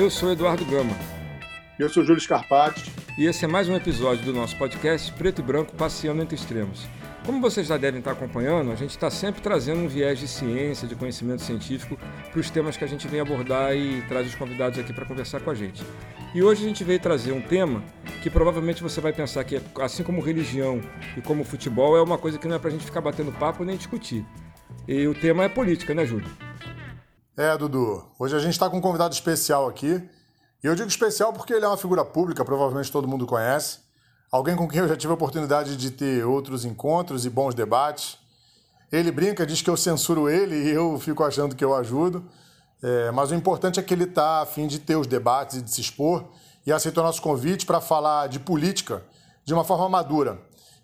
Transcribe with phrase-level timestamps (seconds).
[0.00, 0.96] Eu sou Eduardo Gama.
[1.78, 2.90] Eu sou Júlio Scarpati.
[3.18, 6.86] E esse é mais um episódio do nosso podcast Preto e Branco Passeando entre Extremos.
[7.26, 10.88] Como vocês já devem estar acompanhando, a gente está sempre trazendo um viés de ciência,
[10.88, 11.98] de conhecimento científico
[12.30, 15.40] para os temas que a gente vem abordar e traz os convidados aqui para conversar
[15.40, 15.84] com a gente.
[16.34, 17.84] E hoje a gente veio trazer um tema
[18.22, 20.80] que provavelmente você vai pensar que, assim como religião
[21.14, 23.64] e como futebol, é uma coisa que não é para a gente ficar batendo papo
[23.64, 24.24] nem discutir.
[24.88, 26.49] E o tema é política, né, Júlio?
[27.36, 28.04] É, Dudu.
[28.18, 30.02] Hoje a gente está com um convidado especial aqui.
[30.62, 33.78] E eu digo especial porque ele é uma figura pública, provavelmente todo mundo conhece.
[34.32, 38.18] Alguém com quem eu já tive a oportunidade de ter outros encontros e bons debates.
[38.90, 42.24] Ele brinca, diz que eu censuro ele e eu fico achando que eu ajudo.
[42.82, 45.62] É, mas o importante é que ele está a fim de ter os debates e
[45.62, 46.24] de se expor
[46.66, 49.04] e aceitou nosso convite para falar de política
[49.44, 50.38] de uma forma madura.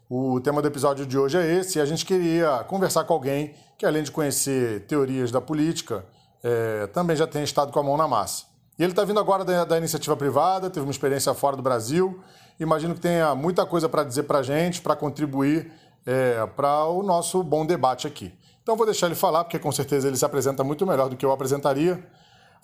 [0.08, 3.52] O tema do episódio de hoje é esse e a gente queria conversar com alguém
[3.76, 6.06] que, além de conhecer teorias da política,
[6.46, 8.44] é, também já tem estado com a mão na massa.
[8.78, 12.22] E ele está vindo agora da, da, iniciativa privada, teve uma experiência fora do Brasil.
[12.60, 15.72] Imagino que tenha muita coisa para dizer para a gente, para contribuir
[16.06, 18.32] é, para o nosso bom debate aqui.
[18.62, 21.26] Então vou deixar ele falar, porque com certeza ele se apresenta muito melhor do que
[21.26, 22.00] eu apresentaria.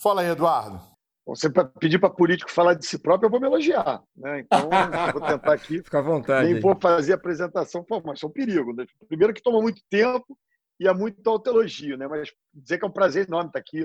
[0.01, 0.81] Fala aí, Eduardo.
[1.27, 1.49] Você
[1.81, 4.01] pedir para político falar de si próprio, eu vou me elogiar.
[4.17, 4.41] Né?
[4.41, 4.69] Então,
[5.13, 5.83] vou tentar aqui.
[5.83, 6.53] Fica à vontade.
[6.53, 8.73] Nem vou fazer a apresentação, pô, mas é um perigo.
[8.73, 8.85] Né?
[9.09, 10.37] Primeiro que toma muito tempo
[10.81, 12.07] e é muito autoelogio, né?
[12.07, 13.83] Mas dizer que é um prazer enorme estar aqui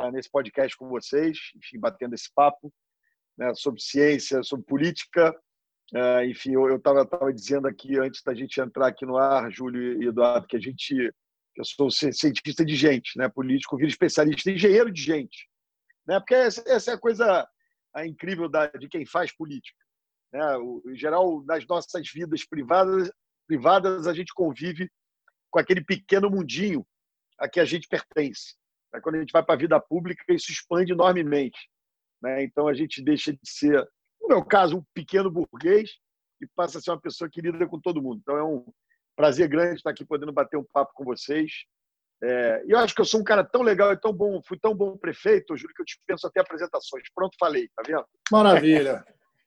[0.00, 2.72] uh, nesse podcast com vocês, enfim, batendo esse papo
[3.38, 5.34] né, sobre ciência, sobre política.
[5.94, 10.06] Uh, enfim, eu estava dizendo aqui antes da gente entrar aqui no ar, Júlio e
[10.06, 10.94] Eduardo, que a gente,
[11.56, 13.28] eu sou cientista de gente, né?
[13.28, 15.48] Político vira especialista, engenheiro de gente,
[16.06, 16.18] né?
[16.18, 17.48] Porque essa, essa é a coisa
[18.04, 19.78] incrível da, de quem faz política.
[20.32, 20.56] Né?
[20.56, 23.10] O, em geral, nas nossas vidas privadas,
[23.46, 24.90] privadas a gente convive
[25.56, 26.86] com aquele pequeno mundinho
[27.38, 28.54] a que a gente pertence.
[29.02, 31.58] Quando a gente vai para a vida pública, isso expande enormemente.
[32.22, 32.44] Né?
[32.44, 33.82] Então, a gente deixa de ser,
[34.20, 35.92] no meu caso, um pequeno burguês
[36.42, 38.20] e passa a ser uma pessoa que lida com todo mundo.
[38.20, 38.66] Então, é um
[39.16, 41.50] prazer grande estar aqui podendo bater um papo com vocês.
[42.22, 44.58] É, e eu acho que eu sou um cara tão legal e tão bom, fui
[44.58, 47.04] tão bom prefeito, juro que eu dispenso até apresentações.
[47.14, 48.04] Pronto, falei, tá vendo?
[48.30, 49.02] Maravilha.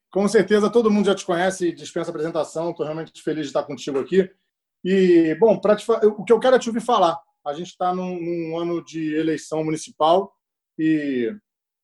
[0.09, 2.71] Com certeza todo mundo já te conhece e dispensa apresentação.
[2.71, 4.27] Estou realmente feliz de estar contigo aqui.
[4.83, 7.17] E, bom, te, o que eu quero é te ouvir falar.
[7.45, 10.31] A gente está num, num, ano de eleição municipal
[10.77, 11.33] e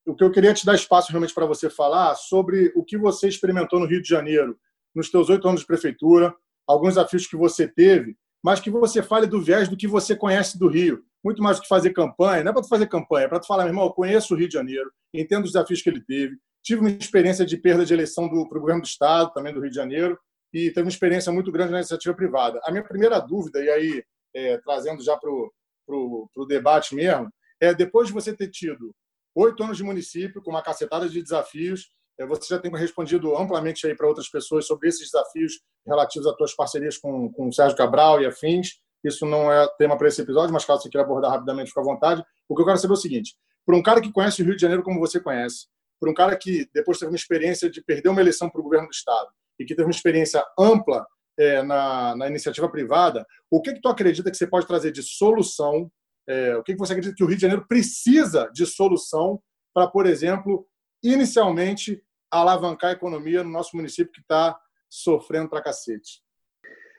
[0.06, 3.28] o que eu queria te dar espaço realmente para você falar sobre o que você
[3.28, 4.58] experimentou no Rio de Janeiro,
[4.94, 6.34] nos teus oito anos de prefeitura,
[6.68, 10.58] alguns desafios que você teve, mas que você fale do viés do que você conhece
[10.60, 11.04] do Rio.
[11.24, 12.44] Muito mais do que fazer campanha.
[12.44, 14.54] Não é para fazer campanha, é para falar, meu irmão, eu conheço o Rio de
[14.54, 18.38] Janeiro, entendo os desafios que ele teve, tive uma experiência de perda de eleição para
[18.38, 20.20] o governo do Estado, também do Rio de Janeiro,
[20.56, 22.62] e teve uma experiência muito grande na iniciativa privada.
[22.64, 27.30] A minha primeira dúvida, e aí é, trazendo já para o debate mesmo,
[27.60, 28.96] é depois de você ter tido
[29.36, 33.86] oito anos de município, com uma cacetada de desafios, é, você já tem respondido amplamente
[33.86, 37.76] aí para outras pessoas sobre esses desafios relativos às tuas parcerias com, com o Sérgio
[37.76, 38.80] Cabral e afins.
[39.04, 41.84] Isso não é tema para esse episódio, mas caso você queira abordar rapidamente, fica à
[41.84, 42.24] vontade.
[42.48, 44.56] O que eu quero saber é o seguinte: para um cara que conhece o Rio
[44.56, 45.68] de Janeiro como você conhece,
[46.00, 48.88] para um cara que depois teve uma experiência de perder uma eleição para o governo
[48.88, 49.28] do Estado,
[49.60, 51.06] e que teve uma experiência ampla
[51.38, 55.04] é, na, na, iniciativa privada, o que, que tu acredita que você pode trazer de
[55.04, 55.92] solução?
[56.28, 59.42] É, o que, que você acredita que o Rio de Janeiro precisa de solução
[59.74, 60.68] para, por exemplo,
[61.04, 62.02] inicialmente
[62.32, 64.58] alavancar a economia no nosso município que está
[64.90, 66.24] sofrendo para cacete?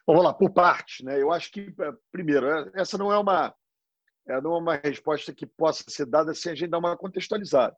[0.06, 1.05] Vamos lá, por parte.
[1.05, 1.21] Né?
[1.21, 3.55] Eu acho que, é, primeiro, é, essa não é uma,
[4.43, 7.77] não é uma resposta que possa ser dada sem a gente dar uma contextualizada.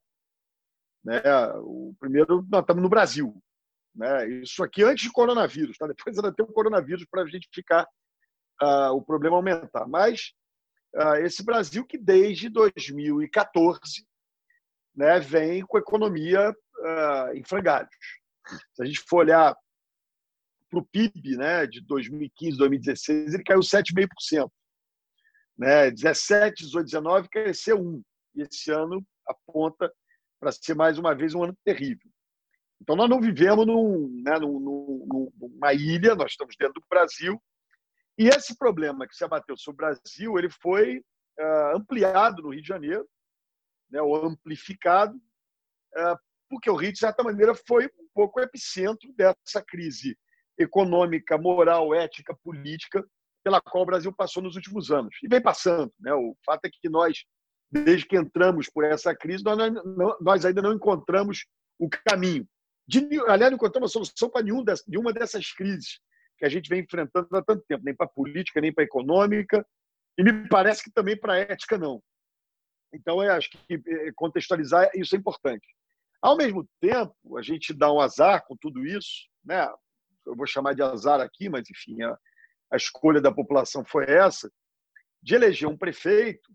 [1.05, 1.23] Né?
[1.63, 3.43] O primeiro, nós estamos no Brasil.
[3.99, 4.29] Né?
[4.43, 5.89] Isso aqui antes de coronavírus, tá?
[5.89, 7.85] depois ainda tem o coronavírus para a gente ficar,
[8.63, 9.89] uh, o problema aumentar.
[9.89, 10.33] Mas
[10.95, 14.07] uh, esse Brasil que desde 2014
[14.95, 17.91] né, vem com a economia uh, em frangalhos.
[18.73, 19.57] Se a gente for olhar
[20.71, 24.49] para o PIB né, de 2015, 2016, ele caiu 7,5%.
[25.59, 25.91] Né?
[25.91, 28.01] 17, 18, 19 cresceu 1%.
[28.37, 29.93] E esse ano aponta
[30.39, 32.08] para ser mais uma vez um ano terrível.
[32.81, 37.41] Então, nós não vivemos num, né, num, num, numa ilha, nós estamos dentro do Brasil.
[38.17, 42.63] E esse problema que se abateu sobre o Brasil, ele foi uh, ampliado no Rio
[42.63, 43.09] de Janeiro,
[43.91, 49.13] né, ou amplificado, uh, porque o Rio, de certa maneira, foi um pouco o epicentro
[49.15, 50.17] dessa crise
[50.59, 53.05] econômica, moral, ética, política
[53.45, 55.15] pela qual o Brasil passou nos últimos anos.
[55.23, 55.93] E vem passando.
[56.01, 56.13] Né?
[56.13, 57.25] O fato é que nós,
[57.71, 59.57] desde que entramos por essa crise, nós,
[60.21, 61.47] nós ainda não encontramos
[61.79, 62.47] o caminho.
[62.89, 66.01] De, aliás, não encontramos solução para nenhum dessas, nenhuma dessas crises
[66.39, 68.87] que a gente vem enfrentando há tanto tempo, nem para a política, nem para a
[68.87, 69.67] econômica,
[70.17, 72.03] e me parece que também para a ética não.
[72.95, 75.67] Então, eu acho que eh, contextualizar isso é importante.
[76.23, 79.69] Ao mesmo tempo, a gente dá um azar com tudo isso, né?
[80.27, 82.17] eu vou chamar de azar aqui, mas enfim, a,
[82.73, 84.51] a escolha da população foi essa,
[85.23, 86.51] de eleger um prefeito,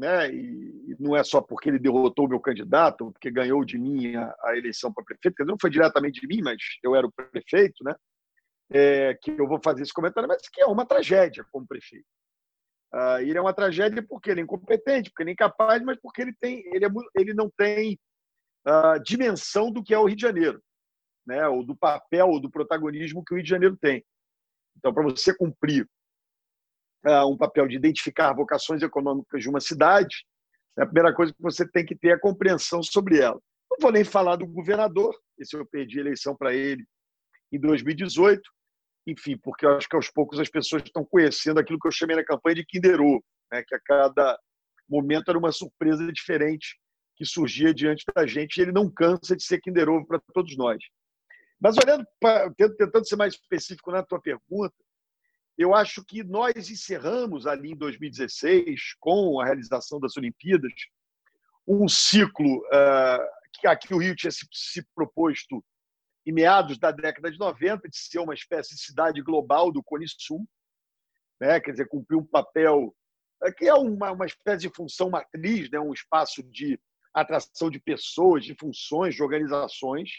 [0.00, 0.32] né?
[0.32, 4.34] E, não é só porque ele derrotou o meu candidato, porque ganhou de mim a,
[4.44, 7.84] a eleição para prefeito, quer não foi diretamente de mim, mas eu era o prefeito,
[7.84, 7.94] né?
[8.72, 12.06] É, que eu vou fazer esse comentário, mas que é uma tragédia como prefeito.
[12.94, 16.22] Uh, ele é uma tragédia porque ele é incompetente, porque ele é incapaz, mas porque
[16.22, 17.98] ele, tem, ele, é, ele não tem
[18.66, 20.62] uh, dimensão do que é o Rio de Janeiro,
[21.26, 21.46] né?
[21.46, 24.04] ou do papel, ou do protagonismo que o Rio de Janeiro tem.
[24.76, 25.86] Então, para você cumprir
[27.26, 30.24] um papel de identificar vocações econômicas de uma cidade,
[30.78, 33.40] a primeira coisa que você tem que ter é a compreensão sobre ela.
[33.70, 36.84] Não vou nem falar do governador, esse eu perdi a eleição para ele
[37.52, 38.40] em 2018,
[39.06, 42.16] enfim, porque eu acho que aos poucos as pessoas estão conhecendo aquilo que eu chamei
[42.16, 43.62] na campanha de Kinder né?
[43.66, 44.38] que a cada
[44.88, 46.78] momento era uma surpresa diferente
[47.16, 50.78] que surgia diante da gente e ele não cansa de ser Kinder para todos nós.
[51.60, 54.74] Mas olhando, pra, tentando ser mais específico na tua pergunta,
[55.62, 60.72] eu acho que nós encerramos ali em 2016, com a realização das Olimpíadas,
[61.68, 65.62] um ciclo uh, que aqui o Rio tinha se, proposto
[66.24, 70.06] em meados da década de 90 de ser uma espécie de cidade global do Cone
[70.08, 70.48] Sul,
[71.38, 71.60] né?
[71.60, 72.96] quer dizer, cumprir um papel
[73.42, 75.78] eh, que é uma, uma espécie de função matriz, né?
[75.78, 76.80] um espaço de
[77.12, 80.10] atração de pessoas, de funções, de organizações,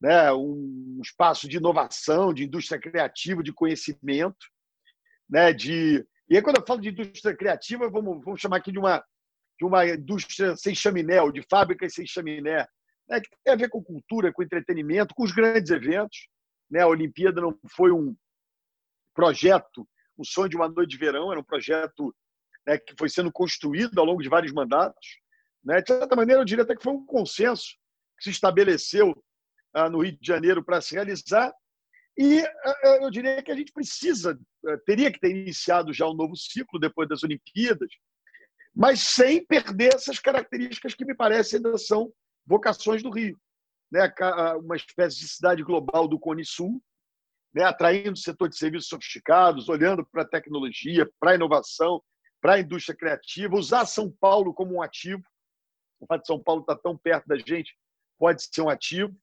[0.00, 0.32] né?
[0.32, 4.46] um espaço de inovação, de indústria criativa, de conhecimento,
[5.32, 5.52] né?
[5.52, 9.04] de e aí, quando eu falo de indústria criativa, vamos, vamos chamar aqui de uma,
[9.58, 12.66] de uma indústria sem chaminé, ou de fábricas sem chaminé,
[13.06, 16.26] né, que tem a ver com cultura, com entretenimento, com os grandes eventos.
[16.70, 16.80] Né?
[16.80, 18.16] A Olimpíada não foi um
[19.14, 19.86] projeto,
[20.18, 22.14] um sonho de uma noite de verão, era um projeto
[22.66, 25.20] né, que foi sendo construído ao longo de vários mandatos.
[25.62, 25.82] Né?
[25.82, 27.76] De certa maneira, eu diria até que foi um consenso
[28.16, 29.12] que se estabeleceu
[29.74, 31.52] ah, no Rio de Janeiro para se realizar.
[32.16, 36.06] E ah, ah, eu diria que a gente precisa, ah, teria que ter iniciado já
[36.06, 37.88] um novo ciclo depois das Olimpíadas,
[38.74, 42.12] mas sem perder essas características que me parecem ainda são
[42.46, 43.38] vocações do Rio.
[43.90, 44.12] Né?
[44.62, 46.82] Uma espécie de cidade global do Cone Sul,
[47.54, 47.64] né?
[47.64, 52.02] atraindo o setor de serviços sofisticados, olhando para a tecnologia, para a inovação,
[52.40, 55.22] para a indústria criativa, usar São Paulo como um ativo.
[56.00, 57.76] O fato de São Paulo estar tão perto da gente
[58.18, 59.14] pode ser um ativo.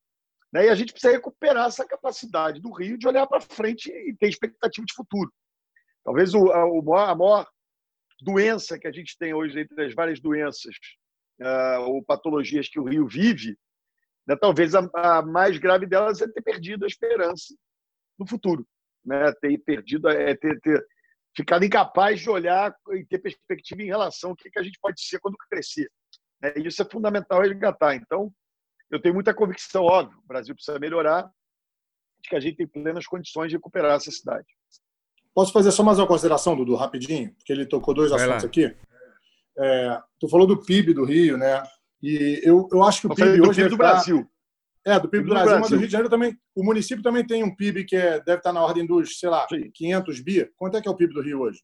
[0.51, 0.65] Né?
[0.65, 4.29] E a gente precisa recuperar essa capacidade do Rio de olhar para frente e ter
[4.29, 5.31] expectativa de futuro.
[6.03, 7.47] Talvez o, a, a maior
[8.21, 10.73] doença que a gente tem hoje, entre as várias doenças
[11.41, 13.57] uh, ou patologias que o Rio vive,
[14.27, 17.55] né, talvez a, a, mais grave delas é ter perdido a esperança
[18.17, 18.67] no futuro,
[19.03, 19.31] né?
[19.41, 20.85] ter perdido, é ter, ter
[21.35, 25.01] ficado incapaz de olhar e ter perspectiva em relação ao que, que a gente pode
[25.01, 25.89] ser quando crescer.
[26.41, 26.53] Né?
[26.57, 27.95] Isso é fundamental resgatar.
[27.95, 28.31] Então,
[28.91, 31.29] eu tenho muita convicção, óbvio, o Brasil precisa melhorar,
[32.21, 34.47] de que a gente tem plenas condições de recuperar essa cidade.
[35.33, 37.33] Posso fazer só mais uma consideração, Dudu, rapidinho?
[37.35, 38.75] Porque ele tocou dois assuntos aqui.
[39.57, 41.63] É, tu falou do PIB do Rio, né?
[42.01, 43.91] E eu, eu acho que o PIB do hoje PIB do tá...
[43.91, 44.29] Brasil.
[44.85, 46.37] É, do PIB do, do Brasil, Brasil, mas do Rio de Janeiro também.
[46.55, 49.45] O município também tem um PIB que é, deve estar na ordem dos, sei lá,
[49.47, 49.69] Sim.
[49.73, 50.51] 500 bi.
[50.55, 51.61] Quanto é que é o PIB do Rio hoje?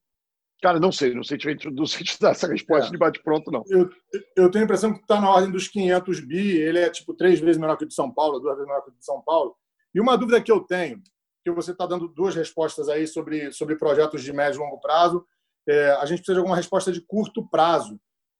[0.62, 2.92] Cara, não sei, não sei te, não sei te dar essa resposta é.
[2.92, 3.64] de bate-pronto, não.
[3.68, 3.90] Eu,
[4.36, 7.40] eu tenho a impressão que está na ordem dos 500 bi, ele é tipo três
[7.40, 9.56] vezes menor que o de São Paulo, duas vezes menor que o de São Paulo.
[9.94, 11.02] E uma dúvida que eu tenho,
[11.44, 15.26] que você está dando duas respostas aí sobre, sobre projetos de médio e longo prazo,
[15.68, 18.00] é, a gente precisa de alguma resposta de curto prazo.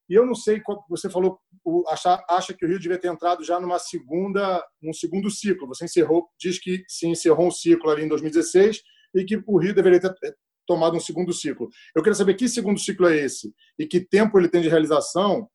[0.10, 1.40] E eu não sei, você falou,
[1.88, 5.68] acha, acha que o Rio devia ter entrado já numa segunda, num segundo ciclo.
[5.68, 8.82] Você encerrou, diz que se encerrou um ciclo ali em 2016
[9.16, 11.70] e que o Rio deveria ter tomado um segundo ciclo.
[11.96, 15.50] Eu queria saber que segundo ciclo é esse e que tempo ele tem de realização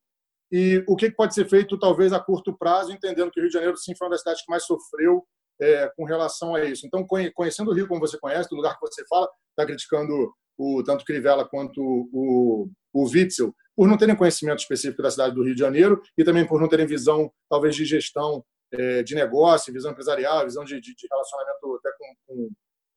[0.52, 3.54] e o que pode ser feito talvez a curto prazo, entendendo que o Rio de
[3.54, 5.24] Janeiro sim foi uma das cidades que mais sofreu
[5.60, 6.86] é, com relação a isso.
[6.86, 10.82] Então, conhecendo o Rio como você conhece, do lugar que você fala, está criticando o
[10.82, 15.54] tanto Crivella quanto o, o Witzel, por não terem conhecimento específico da cidade do Rio
[15.54, 19.92] de Janeiro e também por não terem visão, talvez, de gestão é, de negócio, visão
[19.92, 22.50] empresarial, visão de, de, de relacionamento até com, com,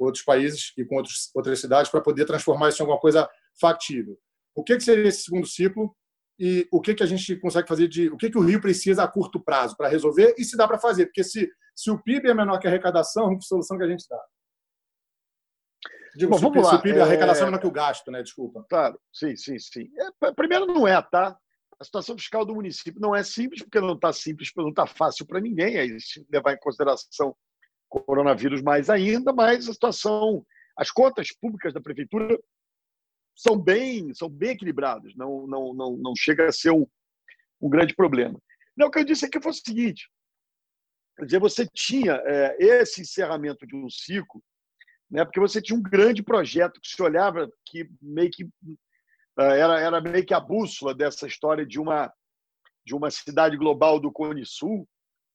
[0.03, 3.29] outros países e com outros, outras cidades para poder transformar isso em alguma coisa
[3.60, 4.17] factível.
[4.55, 5.95] O que, que seria esse segundo ciclo
[6.39, 9.03] e o que, que a gente consegue fazer de o que, que o Rio precisa
[9.03, 11.05] a curto prazo para resolver e se dá para fazer?
[11.07, 14.05] Porque se, se o PIB é menor que a arrecadação, que solução que a gente
[14.10, 14.19] dá?
[16.15, 16.69] Digo, Bom, vamos se, lá.
[16.72, 17.01] Se o PIB, é...
[17.01, 18.22] a arrecadação é menor que o gasto, né?
[18.22, 18.65] Desculpa.
[18.69, 19.89] Claro, sim, sim, sim.
[20.24, 21.38] É, primeiro, não é, tá?
[21.79, 24.86] A situação fiscal do município não é simples, porque não está simples, porque não está
[24.86, 25.77] fácil para ninguém.
[25.77, 27.36] Aí, se levar em consideração
[28.02, 30.46] coronavírus mais ainda, mas a situação,
[30.78, 32.40] as contas públicas da prefeitura
[33.36, 35.16] são bem, são bem equilibradas.
[35.16, 36.88] Não, não, não, não chega a ser um,
[37.62, 38.40] um grande problema.
[38.76, 40.10] Não, o que eu disse aqui foi o seguinte:
[41.18, 44.44] quer dizer, você tinha é, esse encerramento de um ciclo,
[45.10, 48.48] né, porque você tinha um grande projeto que se olhava que meio que
[49.38, 52.12] é, era, era meio que a bússola dessa história de uma,
[52.86, 54.88] de uma cidade global do Cone Sul,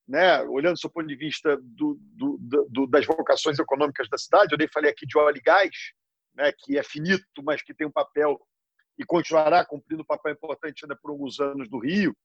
[0.09, 4.53] né, olhando do seu ponto de vista do, do, do, das vocações econômicas da cidade,
[4.53, 5.71] eu nem falei aqui de óleo e gás,
[6.35, 8.41] né, que é finito, mas que tem um papel
[8.99, 12.17] e continuará cumprindo um papel importante ainda por alguns anos do Rio.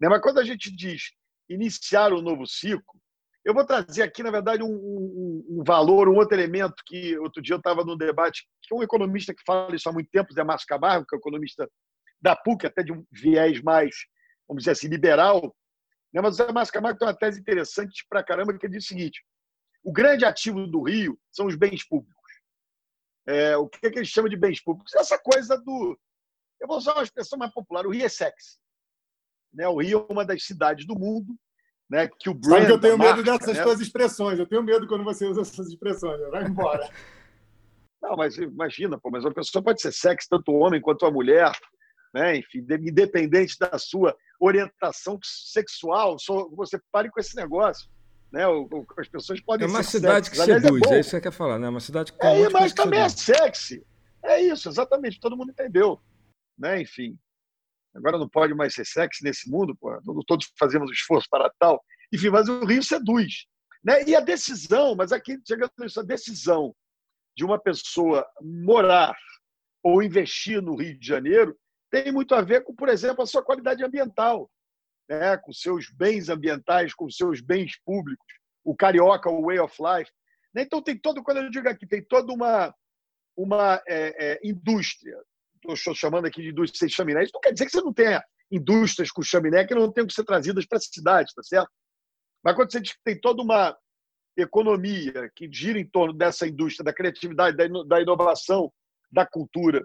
[0.00, 0.08] Né?
[0.08, 1.12] Mas quando a gente diz
[1.48, 3.00] iniciar um novo ciclo,
[3.44, 7.42] eu vou trazer aqui, na verdade, um, um, um valor, um outro elemento que outro
[7.42, 10.44] dia eu estava num debate, que um economista que fala isso há muito tempo, Zé
[10.44, 11.68] Márcio Camargo, que é um economista
[12.20, 13.94] da PUC, até de um viés mais,
[14.46, 15.54] vamos dizer assim, liberal.
[16.12, 16.20] Né?
[16.20, 19.24] Mas o Zé Márcio Camargo tem uma tese interessante para caramba, que diz o seguinte:
[19.82, 22.16] o grande ativo do Rio são os bens públicos.
[23.26, 24.94] É, o que, é que ele chama de bens públicos?
[24.94, 25.98] Essa coisa do.
[26.60, 28.58] Eu vou usar uma expressão mais popular: o Rio é sexy.
[29.52, 29.68] Né?
[29.68, 31.38] O Rio é uma das cidades do mundo
[31.88, 32.52] né, que o brand.
[32.52, 33.62] Sabe que eu tenho medo dessas né?
[33.62, 34.38] tuas expressões.
[34.38, 36.20] Eu tenho medo quando você usa essas expressões.
[36.30, 36.88] Vai embora.
[38.00, 41.50] Não, mas imagina, pô, mas uma pessoa pode ser sexy, tanto homem quanto a mulher,
[42.14, 42.36] né?
[42.36, 47.88] enfim, independente da sua orientação sexual, só você pare com esse negócio.
[48.32, 48.42] Né?
[48.96, 50.36] As pessoas podem É uma cidade sexy.
[50.36, 51.66] que Aliás, seduz, é, é, isso que você quer falar, né?
[51.66, 53.84] É uma cidade que é, mas também é sexy.
[54.22, 56.00] É isso, exatamente, todo mundo entendeu.
[56.58, 56.82] Né?
[56.82, 57.18] Enfim,
[57.94, 59.98] agora não pode mais ser sexy nesse mundo, pô.
[60.26, 61.82] todos fazemos esforço para tal.
[62.12, 63.46] Enfim, mas o Rio seduz.
[63.82, 64.04] Né?
[64.04, 66.74] E a decisão, mas aqui chegando a decisão
[67.36, 69.16] de uma pessoa morar
[69.82, 71.56] ou investir no Rio de Janeiro
[71.90, 74.50] tem muito a ver com, por exemplo, a sua qualidade ambiental,
[75.08, 75.36] né?
[75.36, 78.26] com seus bens ambientais, com seus bens públicos,
[78.64, 80.10] o carioca, o way of life.
[80.54, 80.62] Né?
[80.62, 82.74] Então, tem todo, quando eu digo aqui, tem toda uma,
[83.36, 85.16] uma é, é, indústria
[85.66, 88.22] estou chamando aqui de indústria sem chaminé, isso não quer dizer que você não tenha
[88.50, 91.70] indústrias com chaminé que não tenham que ser trazidas para a cidade, tá certo?
[92.42, 93.76] Mas quando você diz que tem toda uma
[94.36, 98.72] economia que gira em torno dessa indústria, da criatividade, da inovação,
[99.10, 99.84] da cultura,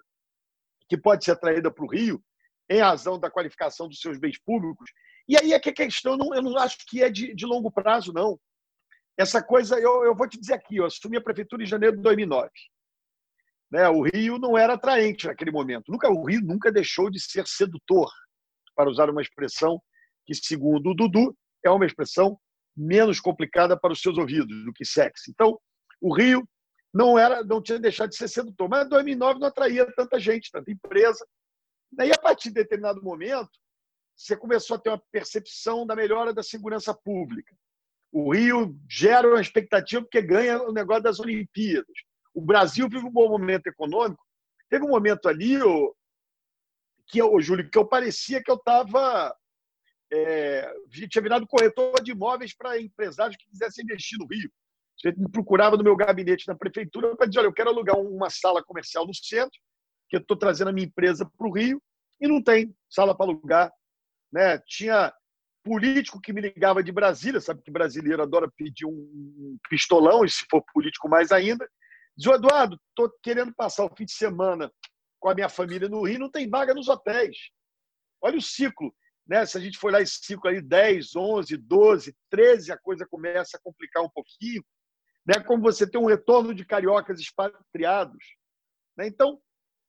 [0.88, 2.24] que pode ser atraída para o Rio,
[2.70, 4.90] em razão da qualificação dos seus bens públicos.
[5.28, 8.14] E aí é que a questão, eu não acho que é de, de longo prazo,
[8.14, 8.40] não.
[9.18, 12.02] Essa coisa, eu, eu vou te dizer aqui, eu assumi a prefeitura em janeiro de
[12.02, 12.50] 2009.
[13.72, 13.88] Né?
[13.90, 15.92] O Rio não era atraente naquele momento.
[15.92, 18.10] Nunca, o Rio nunca deixou de ser sedutor,
[18.76, 19.82] para usar uma expressão
[20.26, 22.38] que, segundo o Dudu, é uma expressão
[22.76, 25.32] menos complicada para os seus ouvidos do que sexy.
[25.32, 25.60] Então,
[26.02, 26.48] o Rio
[26.94, 30.52] não era, não tinha deixado de ser sedutor, mas em 2009 não atraía tanta gente,
[30.52, 31.26] tanta empresa.
[31.92, 33.52] Daí, a partir de determinado momento,
[34.16, 37.56] você começou a ter uma percepção da melhora da segurança pública.
[38.12, 41.88] O Rio gera uma expectativa porque ganha o negócio das Olimpíadas
[42.34, 44.24] o Brasil vive um bom momento econômico.
[44.70, 45.96] Teve um momento ali, ô,
[47.08, 49.36] que eu, Júlio, que eu parecia que eu estava.
[50.12, 50.74] É,
[51.10, 54.52] tinha virado corretor de imóveis para empresários que quisessem investir no Rio.
[55.18, 58.64] Me procurava no meu gabinete na prefeitura para dizer: olha, eu quero alugar uma sala
[58.64, 59.60] comercial no centro,
[60.10, 61.82] que eu estou trazendo a minha empresa para o Rio,
[62.22, 63.72] e não tem sala para alugar.
[64.32, 64.58] Né?
[64.66, 65.14] Tinha
[65.64, 70.46] político que me ligava de Brasília, sabe que brasileiro adora pedir um pistolão, e se
[70.50, 71.68] for político mais ainda,
[72.16, 74.72] Diz, Eduardo, estou querendo passar o fim de semana
[75.20, 77.38] com a minha família no Rio, não tem vaga nos hotéis.
[78.22, 78.94] Olha o ciclo.
[79.28, 79.46] Né?
[79.46, 83.58] Se a gente for lá esse ciclo aí, 10, 11, 12, 13, a coisa começa
[83.58, 84.64] a complicar um pouquinho.
[85.26, 85.40] Né?
[85.46, 88.24] Como você tem um retorno de cariocas expatriados.
[88.98, 89.08] Né?
[89.08, 89.40] Então,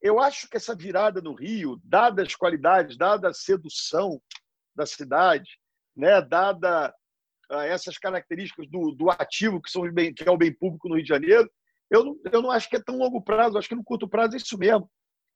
[0.00, 4.20] eu acho que essa virada no Rio, dada as qualidades, dada a sedução
[4.74, 5.58] da cidade,
[5.96, 6.20] né?
[6.20, 6.94] dada
[7.50, 10.94] ah, essas características do, do ativo que, são bem, que é o bem público no
[10.94, 11.50] Rio de Janeiro,
[11.90, 14.34] eu não, eu não acho que é tão longo prazo, acho que no curto prazo
[14.34, 14.90] é isso mesmo.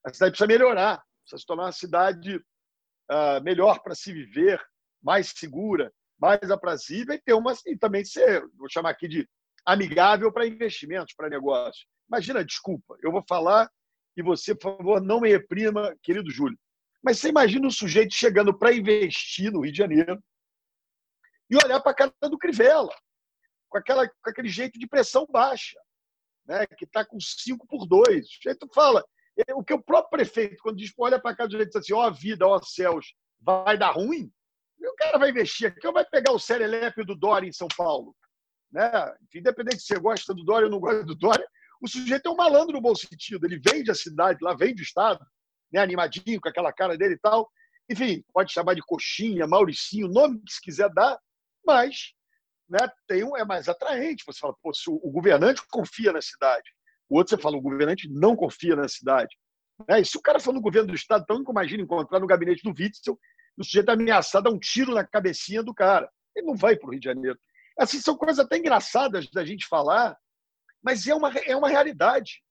[0.05, 4.61] A cidade precisa melhorar, precisa se tornar uma cidade uh, melhor para se viver,
[5.02, 9.28] mais segura, mais aprazível e ter uma e também ser, vou chamar aqui de
[9.68, 11.87] amigável para investimentos, para negócios.
[12.08, 13.70] Imagina, desculpa, eu vou falar
[14.16, 16.58] e você, por favor, não me reprima, querido Júlio.
[17.02, 20.18] Mas você imagina um sujeito chegando para investir no Rio de Janeiro
[21.50, 22.94] e olhar para a cara do Crivella,
[23.68, 25.78] com, aquela, com aquele jeito de pressão baixa
[26.46, 28.26] né, que está com 5 por 2.
[28.26, 29.04] O jeito fala.
[29.46, 32.08] É, o que o próprio prefeito, quando diz, olha para cá do jeito assim, ó
[32.08, 34.32] oh, vida, ó oh, céus, vai dar ruim,
[34.80, 38.16] o cara vai investir aqui ou vai pegar o Serelepe do Dória em São Paulo.
[38.70, 38.90] Né?
[39.22, 41.46] Enfim, independente se você gosta do Dória ou não gosta do Dória,
[41.80, 43.46] o sujeito é um malandro no bom sentido.
[43.46, 45.25] Ele vende a cidade, lá vende o Estado,
[45.72, 45.80] né?
[45.80, 47.48] animadinho, com aquela cara dele e tal.
[47.90, 51.18] Enfim, pode chamar de coxinha, Mauricinho, nome que se quiser dar,
[51.64, 52.12] mas
[52.68, 54.25] né, tem um, é mais atraente.
[54.26, 56.70] Você fala, pô, se o, o, governante confia na cidade.
[57.08, 59.34] O outro você fala, o governante não confia na cidade.
[59.88, 60.00] Né?
[60.00, 62.62] E se o cara for no governo do Estado, então nunca imagina encontrar no gabinete
[62.62, 63.18] do Witzel
[63.56, 66.08] o sujeito ameaçado a um tiro na cabecinha do cara.
[66.37, 67.38] Ele não vai para o Rio de Janeiro.
[67.78, 70.16] Assim, são coisas até engraçadas da gente falar,
[70.82, 72.42] mas é uma, é uma realidade.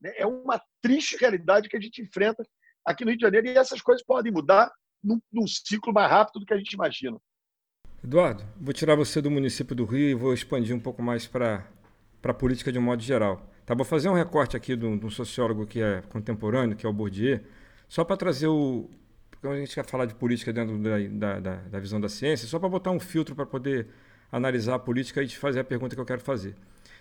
[0.00, 0.12] Né?
[0.16, 2.44] É uma triste realidade que a gente enfrenta
[2.84, 6.40] aqui no Rio de Janeiro e essas coisas podem mudar num, num ciclo mais rápido
[6.40, 7.18] do que a gente imagina.
[8.02, 11.66] Eduardo, vou tirar você do município do Rio e vou expandir um pouco mais para
[12.22, 13.48] a política de um modo geral.
[13.64, 16.92] Tá, vou fazer um recorte aqui de um sociólogo que é contemporâneo, que é o
[16.92, 17.40] Bourdieu,
[17.88, 18.88] só para trazer o.
[19.28, 22.60] Porque a gente quer falar de política dentro da, da, da visão da ciência, só
[22.60, 23.88] para botar um filtro para poder
[24.30, 26.54] analisar a política e te fazer a pergunta que eu quero fazer.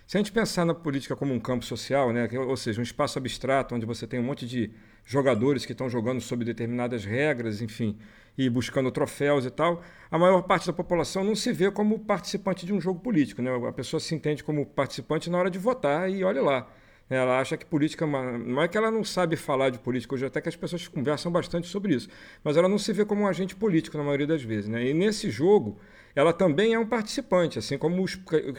[0.08, 3.18] Se a gente pensar na política como um campo social, né, ou seja, um espaço
[3.18, 4.72] abstrato onde você tem um monte de
[5.04, 7.98] jogadores que estão jogando sob determinadas regras, enfim,
[8.38, 12.66] e buscando troféus e tal, a maior parte da população não se vê como participante
[12.66, 13.42] de um jogo político.
[13.42, 13.50] Né?
[13.68, 16.68] A pessoa se entende como participante na hora de votar e olha lá.
[17.08, 18.04] Ela acha que política.
[18.04, 20.88] É não é que ela não sabe falar de política, hoje até que as pessoas
[20.88, 22.10] conversam bastante sobre isso,
[22.44, 24.68] mas ela não se vê como um agente político na maioria das vezes.
[24.68, 24.88] Né?
[24.88, 25.78] E nesse jogo,
[26.16, 28.18] ela também é um participante, assim como os,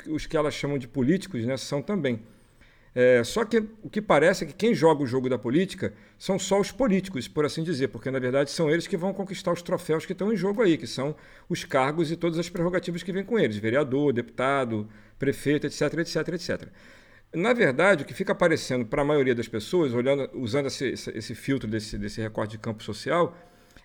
[0.09, 2.21] os que ela chamam de políticos né, são também.
[2.95, 6.39] É, só que o que parece é que quem joga o jogo da política são
[6.39, 9.61] só os políticos, por assim dizer, porque na verdade são eles que vão conquistar os
[9.61, 11.15] troféus que estão em jogo aí, que são
[11.47, 16.29] os cargos e todas as prerrogativas que vêm com eles, vereador, deputado, prefeito, etc, etc,
[16.29, 16.69] etc.
[17.35, 21.35] Na verdade, o que fica aparecendo para a maioria das pessoas, olhando, usando esse, esse
[21.35, 23.37] filtro desse, desse recorte de campo social,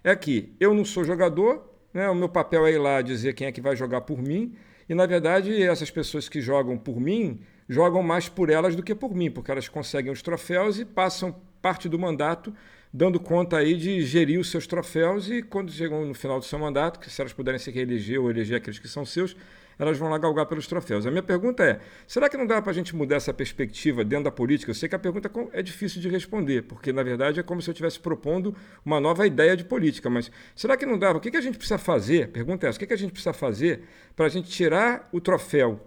[0.03, 2.10] é que eu não sou jogador, né?
[2.10, 4.53] o meu papel é ir lá dizer quem é que vai jogar por mim,
[4.88, 8.93] e na verdade essas pessoas que jogam por mim jogam mais por elas do que
[8.93, 12.53] por mim, porque elas conseguem os troféus e passam parte do mandato
[12.93, 16.60] dando conta aí de gerir os seus troféus e quando chegam no final do seu
[16.60, 19.36] mandato, que se elas puderem se reeleger ou eleger aqueles que são seus,
[19.81, 21.07] elas vão lá galgar pelos troféus.
[21.07, 24.25] A minha pergunta é: será que não dá para a gente mudar essa perspectiva dentro
[24.25, 24.69] da política?
[24.69, 27.70] Eu sei que a pergunta é difícil de responder, porque na verdade é como se
[27.70, 30.07] eu estivesse propondo uma nova ideia de política.
[30.07, 31.11] Mas será que não dá?
[31.11, 32.27] O que, que a gente precisa fazer?
[32.27, 33.81] Pergunta é essa: o que, que a gente precisa fazer
[34.15, 35.81] para a gente tirar o troféu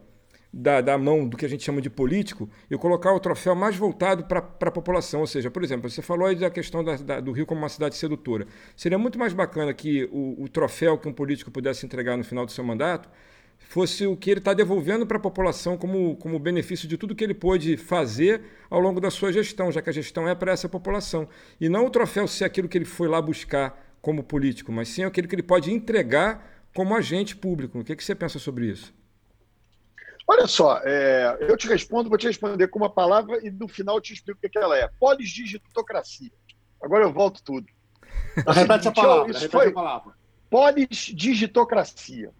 [0.52, 3.76] da, da, mão do que a gente chama de político e colocar o troféu mais
[3.76, 5.20] voltado para a população.
[5.20, 7.68] Ou seja, por exemplo, você falou aí da questão da, da, do Rio como uma
[7.68, 8.46] cidade sedutora.
[8.76, 12.46] Seria muito mais bacana que o, o, troféu que um político pudesse entregar no final
[12.46, 13.08] do seu mandato
[13.68, 17.24] fosse o que ele está devolvendo para a população como, como benefício de tudo que
[17.24, 20.68] ele pôde fazer ao longo da sua gestão, já que a gestão é para essa
[20.68, 21.28] população.
[21.60, 25.02] E não o troféu ser aquilo que ele foi lá buscar como político, mas sim
[25.02, 27.78] aquilo que ele pode entregar como agente público.
[27.78, 28.92] O que, que você pensa sobre isso?
[30.26, 33.96] Olha só, é, eu te respondo, vou te responder com uma palavra e no final
[33.96, 34.88] eu te explico o que, ela é.
[34.98, 36.32] Polisdigitocracia.
[36.82, 37.66] Agora eu volto tudo.
[38.48, 39.30] Repete a palavra.
[39.30, 40.12] Isso foi a palavra.
[40.48, 42.32] Polisdigitocracia.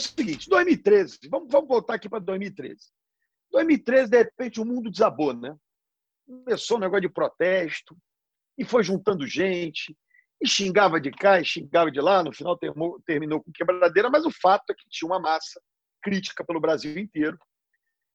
[0.00, 2.80] O seguinte, 2013, vamos, vamos voltar aqui para 2013.
[3.50, 5.54] 2013, de repente, o mundo desabou, né?
[6.26, 7.94] Começou um negócio de protesto,
[8.56, 9.94] e foi juntando gente,
[10.40, 14.24] e xingava de cá, e xingava de lá, no final terminou, terminou com quebradeira, mas
[14.24, 15.60] o fato é que tinha uma massa
[16.02, 17.38] crítica pelo Brasil inteiro,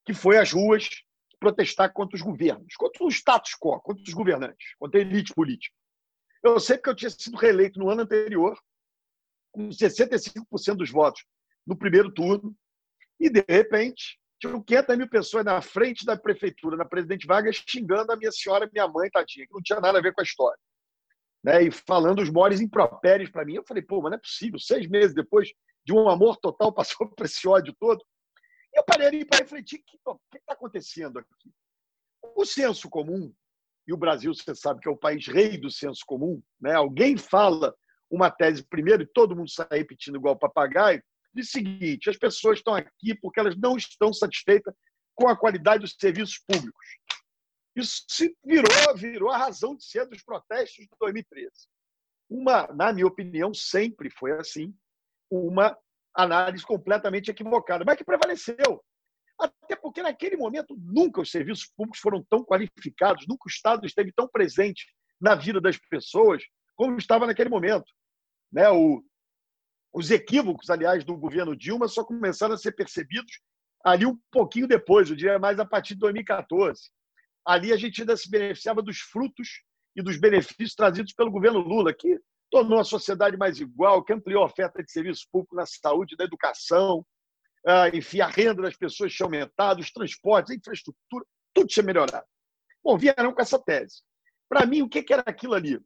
[0.06, 0.90] que foi às ruas
[1.40, 5.76] protestar contra os governos, contra o status quo, contra os governantes, contra a elite política.
[6.44, 8.58] Eu sei que eu tinha sido reeleito no ano anterior,
[9.52, 11.24] com 65% dos votos
[11.66, 12.56] no primeiro turno,
[13.20, 18.12] e, de repente, tinham 500 mil pessoas na frente da prefeitura, na Presidente Vargas, xingando
[18.12, 20.60] a minha senhora, minha mãe, tadinha, que não tinha nada a ver com a história.
[21.44, 21.64] Né?
[21.64, 23.56] E falando os maiores impropérios para mim.
[23.56, 24.60] Eu falei, pô, mas não é possível.
[24.60, 25.50] Seis meses depois,
[25.86, 28.04] de um amor total passou por esse ódio todo.
[28.74, 31.52] E eu parei ali para refletir: o que está acontecendo aqui?
[32.36, 33.34] O senso comum,
[33.88, 36.74] e o Brasil, você sabe que é o país rei do senso comum, né?
[36.74, 37.74] alguém fala
[38.10, 41.04] uma tese primeiro e todo mundo sai repetindo igual papagaio,
[41.42, 44.74] o seguinte: as pessoas estão aqui porque elas não estão satisfeitas
[45.14, 46.86] com a qualidade dos serviços públicos.
[47.76, 51.52] Isso se virou, virou a razão de ser dos protestos de 2013.
[52.30, 54.74] Uma, na minha opinião, sempre foi assim,
[55.30, 55.78] uma
[56.16, 58.84] análise completamente equivocada, mas que prevaleceu.
[59.38, 64.14] Até porque, naquele momento, nunca os serviços públicos foram tão qualificados, nunca o Estado esteve
[64.14, 64.86] tão presente
[65.20, 66.44] na vida das pessoas
[66.76, 67.92] como estava naquele momento.
[68.52, 68.70] Né?
[68.70, 69.04] O,
[69.96, 73.40] os equívocos, aliás, do governo Dilma só começaram a ser percebidos
[73.82, 76.92] ali um pouquinho depois, eu diria mais a partir de 2014.
[77.48, 79.62] Ali a gente ainda se beneficiava dos frutos
[79.96, 82.20] e dos benefícios trazidos pelo governo Lula, que
[82.52, 86.26] tornou a sociedade mais igual, que ampliou a oferta de serviço público na saúde, na
[86.26, 87.06] educação,
[87.66, 92.26] ah, enfim, a renda das pessoas tinha aumentado, os transportes, a infraestrutura, tudo tinha melhorado.
[92.84, 94.02] Bom, vieram com essa tese.
[94.50, 95.80] Para mim, o que era aquilo ali?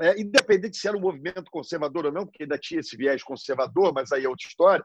[0.00, 3.92] É, independente se era um movimento conservador ou não, porque ainda tinha esse viés conservador,
[3.92, 4.84] mas aí é outra história.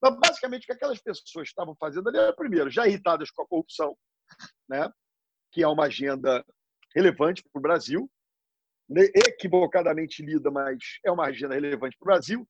[0.00, 3.46] Mas, basicamente, o que aquelas pessoas estavam fazendo ali era, primeiro, já irritadas com a
[3.46, 3.96] corrupção,
[4.68, 4.90] né?
[5.52, 6.44] que é uma agenda
[6.94, 8.10] relevante para o Brasil,
[9.28, 12.48] equivocadamente lida, mas é uma agenda relevante para o Brasil.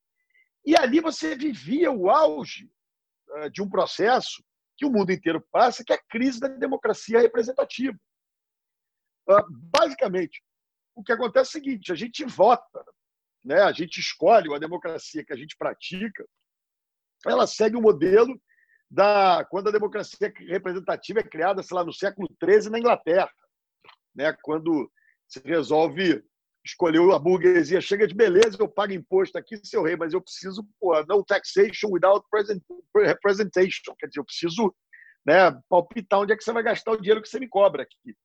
[0.65, 2.69] E ali você vivia o auge
[3.35, 4.43] eh, de um processo
[4.77, 7.97] que o mundo inteiro passa, que é a crise da democracia representativa.
[9.29, 10.41] Ah, basicamente,
[10.95, 12.83] o que acontece é o seguinte: a gente vota,
[13.43, 13.61] né?
[13.61, 16.25] a gente escolhe a democracia que a gente pratica,
[17.25, 18.39] ela segue o modelo
[18.89, 23.31] da quando a democracia representativa é criada, sei lá, no século XIII na Inglaterra,
[24.15, 24.35] né?
[24.43, 24.91] quando
[25.27, 26.23] se resolve
[26.65, 27.81] escolher a burguesia.
[27.81, 31.89] Chega de beleza, eu pago imposto aqui, seu rei, mas eu preciso, pô, no taxation
[31.91, 32.25] without
[32.95, 33.95] representation.
[33.99, 34.73] Quer dizer, eu preciso
[35.25, 38.15] né, palpitar onde é que você vai gastar o dinheiro que você me cobra aqui.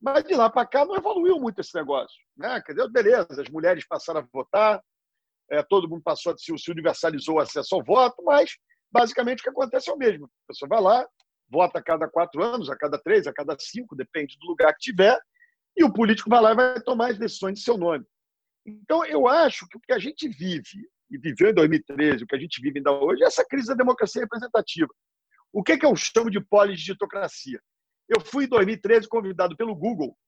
[0.00, 2.16] Mas de lá para cá não evoluiu muito esse negócio.
[2.36, 2.60] Né?
[2.62, 4.82] Quer dizer, beleza, as mulheres passaram a votar,
[5.50, 8.56] é, todo mundo passou a se, se universalizou o acesso ao voto, mas
[8.90, 10.26] basicamente o que acontece é o mesmo.
[10.26, 11.06] A pessoa vai lá,
[11.50, 14.80] vota a cada quatro anos, a cada três, a cada cinco, depende do lugar que
[14.80, 15.20] tiver,
[15.76, 18.04] e o político vai lá e vai tomar as decisões de seu nome.
[18.64, 22.36] Então, eu acho que o que a gente vive, e viveu em 2013, o que
[22.36, 24.88] a gente vive ainda hoje, é essa crise da democracia representativa.
[25.52, 27.60] O que, é que eu chamo de poligitocracia?
[28.10, 30.18] Eu fui em 2013 convidado pelo Google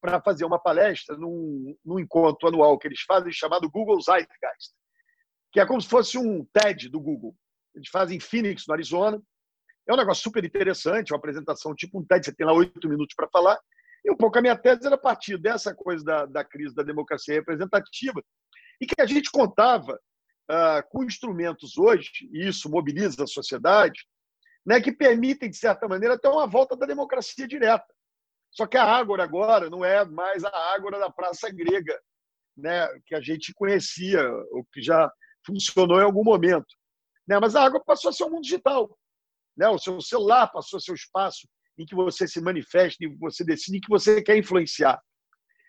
[0.00, 4.72] para fazer uma palestra num, num, encontro anual que eles fazem chamado Google Zeitgeist,
[5.52, 7.36] que é como se fosse um TED do Google.
[7.72, 9.22] Eles fazem em Phoenix, no Arizona.
[9.88, 13.14] É um negócio super interessante, uma apresentação tipo um TED, você tem lá oito minutos
[13.14, 13.60] para falar.
[14.04, 16.82] E um pouco a minha tese era a partir dessa coisa da, da crise da
[16.82, 18.20] democracia representativa
[18.80, 19.94] e que a gente contava
[20.50, 24.04] uh, com instrumentos hoje, e isso mobiliza a sociedade,
[24.64, 27.86] né, que permitem, de certa maneira, até uma volta da democracia direta.
[28.50, 31.98] Só que a Ágora agora não é mais a Ágora da Praça Grega,
[32.56, 35.10] né, que a gente conhecia, ou que já
[35.44, 36.66] funcionou em algum momento.
[37.26, 37.38] Né?
[37.40, 38.96] Mas a Ágora passou a ser um mundo digital.
[39.56, 39.68] Né?
[39.68, 41.48] O seu celular passou a ser o espaço
[41.78, 45.00] em que você se manifesta, em que você decide, em que você quer influenciar.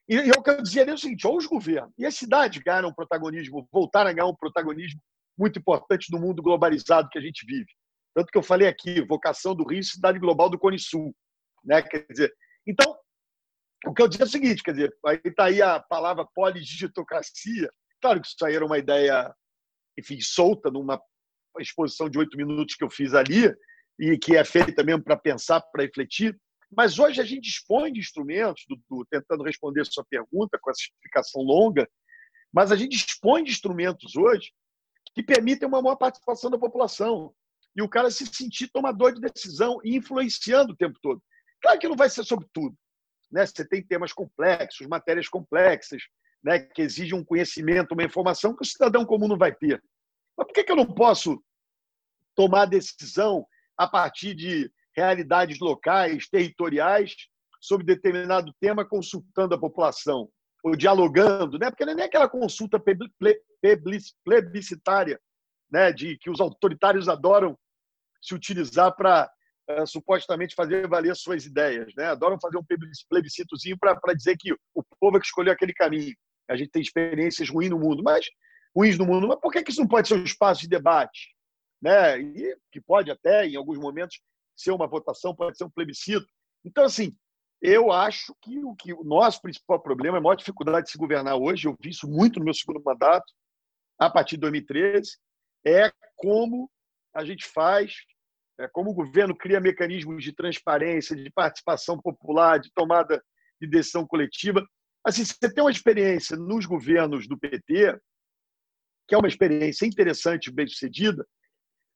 [0.08, 2.93] E, eu quero dizer é o seguinte: ou os governos e as cidades ganham um
[2.93, 4.99] protagonismo, voltaram a ganhar um protagonismo
[5.38, 7.71] muito importante no mundo globalizado que a gente vive.
[8.13, 11.15] Tanto que eu falei aqui, vocação do Rio, cidade global do Cone Sul.
[11.63, 11.82] Né?
[11.82, 12.34] Quer dizer,
[12.67, 12.97] então,
[13.86, 17.71] o que eu digo é o seguinte, quer dizer, aí está aí a palavra polidigitocracia.
[18.02, 19.34] Claro que isso aí era uma ideia,
[19.97, 21.02] enfim, solta numa
[21.60, 23.54] exposição de oito minutos que eu fiz ali,
[23.99, 26.38] e que é feita mesmo para pensar, para refletir.
[26.76, 30.82] Mas hoje a gente dispõe de instrumentos, do, do, tentando responder sua pergunta com essa
[30.82, 31.88] explicação longa,
[32.52, 34.52] mas a gente dispõe de instrumentos hoje
[35.13, 37.34] que permitem uma maior participação da população
[37.75, 41.21] e o cara se sentir tomador de decisão e influenciando o tempo todo.
[41.62, 42.75] Claro que não vai ser sobre tudo.
[43.31, 43.45] Né?
[43.45, 46.03] Você tem temas complexos, matérias complexas,
[46.43, 46.59] né?
[46.59, 49.81] que exigem um conhecimento, uma informação que o cidadão comum não vai ter.
[50.38, 51.43] Mas por que, que eu não posso
[52.36, 53.45] tomar decisão
[53.77, 57.15] a partir de realidades locais, territoriais,
[57.59, 60.29] sobre determinado tema, consultando a população,
[60.63, 61.69] ou dialogando, né?
[61.69, 62.81] porque não é nem aquela consulta
[64.23, 65.19] plebiscitária
[65.71, 65.91] né?
[65.91, 67.57] de que os autoritários adoram
[68.23, 69.29] se utilizar para
[69.69, 71.93] uh, supostamente fazer valer suas ideias.
[71.95, 72.05] Né?
[72.05, 72.65] Adoram fazer um
[73.09, 76.15] plebiscitozinho para dizer que o povo é que escolheu aquele caminho.
[76.49, 78.25] A gente tem experiências ruins no mundo, mas
[78.75, 79.27] ruins no mundo.
[79.27, 81.33] Mas por que, que isso não pode ser um espaço de debate?
[81.83, 82.17] né?
[82.17, 84.21] e que pode até, em alguns momentos,
[84.55, 86.25] ser uma votação, pode ser um plebiscito.
[86.63, 87.13] Então, assim,
[87.62, 91.36] eu acho que o, que o nosso principal problema, a maior dificuldade de se governar
[91.36, 93.25] hoje, eu vi isso muito no meu segundo mandato,
[93.99, 95.17] a partir de 2013,
[95.65, 96.71] é como
[97.13, 97.95] a gente faz,
[98.72, 103.24] como o governo cria mecanismos de transparência, de participação popular, de tomada
[103.60, 104.66] de decisão coletiva.
[105.06, 108.00] Assim, você tem uma experiência nos governos do PT,
[109.08, 111.26] que é uma experiência interessante, bem sucedida,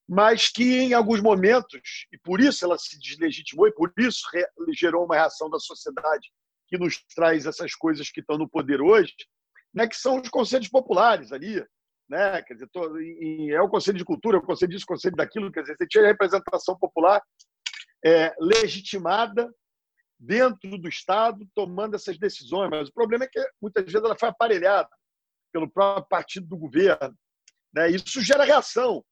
[0.09, 4.21] mas que em alguns momentos, e por isso ela se deslegitimou, e por isso
[4.73, 6.31] gerou uma reação da sociedade
[6.67, 9.13] que nos traz essas coisas que estão no poder hoje,
[9.73, 11.63] né, que são os conselhos populares ali.
[12.09, 12.41] Né?
[12.43, 15.15] Quer dizer, tô, em, é o conselho de cultura, é o conselho disso, o conselho
[15.15, 15.51] daquilo.
[15.51, 17.21] Quer dizer, você tinha a representação popular
[18.05, 19.53] é, legitimada
[20.19, 24.29] dentro do Estado tomando essas decisões, mas o problema é que muitas vezes ela foi
[24.29, 24.89] aparelhada
[25.53, 27.15] pelo próprio partido do governo.
[27.73, 27.91] Né?
[27.91, 29.03] Isso gera reação.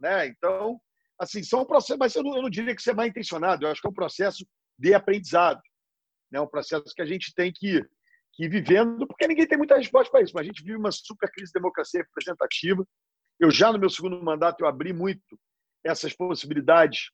[0.00, 0.26] Né?
[0.26, 0.80] Então,
[1.18, 3.70] assim, são processos, mas eu não, eu não diria que isso é mal intencionado, eu
[3.70, 4.46] acho que é um processo
[4.78, 5.60] de aprendizado,
[6.30, 6.40] né?
[6.40, 7.84] um processo que a gente tem que,
[8.38, 11.30] ir vivendo, porque ninguém tem muita resposta para isso, mas a gente vive uma super
[11.30, 12.86] crise de democracia representativa.
[13.40, 15.38] Eu já no meu segundo mandato eu abri muito
[15.84, 17.10] essas possibilidades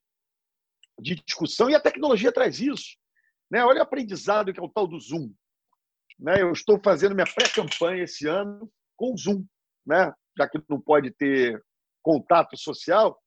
[1.00, 2.96] de discussão e a tecnologia traz isso.
[3.50, 3.64] Né?
[3.64, 5.32] Olha o aprendizado que é o tal do Zoom.
[6.18, 6.42] Né?
[6.42, 9.44] Eu estou fazendo minha pré-campanha esse ano com o Zoom,
[9.86, 10.12] né?
[10.36, 11.62] já que não pode ter
[12.02, 13.18] contato social,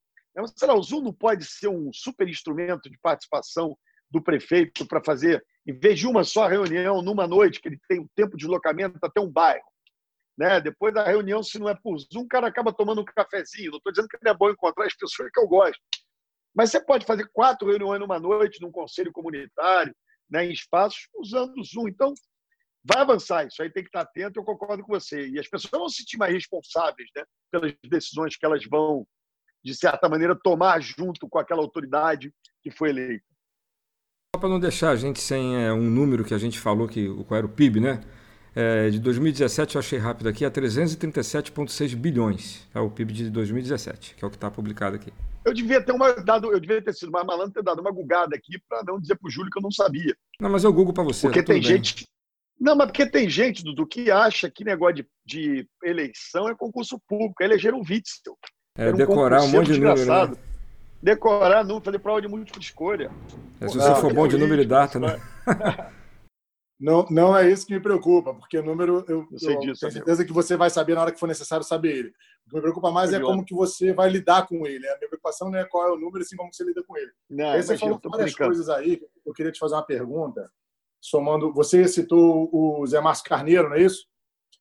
[0.56, 3.78] sei lá, o Zoom não pode ser um super instrumento de participação
[4.10, 8.00] do prefeito para fazer em vez de uma só reunião numa noite, que ele tem
[8.00, 9.66] um tempo de deslocamento até um bairro,
[10.38, 10.62] né?
[10.62, 13.72] Depois da reunião, se não é por Zoom, o cara acaba tomando um cafezinho.
[13.72, 15.82] Não estou dizendo que não é bom encontrar as pessoas que eu gosto.
[16.56, 19.94] Mas você pode fazer quatro reuniões numa noite, num conselho comunitário,
[20.30, 21.90] né, em espaços, usando o Zoom.
[21.90, 22.14] Então,
[22.84, 25.28] vai avançar isso aí, tem que estar atento, eu concordo com você.
[25.28, 29.06] E as pessoas vão se sentir mais responsáveis né, pelas decisões que elas vão,
[29.64, 33.37] de certa maneira, tomar junto com aquela autoridade que foi eleita.
[34.38, 37.10] Só para não deixar a gente sem é, um número que a gente falou, que
[37.28, 38.02] qual era o PIB, né?
[38.56, 42.68] É, de 2017, eu achei rápido aqui, é 337,6 bilhões.
[42.72, 45.12] É o PIB de 2017, que é o que está publicado aqui.
[45.44, 48.36] Eu devia ter uma, dado, eu devia ter sido mais malandro ter dado uma gugada
[48.36, 50.16] aqui para não dizer para o Júlio que eu não sabia.
[50.40, 51.26] Não, mas eu google para você.
[51.26, 51.72] Porque tá tem bem.
[51.72, 52.06] gente.
[52.60, 57.02] Não, mas porque tem gente, Dudu, que acha que negócio de, de eleição é concurso
[57.08, 57.42] público.
[57.42, 58.38] Elegeram o Witzel.
[58.78, 60.06] É, um decorar um monte de número.
[60.06, 60.38] Né?
[61.02, 63.12] Decorar número, fazer prova de múltipla escolha.
[63.62, 65.20] É, se você for bom de número e data, né?
[66.80, 69.92] Não, não é isso que me preocupa, porque o número eu, eu, eu disso, tenho
[69.92, 70.28] certeza amigo.
[70.28, 72.10] que você vai saber na hora que for necessário saber ele.
[72.46, 74.88] O que me preocupa mais é como que você vai lidar com ele.
[74.88, 77.12] A minha preocupação não é qual é o número, assim como você lida com ele.
[77.28, 79.02] Não, aí você imagina, falou várias coisas aí.
[79.26, 80.52] Eu queria te fazer uma pergunta.
[81.02, 84.06] Somando, você citou o Zé Márcio Carneiro, não é isso?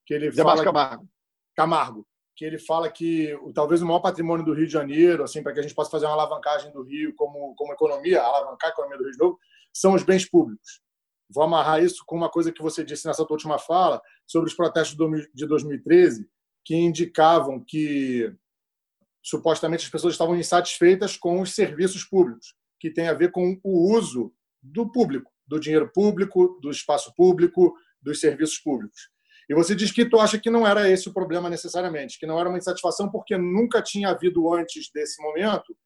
[0.07, 1.07] Que ele Zé Márcio Camargo.
[1.55, 5.55] Camargo, que ele fala que talvez o maior patrimônio do Rio de Janeiro, assim, para
[5.55, 8.99] que a gente possa fazer uma alavancagem do Rio como, como economia, alavancar a economia
[8.99, 9.39] do Rio de novo,
[9.73, 10.83] são os bens públicos.
[11.31, 14.97] Vou amarrar isso com uma coisa que você disse nessa última fala sobre os protestos
[15.35, 16.29] de 2013,
[16.63, 18.31] que indicavam que
[19.23, 23.97] supostamente as pessoas estavam insatisfeitas com os serviços públicos, que tem a ver com o
[23.97, 29.11] uso do público, do dinheiro público, do espaço público, dos serviços públicos.
[29.49, 32.39] E você diz que tu acha que não era esse o problema necessariamente, que não
[32.39, 35.77] era uma insatisfação porque nunca tinha havido antes desse momento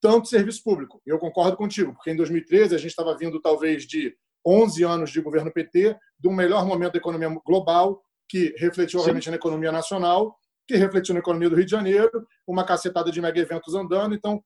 [0.00, 1.00] tanto serviço público.
[1.06, 4.14] E eu concordo contigo, porque em 2013 a gente estava vindo talvez de
[4.46, 9.30] 11 anos de governo PT, de um melhor momento da economia global, que refletiu, obviamente,
[9.30, 13.40] na economia nacional, que refletiu na economia do Rio de Janeiro, uma cacetada de mega
[13.40, 14.14] eventos andando.
[14.14, 14.42] Então,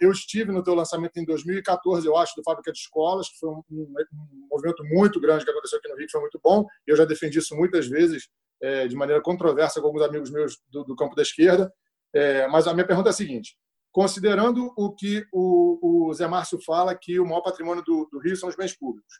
[0.00, 3.50] eu estive no teu lançamento em 2014, eu acho, do Fábrica de Escolas, que foi
[3.50, 6.66] um, um- um movimento muito grande que aconteceu aqui no Rio, que foi muito bom.
[6.86, 8.28] Eu já defendi isso muitas vezes,
[8.60, 11.72] é, de maneira controversa, com alguns amigos meus do, do campo da esquerda.
[12.12, 13.56] É, mas a minha pergunta é a seguinte:
[13.92, 18.36] considerando o que o, o Zé Márcio fala, que o maior patrimônio do, do Rio
[18.36, 19.12] são os bens públicos,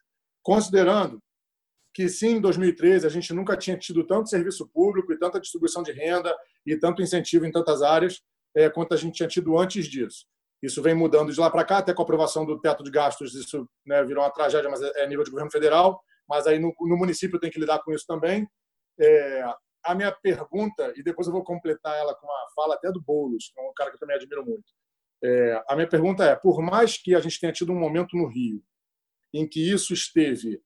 [0.42, 1.22] considerando
[1.94, 5.82] que sim, em 2013 a gente nunca tinha tido tanto serviço público e tanta distribuição
[5.82, 8.22] de renda e tanto incentivo em tantas áreas
[8.54, 10.26] é, quanto a gente tinha tido antes disso.
[10.62, 13.34] Isso vem mudando de lá para cá, até com a aprovação do teto de gastos,
[13.34, 16.02] isso né, virou uma tragédia, mas é nível de governo federal.
[16.28, 18.46] Mas aí no, no município tem que lidar com isso também.
[19.00, 19.44] É,
[19.84, 23.50] a minha pergunta, e depois eu vou completar ela com uma fala até do Boulos,
[23.54, 24.64] que é um cara que eu também admiro muito.
[25.22, 28.26] É, a minha pergunta é: por mais que a gente tenha tido um momento no
[28.26, 28.62] Rio
[29.32, 30.60] em que isso esteve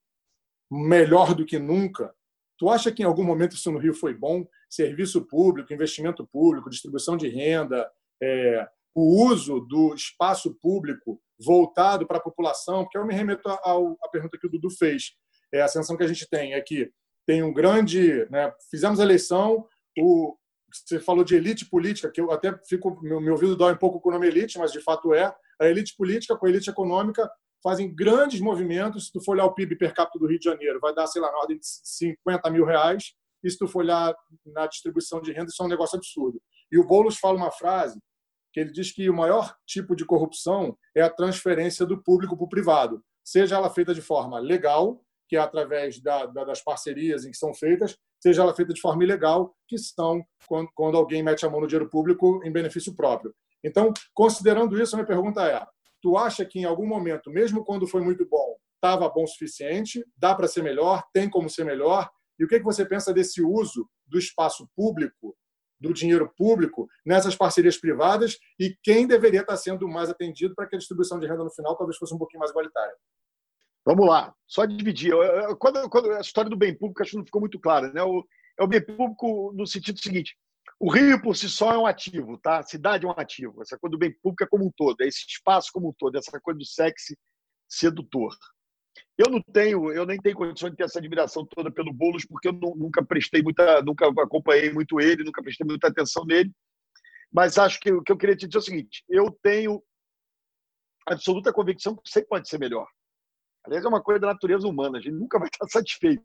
[0.70, 2.14] melhor do que nunca,
[2.58, 4.46] tu acha que em algum momento isso no Rio foi bom?
[4.70, 7.90] Serviço público, investimento público, distribuição de renda,
[8.22, 14.08] é, o uso do espaço público voltado para a população, porque eu me remeto à
[14.10, 15.12] pergunta que o Dudu fez.
[15.52, 16.90] É, a sensação que a gente tem é que
[17.26, 18.26] tem um grande.
[18.30, 19.66] Né, fizemos a eleição,
[19.98, 20.36] o,
[20.72, 22.98] você falou de elite política, que eu até fico.
[23.02, 25.34] Meu, meu ouvido dói um pouco com o nome elite, mas de fato é.
[25.60, 27.30] A elite política com a elite econômica
[27.62, 29.06] fazem grandes movimentos.
[29.06, 31.20] Se tu for olhar o PIB per capita do Rio de Janeiro, vai dar, sei
[31.20, 33.12] lá, na ordem de 50 mil reais.
[33.44, 34.14] E se tu for olhar
[34.46, 36.40] na distribuição de renda, isso é um negócio absurdo.
[36.70, 37.98] E o Boulos fala uma frase
[38.52, 42.44] que ele diz que o maior tipo de corrupção é a transferência do público para
[42.44, 47.24] o privado, seja ela feita de forma legal, que é através da, da, das parcerias
[47.24, 51.22] em que são feitas, seja ela feita de forma ilegal, que são quando, quando alguém
[51.22, 53.34] mete a mão no dinheiro público em benefício próprio.
[53.64, 55.64] Então, considerando isso, a minha pergunta é:
[56.02, 60.04] tu acha que em algum momento, mesmo quando foi muito bom, estava bom o suficiente?
[60.16, 61.02] Dá para ser melhor?
[61.12, 62.10] Tem como ser melhor?
[62.38, 65.36] E o que, que você pensa desse uso do espaço público,
[65.82, 70.76] do dinheiro público, nessas parcerias privadas e quem deveria estar sendo mais atendido para que
[70.76, 72.94] a distribuição de renda no final talvez fosse um pouquinho mais igualitária?
[73.84, 75.12] Vamos lá, só dividir.
[75.58, 77.92] Quando, quando a história do bem público, acho que não ficou muito clara.
[77.92, 78.02] Né?
[78.02, 78.24] O,
[78.58, 80.36] é o bem público no sentido seguinte:
[80.78, 82.58] o Rio por si só é um ativo, tá?
[82.58, 83.60] A cidade é um ativo.
[83.60, 86.16] Essa coisa do bem público é como um todo, é esse espaço como um todo,
[86.16, 87.18] essa coisa do sexy
[87.68, 88.36] sedutor.
[89.16, 92.48] Eu não tenho, eu nem tenho condição de ter essa admiração toda pelo Boulos, porque
[92.48, 96.50] eu nu- nunca prestei muita, nunca acompanhei muito ele, nunca prestei muita atenção nele.
[97.32, 99.82] Mas acho que o que eu queria te dizer é o seguinte: eu tenho
[101.06, 102.86] absoluta convicção que sempre pode ser melhor.
[103.64, 106.24] Aliás, é uma coisa da natureza humana, a gente nunca vai estar satisfeito.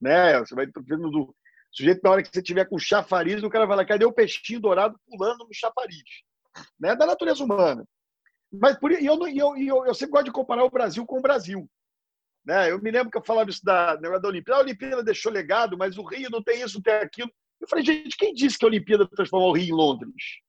[0.00, 0.38] Né?
[0.40, 1.34] Você vai vendo do
[1.70, 4.60] sujeito, na hora que você tiver com chafariz, o cara vai lá, cadê o peixinho
[4.60, 6.02] dourado pulando no chafariz?
[6.78, 6.96] Né?
[6.96, 7.86] Da natureza humana.
[8.60, 11.22] Mas por, e eu, eu, eu, eu sempre gosto de comparar o Brasil com o
[11.22, 11.68] Brasil.
[12.44, 12.70] Né?
[12.70, 14.60] Eu me lembro que eu falava isso da, da Olimpíada.
[14.60, 17.30] A Olimpíada deixou legado, mas o Rio não tem isso, não tem aquilo.
[17.60, 20.40] Eu falei, gente, quem disse que a Olimpíada transformou o Rio em Londres?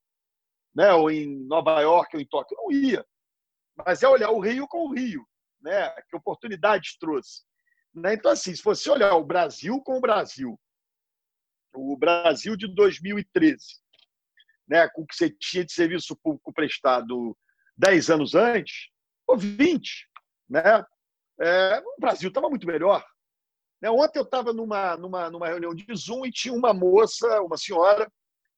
[0.76, 0.94] Né?
[0.94, 2.58] Ou em Nova York, ou em Tóquio?
[2.58, 3.06] Não ia.
[3.86, 5.26] Mas é olhar o Rio com o Rio.
[5.62, 5.90] Né?
[6.10, 7.44] Que oportunidades trouxe.
[7.94, 8.14] Né?
[8.14, 10.60] Então, assim, se você olhar o Brasil com o Brasil,
[11.74, 13.58] o Brasil de 2013,
[14.68, 17.38] né, com o que você tinha de serviço público prestado
[17.78, 18.90] 10 anos antes,
[19.28, 20.10] ou 20,
[20.50, 20.84] né?
[21.40, 23.06] É, o Brasil estava muito melhor.
[23.82, 23.90] Né?
[23.90, 28.12] Ontem eu estava numa, numa, numa reunião de Zoom e tinha uma moça, uma senhora,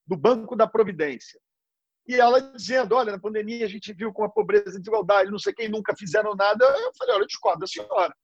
[0.08, 1.40] do Banco da Providência.
[2.08, 5.38] E ela dizendo: olha, na pandemia a gente viu com a pobreza e desigualdade, não
[5.38, 6.66] sei quem nunca fizeram nada.
[6.66, 8.16] Eu falei: olha, eu discordo da senhora.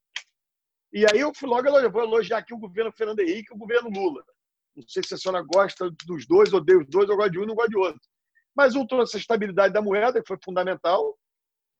[0.91, 3.60] E aí eu fui logo elogiar, vou elogiar aqui o governo Fernando Henrique e o
[3.60, 4.23] governo Lula.
[4.75, 7.43] Não sei se a senhora gosta dos dois, odeia os dois, eu gosto de um
[7.43, 8.01] e não gosto de outro.
[8.55, 11.17] Mas um trouxe a estabilidade da moeda, que foi fundamental,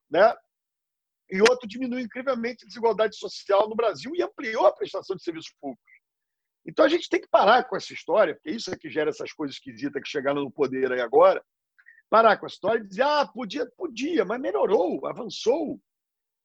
[0.10, 0.36] né?
[1.30, 5.54] e outro diminuiu incrivelmente a desigualdade social no Brasil e ampliou a prestação de serviços
[5.60, 5.94] públicos.
[6.66, 9.32] Então a gente tem que parar com essa história, porque isso é que gera essas
[9.32, 11.44] coisas esquisitas que chegaram no poder aí agora.
[12.10, 15.80] Parar com a história e dizer, ah, podia, podia, mas melhorou, avançou.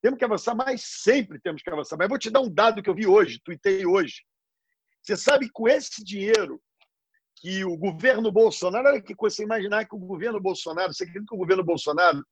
[0.02, 1.96] Temos que avançar mais, sempre temos que avançar.
[1.98, 4.24] Mas vou te dar um dado que eu vi hoje, tuitei hoje.
[5.02, 6.60] Você sabe que com esse dinheiro
[7.40, 11.26] que o governo Bolsonaro, olha que coisa, você imaginar que o governo Bolsonaro, você acredita
[11.26, 12.22] que o governo Bolsonaro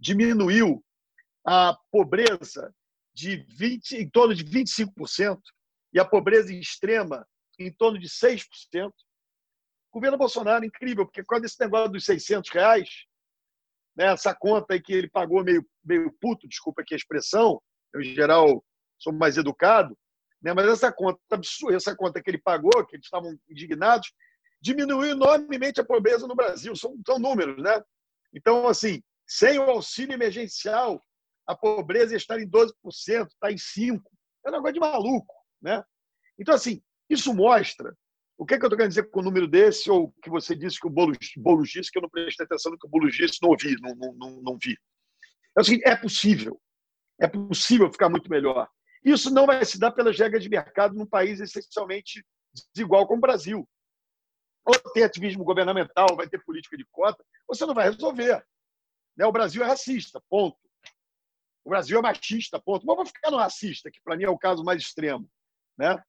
[0.00, 0.82] diminuiu
[1.44, 2.74] a pobreza
[3.14, 5.38] de 20, em torno de 25%
[5.92, 8.44] e a pobreza extrema em torno de 6%.
[8.80, 8.92] O
[9.92, 12.88] governo Bolsonaro, incrível, porque quando esse negócio dos 600 reais,
[13.94, 17.60] né, essa conta aí que ele pagou meio, meio puto, desculpa aqui a expressão,
[17.92, 18.64] eu, em geral
[18.98, 19.98] sou mais educado,
[20.40, 24.10] né, mas essa conta absurda, essa conta que ele pagou, que eles estavam indignados,
[24.60, 26.74] diminuiu enormemente a pobreza no Brasil.
[26.76, 27.82] São, são números, né?
[28.34, 31.02] Então, assim, sem o auxílio emergencial,
[31.46, 34.02] a pobreza estar em 12%, está em 5%.
[34.44, 35.34] É um negócio de maluco.
[35.60, 35.82] Né?
[36.38, 37.94] Então, assim, isso mostra.
[38.36, 40.54] O que, é que eu estou querendo dizer com o número desse, ou que você
[40.54, 43.16] disse que o Boulos, Boulos disse, que eu não prestei atenção no que o Boulos
[43.16, 44.76] disse, não ouvi, não, não, não, vi.
[45.56, 46.60] É o é possível.
[47.20, 48.68] É possível ficar muito melhor.
[49.04, 52.24] Isso não vai se dar pelas regras de mercado num país essencialmente
[52.72, 53.68] desigual como o Brasil.
[54.68, 58.44] Ou tem ativismo governamental, vai ter política de cota, você não vai resolver.
[59.16, 59.24] Né?
[59.24, 60.58] O Brasil é racista, ponto.
[61.64, 62.86] O Brasil é machista, ponto.
[62.86, 65.28] Mas vou ficar no racista, que para mim é o caso mais extremo.
[65.76, 66.02] Né?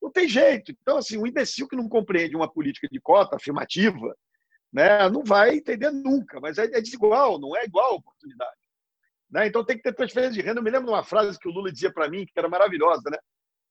[0.00, 0.70] Não tem jeito.
[0.70, 4.16] Então, assim, um imbecil que não compreende uma política de cota afirmativa
[4.72, 8.60] né, não vai entender nunca, mas é, é desigual, não é igual a oportunidade.
[9.30, 9.46] Né?
[9.46, 10.60] Então tem que ter transferência de renda.
[10.60, 13.08] Eu me lembro de uma frase que o Lula dizia para mim, que era maravilhosa,
[13.10, 13.18] né?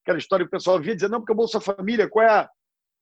[0.04, 2.50] Aquela história que o pessoal via dizer, não, porque o Bolsa Família, qual é a.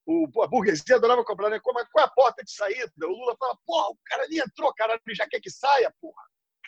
[0.06, 1.60] O, a burguesia adorava comprar, né?
[1.60, 2.92] Qual, qual é a porta de saída?
[3.04, 6.24] O Lula falava, porra, o cara nem entrou, cara, já quer que saia, porra.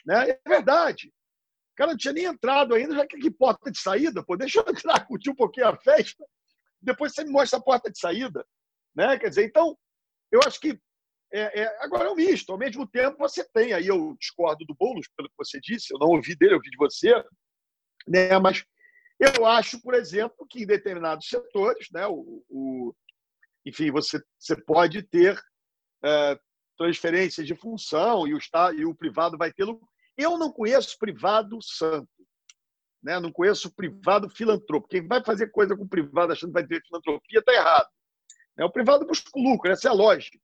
[0.06, 0.30] Né?
[0.30, 1.10] É verdade.
[1.74, 4.60] O cara não tinha nem entrado ainda, já que, que porta de saída, pô, deixa
[4.60, 6.26] eu entrar, curtir um pouquinho a festa,
[6.82, 8.46] depois você me mostra a porta de saída.
[8.96, 9.20] Né?
[9.20, 9.78] Quer dizer, então,
[10.32, 10.80] eu acho que
[11.34, 12.52] é, é, agora é um misto.
[12.54, 16.00] Ao mesmo tempo, você tem, aí eu discordo do Boulos, pelo que você disse, eu
[16.00, 17.14] não ouvi dele, eu ouvi de você,
[18.08, 18.40] né?
[18.40, 18.64] mas
[19.20, 22.96] eu acho, por exemplo, que em determinados setores, né, o, o
[23.66, 25.40] enfim, você, você pode ter
[26.04, 26.40] é,
[26.78, 29.80] transferências de função e o, Estado, e o privado vai tê-lo
[30.18, 32.10] eu não conheço privado santo.
[33.04, 33.20] Né?
[33.20, 34.88] Não conheço privado filantropo.
[34.88, 37.90] Quem vai fazer coisa com privado achando que vai ter filantropia está errado.
[38.58, 38.66] Né?
[38.66, 40.40] O privado busca o lucro, essa é a lógica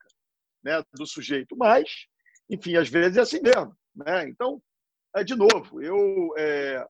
[0.63, 1.55] né, do sujeito.
[1.55, 2.05] Mas,
[2.49, 3.75] enfim, às vezes é assim mesmo.
[3.95, 4.27] Né?
[4.29, 4.61] Então,
[5.15, 6.85] é, de novo, eu é,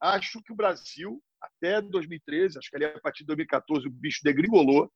[0.00, 4.20] acho que o Brasil, até 2013, acho que ali a partir de 2014 o bicho
[4.22, 4.90] degringolou.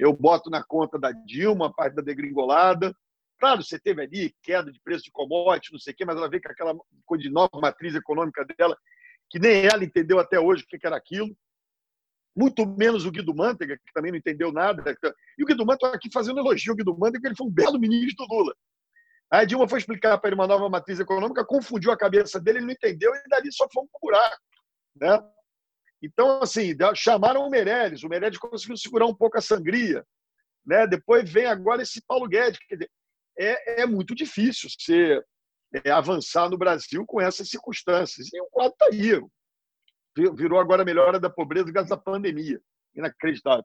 [0.00, 2.94] Eu boto na conta da Dilma parte da degringolada,
[3.40, 6.28] Claro, você teve ali queda de preço de commodities, não sei o quê, mas ela
[6.28, 6.74] veio com aquela
[7.06, 8.76] coisa de nova matriz econômica dela,
[9.30, 11.34] que nem ela entendeu até hoje o que era aquilo.
[12.36, 14.94] Muito menos o Guido Mantega, que também não entendeu nada.
[15.38, 17.80] E o Guido Mantega aqui fazendo elogio ao Guido Mantega, porque ele foi um belo
[17.80, 18.54] ministro do Lula.
[19.32, 22.58] Aí a Dilma foi explicar para ele uma nova matriz econômica, confundiu a cabeça dele,
[22.58, 24.38] ele não entendeu, e dali só foi um buraco.
[24.96, 25.18] Né?
[26.02, 30.04] Então, assim, chamaram o Meirelles, o Meirelles conseguiu segurar um pouco a sangria.
[30.64, 30.86] Né?
[30.86, 32.58] Depois vem agora esse Paulo Guedes.
[32.70, 32.90] Dizer,
[33.38, 35.22] é, é muito difícil você
[35.84, 38.32] é, avançar no Brasil com essas circunstâncias.
[38.32, 39.20] E o quadro está aí.
[40.34, 42.60] Virou agora a melhora da pobreza graças à pandemia.
[42.94, 43.64] Inacreditável.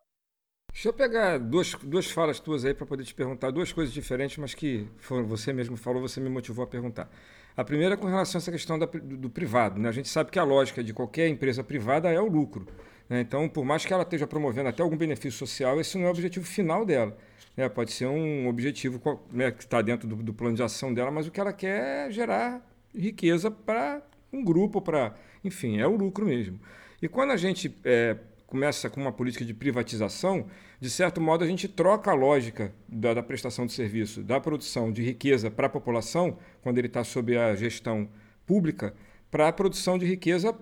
[0.72, 4.38] Deixa eu pegar duas, duas falas tuas aí para poder te perguntar duas coisas diferentes,
[4.38, 4.90] mas que
[5.26, 7.10] você mesmo falou, você me motivou a perguntar.
[7.58, 9.80] A primeira é com relação a essa questão da, do, do, privado.
[9.80, 9.88] Né?
[9.88, 12.68] A gente sabe que a lógica de qualquer empresa privada é o lucro.
[13.10, 13.22] Né?
[13.22, 16.12] Então, por mais que ela esteja promovendo até algum benefício social, esse não é o
[16.12, 17.16] objetivo final dela.
[17.56, 19.02] É, pode ser um objetivo
[19.32, 22.10] né, que está dentro do, do, plano de ação dela, mas o que ela quer
[22.10, 22.62] é gerar
[22.94, 24.02] riqueza para
[24.34, 25.16] um grupo para.
[25.42, 26.60] Enfim, é o lucro mesmo.
[27.02, 28.18] E quando a gente é,
[28.56, 30.48] começa com uma política de privatização,
[30.80, 34.94] de certo modo a gente troca a lógica da, da prestação de serviço, da produção
[34.94, 38.08] de riqueza para a população, quando ele está sob a gestão
[38.46, 38.96] pública,
[39.30, 40.58] para a produção de riqueza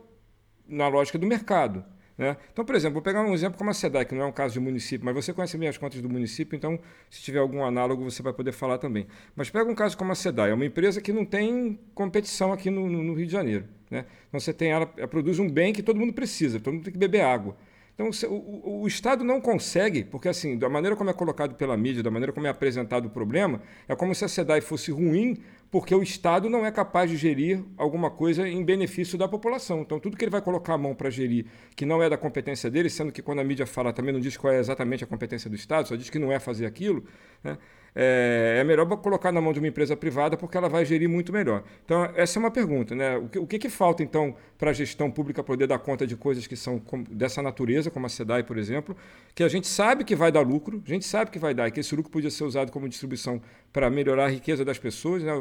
[0.67, 1.85] na lógica do mercado.
[2.17, 2.35] Né?
[2.51, 4.55] Então, por exemplo, vou pegar um exemplo como a SEDAI, que não é um caso
[4.55, 6.79] de município, mas você conhece bem as contas do município, então,
[7.11, 9.05] se tiver algum análogo, você vai poder falar também.
[9.35, 12.71] Mas pega um caso como a SEDAI, é uma empresa que não tem competição aqui
[12.71, 13.65] no, no Rio de Janeiro.
[13.91, 14.05] Né?
[14.29, 16.93] Então, você tem ela, ela produz um bem que todo mundo precisa, todo mundo tem
[16.93, 17.55] que beber água.
[17.93, 22.01] Então, o, o, Estado não consegue, porque assim, da maneira como é colocado pela mídia,
[22.01, 25.37] da maneira como é apresentado o problema, é como se a SEDAI fosse ruim
[25.69, 29.81] porque o Estado não é capaz de gerir alguma coisa em benefício da população.
[29.81, 32.69] Então, tudo que ele vai colocar a mão para gerir, que não é da competência
[32.69, 35.49] dele, sendo que quando a mídia fala também não diz qual é exatamente a competência
[35.49, 37.03] do Estado, só diz que não é fazer aquilo,
[37.43, 37.57] né?
[37.95, 41.31] É, é, melhor colocar na mão de uma empresa privada porque ela vai gerir muito
[41.31, 41.63] melhor.
[41.85, 42.95] Então, essa é uma pergunta.
[42.95, 43.17] Né?
[43.17, 46.15] O, que, o que, que falta, então, para a gestão pública poder dar conta de
[46.15, 48.95] coisas que são dessa natureza, como a SEDAI, por exemplo,
[49.35, 51.71] que a gente sabe que vai dar lucro, a gente sabe que vai dar, e
[51.71, 53.41] que esse lucro podia ser usado como distribuição
[53.71, 55.33] para melhorar a riqueza das pessoas, né?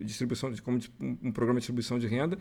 [0.00, 2.38] distribuição de, como um programa de distribuição de renda,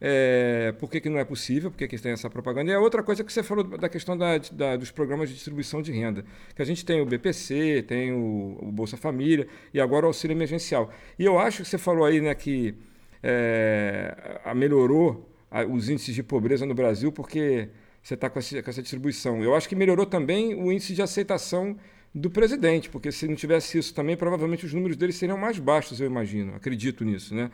[0.00, 2.70] é, por que, que não é possível, por que, que tem essa propaganda.
[2.70, 5.82] E a outra coisa que você falou da questão da, da, dos programas de distribuição
[5.82, 6.24] de renda,
[6.54, 10.34] que a gente tem o BPC, tem o, o, Bolsa Família e agora o auxílio
[10.34, 10.92] emergencial.
[11.18, 12.74] E eu acho que você falou aí né, que
[13.22, 14.14] é,
[14.54, 15.28] melhorou
[15.70, 17.68] os índices de pobreza no Brasil porque
[18.02, 19.42] você está com, com essa distribuição.
[19.42, 21.76] Eu acho que melhorou também o índice de aceitação
[22.14, 26.00] do presidente, porque se não tivesse isso também, provavelmente os números dele seriam mais baixos,
[26.00, 26.54] eu imagino.
[26.54, 27.50] Acredito nisso, né?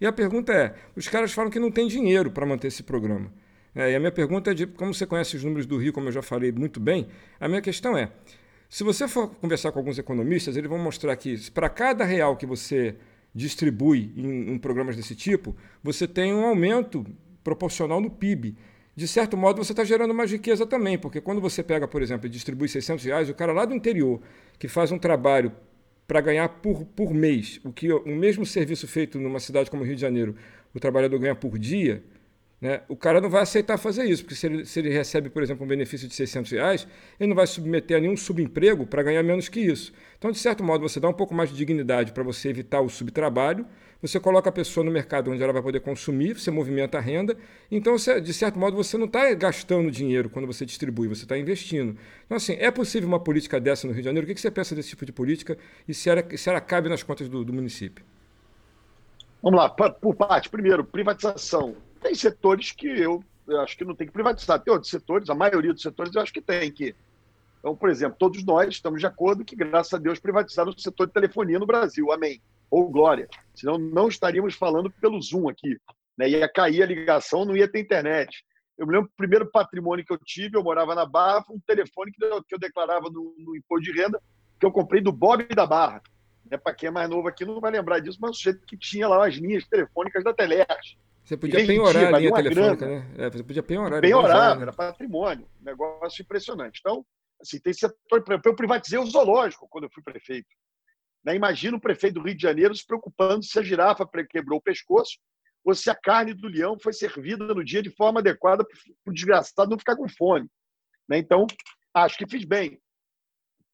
[0.00, 3.32] E a pergunta é: os caras falam que não tem dinheiro para manter esse programa.
[3.74, 6.08] É, e a minha pergunta é de como você conhece os números do Rio, como
[6.08, 7.08] eu já falei muito bem,
[7.40, 8.10] a minha questão é:
[8.68, 12.46] se você for conversar com alguns economistas, eles vão mostrar que para cada real que
[12.46, 12.96] você
[13.34, 17.04] distribui em, em programas desse tipo, você tem um aumento
[17.42, 18.56] proporcional no PIB
[18.96, 22.26] de certo modo você está gerando mais riqueza também, porque quando você pega, por exemplo,
[22.26, 24.20] e distribui 600 reais, o cara lá do interior,
[24.58, 25.52] que faz um trabalho
[26.06, 29.94] para ganhar por, por mês o que o mesmo serviço feito numa cidade como Rio
[29.94, 30.36] de Janeiro,
[30.74, 32.02] o trabalhador ganha por dia,
[32.60, 35.42] né, o cara não vai aceitar fazer isso, porque se ele, se ele recebe, por
[35.42, 36.88] exemplo, um benefício de 600 reais,
[37.20, 39.92] ele não vai submeter a nenhum subemprego para ganhar menos que isso.
[40.18, 42.88] Então, de certo modo, você dá um pouco mais de dignidade para você evitar o
[42.88, 43.66] subtrabalho,
[44.06, 47.34] você coloca a pessoa no mercado onde ela vai poder consumir, você movimenta a renda.
[47.70, 51.38] Então, você, de certo modo, você não está gastando dinheiro quando você distribui, você está
[51.38, 51.96] investindo.
[52.26, 54.30] Então, assim, é possível uma política dessa no Rio de Janeiro?
[54.30, 55.56] O que você pensa desse tipo de política
[55.88, 58.04] e se ela, se ela cabe nas contas do, do município?
[59.42, 60.50] Vamos lá, por parte.
[60.50, 61.74] Primeiro, privatização.
[62.02, 64.60] Tem setores que eu, eu acho que não tem que privatizar.
[64.60, 66.94] Tem outros setores, a maioria dos setores eu acho que tem que.
[67.58, 71.06] Então, por exemplo, todos nós estamos de acordo que, graças a Deus, privatizaram o setor
[71.06, 72.12] de telefonia no Brasil.
[72.12, 72.38] Amém
[72.74, 73.28] ou Glória.
[73.54, 75.78] Senão não estaríamos falando pelo Zoom aqui.
[76.18, 76.30] Né?
[76.30, 78.44] Ia cair a ligação, não ia ter internet.
[78.76, 82.10] Eu me lembro do primeiro patrimônio que eu tive, eu morava na Barra, um telefone
[82.10, 84.20] que eu, que eu declarava no, no, imposto de renda,
[84.58, 86.02] que eu comprei do Bob da Barra.
[86.50, 86.58] Né?
[86.58, 89.06] Para quem é mais novo aqui não vai lembrar disso, mas o sujeito que tinha
[89.06, 90.98] lá as linhas telefônicas da Telerge.
[91.24, 93.00] Você podia penhorar a linha telefônica, grana.
[93.00, 93.14] né?
[93.18, 94.00] É, você podia penhorar.
[94.00, 95.46] Penhorar, era patrimônio.
[95.60, 96.80] Negócio impressionante.
[96.80, 97.06] Então,
[97.40, 98.24] assim, tem setor.
[98.44, 100.48] Eu privatizei o zoológico quando eu fui prefeito.
[101.24, 101.34] Né?
[101.34, 105.18] Imagina o prefeito do Rio de Janeiro se preocupando se a girafa quebrou o pescoço
[105.64, 109.14] ou se a carne do leão foi servida no dia de forma adequada para o
[109.14, 110.48] desgraçado não ficar com fome.
[111.08, 111.18] Né?
[111.18, 111.46] Então,
[111.94, 112.78] acho que fiz bem.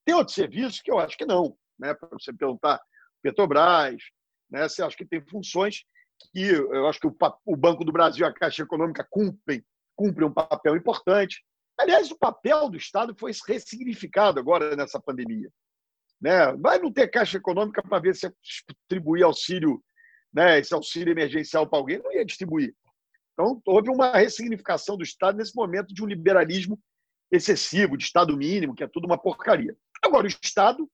[0.04, 1.56] Tem outros serviços que eu acho que não.
[1.78, 1.92] Né?
[1.94, 2.80] Para você perguntar,
[3.22, 4.00] Petrobras,
[4.48, 4.68] né?
[4.68, 5.84] você acha que tem funções
[6.32, 9.64] que eu acho que o, Banco do Brasil, a Caixa Econômica cumprem,
[9.96, 11.42] cumprem um papel importante.
[11.78, 15.50] Aliás, o papel do Estado foi ressignificado agora nessa pandemia.
[16.20, 16.52] Né?
[16.56, 19.82] Vai não ter caixa econômica para ver se distribuir auxílio,
[20.32, 22.74] né, esse auxílio emergencial para alguém, não ia distribuir.
[23.32, 26.78] Então, houve uma ressignificação do Estado nesse momento de um liberalismo
[27.32, 29.74] excessivo, de Estado mínimo, que é tudo uma porcaria.
[30.02, 30.90] Agora, o Estado,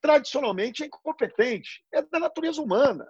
[0.00, 3.06] tradicionalmente, é incompetente, é da natureza humana.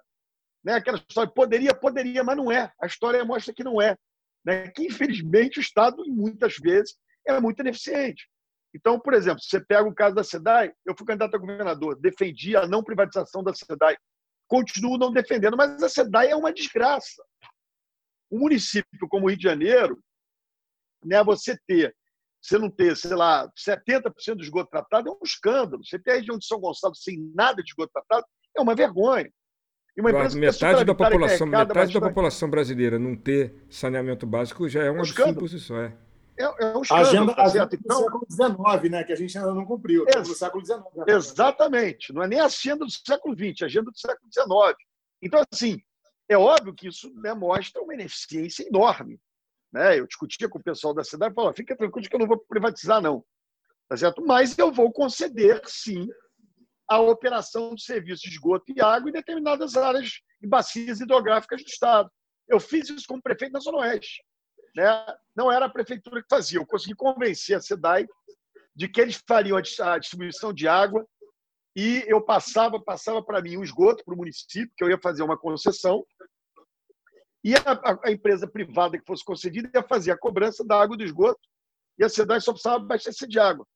[0.64, 0.74] Né?
[0.74, 2.72] Aquela história, poderia, poderia, mas não é.
[2.80, 3.96] A história mostra que não é.
[4.44, 4.68] Né?
[4.68, 6.96] Que, infelizmente, o Estado, muitas vezes,
[7.26, 8.28] é muito ineficiente.
[8.74, 12.56] Então, por exemplo, você pega o caso da SEDAI, eu fui candidato a governador, defendi
[12.56, 13.96] a não privatização da SEDAI,
[14.48, 17.22] continuo não defendendo, mas a SEDAI é uma desgraça.
[18.30, 20.02] Um município como o Rio de Janeiro,
[21.04, 21.94] né, você ter,
[22.40, 25.84] você não ter, sei lá, 70% do esgoto tratado é um escândalo.
[25.84, 29.30] Você ter a região de São Gonçalo sem nada de esgoto tratado é uma vergonha.
[30.34, 35.00] metade da população, metade da população brasileira não ter saneamento básico já é um, um
[35.00, 35.76] absurdo por si só.
[35.76, 35.96] É.
[36.38, 39.16] É, é um escândalo, a agenda, tá agenda então, do século XIX, né, que a
[39.16, 40.06] gente ainda não cumpriu.
[40.08, 40.80] Ex do século XIX.
[41.06, 42.12] Exatamente.
[42.12, 44.76] Não é nem a agenda do século XX, é a agenda do século XIX.
[45.20, 45.80] Então, assim,
[46.28, 49.20] É óbvio que isso né, mostra uma ineficiência enorme.
[49.70, 49.98] Né?
[49.98, 52.38] Eu discutia com o pessoal da cidade e falava: fica tranquilo que eu não vou
[52.38, 53.24] privatizar, não.
[53.88, 54.24] Tá certo?
[54.24, 56.08] Mas eu vou conceder, sim,
[56.88, 61.68] a operação de serviço de esgoto e água em determinadas áreas e bacias hidrográficas do
[61.68, 62.10] Estado.
[62.48, 64.22] Eu fiz isso como prefeito na Zona Oeste.
[64.74, 64.84] Né?
[65.34, 66.58] Não era a prefeitura que fazia.
[66.58, 68.06] Eu consegui convencer a SEDAI
[68.74, 71.06] de que eles fariam a distribuição de água
[71.74, 75.22] e eu passava passava para mim um esgoto para o município, que eu ia fazer
[75.22, 76.04] uma concessão,
[77.44, 81.02] e a, a, empresa privada que fosse concedida ia fazer a cobrança da água do
[81.02, 81.40] esgoto,
[81.98, 83.66] e a cidade só precisava abastecer de água.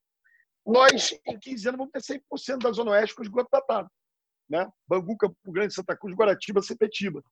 [0.65, 3.89] Nós, em 15 anos, vamos ter 100% da Zona Oeste com esgoto datado.
[4.49, 4.69] Né?
[4.87, 7.23] Bangu, Campo Grande, Santa Cruz, Guaratiba, Sepetiba.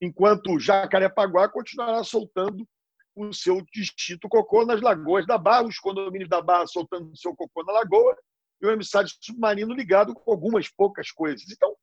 [0.00, 2.66] Enquanto Jacarepaguá continuará soltando
[3.14, 7.34] o seu distinto cocô nas lagoas da Barra, os condomínios da Barra soltando o seu
[7.34, 8.16] cocô na lagoa,
[8.60, 11.50] e o emissário submarino ligado com algumas poucas coisas.
[11.50, 11.76] Então,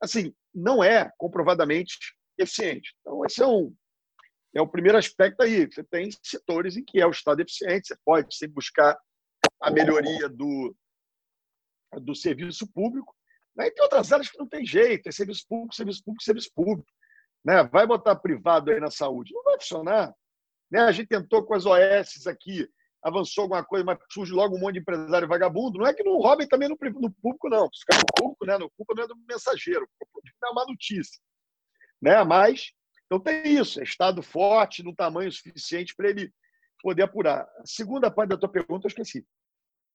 [0.00, 1.96] assim, não é comprovadamente
[2.38, 2.94] eficiente.
[3.00, 3.74] Então, esse é um
[4.54, 5.66] é o primeiro aspecto aí.
[5.66, 8.98] Você tem setores em que é o Estado eficiente, você pode sempre buscar
[9.60, 10.74] a melhoria do,
[12.00, 13.14] do serviço público.
[13.54, 13.66] Né?
[13.66, 16.90] E tem outras áreas que não tem jeito, é serviço público, serviço público, serviço público.
[17.44, 17.64] Né?
[17.64, 20.14] Vai botar privado aí na saúde, não vai funcionar.
[20.70, 20.80] Né?
[20.80, 22.68] A gente tentou com as OS aqui,
[23.02, 25.78] avançou alguma coisa, mas surge logo um monte de empresário vagabundo.
[25.78, 27.68] Não é que não roubem também no, no público, não.
[27.72, 28.58] Se ficar no público, né?
[28.58, 29.88] no culpa não é do mensageiro,
[30.44, 31.20] é uma notícia.
[32.00, 32.22] Né?
[32.24, 32.72] Mas,
[33.06, 36.32] então tem isso, é Estado forte, no tamanho suficiente para ele
[36.82, 37.42] poder apurar.
[37.58, 39.24] A segunda parte da tua pergunta eu esqueci.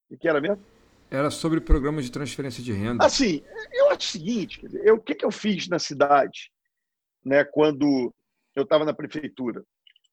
[0.10, 0.64] O que era mesmo?
[1.10, 3.06] Era sobre programas de transferência de renda.
[3.06, 3.44] Assim,
[3.74, 6.52] eu acho o seguinte, dizer, eu, o que, que eu fiz na cidade
[7.24, 8.14] né, quando
[8.56, 9.64] eu estava na prefeitura?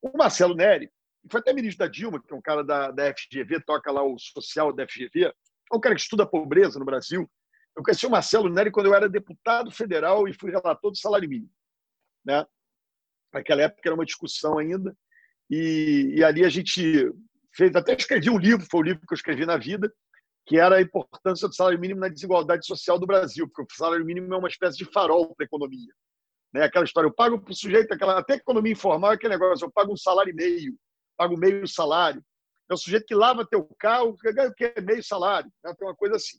[0.02, 0.90] O Marcelo Neri,
[1.30, 4.18] foi até ministro da Dilma, que é um cara da, da FGV, toca lá o
[4.18, 7.28] social da FGV, é um cara que estuda a pobreza no Brasil.
[7.76, 11.28] Eu conheci o Marcelo Neri quando eu era deputado federal e fui relator do salário
[11.28, 11.50] mínimo.
[12.24, 12.44] Né?
[13.32, 14.96] Naquela época era uma discussão ainda,
[15.50, 17.12] e, e ali a gente
[17.54, 19.92] fez, até escrevi um livro, foi o livro que eu escrevi na vida,
[20.46, 24.04] que era a importância do salário mínimo na desigualdade social do Brasil, porque o salário
[24.04, 25.92] mínimo é uma espécie de farol para a economia.
[26.52, 26.64] Né?
[26.64, 29.70] Aquela história, eu pago para o sujeito, aquela, até economia informal é aquele negócio, eu
[29.70, 30.74] pago um salário e meio,
[31.16, 32.22] pago meio salário.
[32.70, 35.50] É o sujeito que lava teu carro, que ganha o que é meio salário.
[35.64, 35.74] Né?
[35.78, 36.38] Tem uma coisa assim.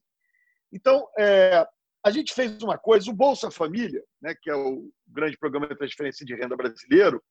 [0.72, 1.68] Então, é,
[2.04, 5.76] a gente fez uma coisa, o Bolsa Família, né, que é o grande programa de
[5.76, 7.22] transferência de renda brasileiro,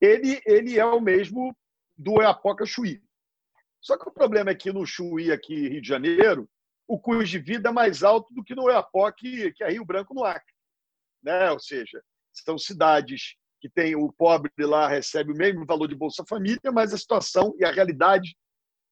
[0.00, 1.56] ele, ele é o mesmo
[1.96, 3.02] do Eapoca Chuí.
[3.80, 6.48] Só que o problema é que no Chuí, aqui Rio de Janeiro,
[6.86, 10.14] o custo de vida é mais alto do que no Eapoca, que é Rio Branco,
[10.14, 10.55] no Acre.
[11.22, 11.50] Né?
[11.50, 12.02] Ou seja,
[12.32, 16.92] são cidades que tem o pobre lá recebe o mesmo valor de Bolsa Família, mas
[16.92, 18.36] a situação e a realidade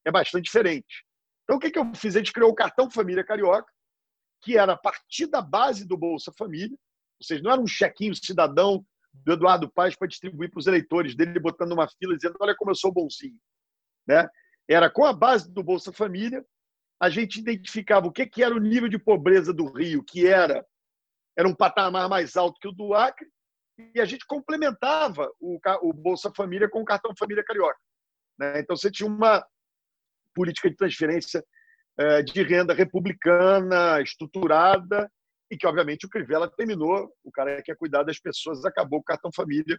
[0.04, 1.04] é bastante diferente.
[1.44, 2.16] Então, o que, que eu fiz?
[2.16, 3.70] A gente criou o cartão Família Carioca,
[4.42, 6.76] que era a partir da base do Bolsa Família,
[7.20, 11.14] ou seja, não era um chequinho cidadão do Eduardo Paes para distribuir para os eleitores
[11.14, 13.38] dele, botando uma fila dizendo: olha como eu sou bonzinho.
[14.06, 14.28] Né?
[14.68, 16.44] Era com a base do Bolsa Família,
[17.00, 20.66] a gente identificava o que, que era o nível de pobreza do Rio, que era,
[21.36, 23.28] era um patamar mais alto que o do Acre,
[23.94, 27.78] e a gente complementava o, o Bolsa Família com o cartão Família Carioca.
[28.38, 28.60] Né?
[28.60, 29.44] Então, você tinha uma
[30.34, 31.44] política de transferência
[31.98, 35.10] é, de renda republicana, estruturada,
[35.50, 39.04] e que, obviamente, o Crivella terminou, o cara que quer cuidar das pessoas, acabou o
[39.04, 39.78] cartão família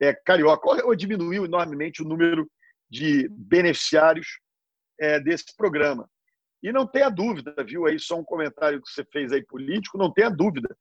[0.00, 2.48] é, carioca, ou diminuiu enormemente o número
[2.90, 4.38] de beneficiários
[4.98, 6.08] é, desse programa.
[6.64, 10.10] E não tenha dúvida, viu aí só um comentário que você fez aí político, não
[10.10, 10.74] tenha dúvida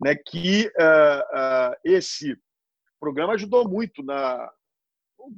[0.00, 2.38] né, que uh, uh, esse
[3.00, 4.48] programa ajudou muito na,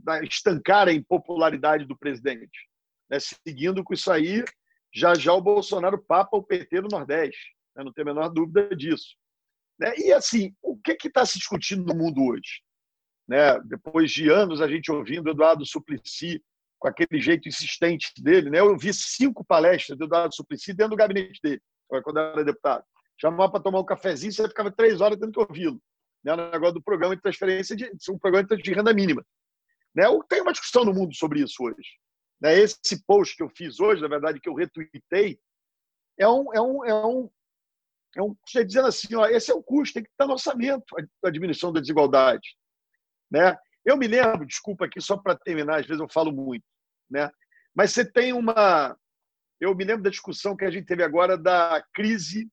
[0.04, 2.68] na, estancar a impopularidade do presidente.
[3.08, 3.18] Né?
[3.18, 4.44] Seguindo com isso aí,
[4.92, 7.82] já já o Bolsonaro papa o PT no Nordeste, né?
[7.82, 9.16] não tem a menor dúvida disso.
[9.78, 9.94] Né?
[9.96, 12.60] E assim, o que está se discutindo no mundo hoje?
[13.26, 13.58] Né?
[13.60, 16.44] Depois de anos a gente ouvindo Eduardo Suplicy
[16.78, 18.60] com aquele jeito insistente dele, né?
[18.60, 22.84] eu vi cinco palestras do Eduardo Suplicy dentro do gabinete dele, quando era deputado
[23.18, 25.80] chamava para tomar um cafezinho, você ficava três horas tendo que ouvi-lo.
[26.22, 26.32] Né?
[26.32, 29.24] O negócio do programa de transferência de um programa de renda mínima.
[29.94, 30.04] Né?
[30.28, 31.98] Tem uma discussão no mundo sobre isso hoje.
[32.40, 32.58] Né?
[32.58, 35.38] Esse post que eu fiz hoje, na verdade, que eu retuitei,
[36.18, 37.30] é um, é um, é um,
[38.16, 40.84] é um dizendo assim, ó, esse é o custo, tem que estar no orçamento,
[41.24, 42.56] a diminuição da desigualdade.
[43.30, 43.56] Né?
[43.86, 46.64] Eu me lembro, desculpa aqui só para terminar, às vezes eu falo muito,
[47.08, 47.30] né?
[47.74, 48.98] mas você tem uma.
[49.60, 52.50] Eu me lembro da discussão que a gente teve agora da crise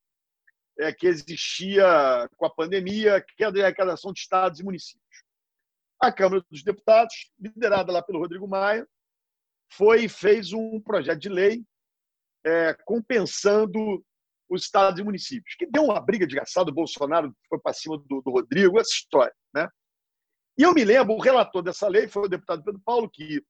[0.80, 5.24] é, que existia com a pandemia, que é a arrecadação de estados e municípios.
[6.00, 8.88] A Câmara dos Deputados, liderada lá pelo Rodrigo Maia,
[9.72, 11.64] foi fez um projeto de lei
[12.46, 14.06] é, compensando
[14.50, 18.22] os estados e municípios, que deu uma briga desgraçada, o Bolsonaro foi para cima do,
[18.22, 19.34] do, Rodrigo, essa história.
[19.54, 19.68] Né?
[20.58, 23.44] E eu me lembro, o relator dessa lei foi o deputado Pedro Paulo, que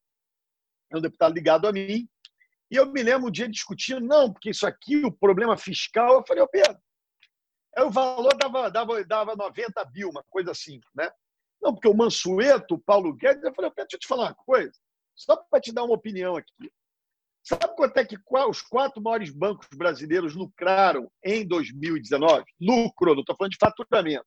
[0.92, 2.08] é um deputado ligado a mim,
[2.72, 6.24] e eu me lembro um dia discutindo, não, porque isso aqui, o problema fiscal, eu
[6.26, 6.78] falei, ô Pedro,
[7.76, 11.12] aí o valor dava, dava, dava 90 mil, uma coisa assim, né?
[11.62, 14.36] Não, porque o Mansueto, o Paulo Guedes, eu falei, Pedro, deixa eu te falar uma
[14.36, 14.74] coisa,
[15.16, 16.72] só para te dar uma opinião aqui.
[17.44, 18.18] Sabe quanto é que
[18.50, 22.46] os quatro maiores bancos brasileiros lucraram em 2019?
[22.60, 24.26] Lucro, não estou falando de faturamento.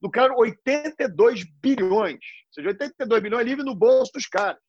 [0.00, 2.14] Lucraram 82 bilhões.
[2.48, 4.60] Ou seja, 82 bilhões livre no bolso dos caras.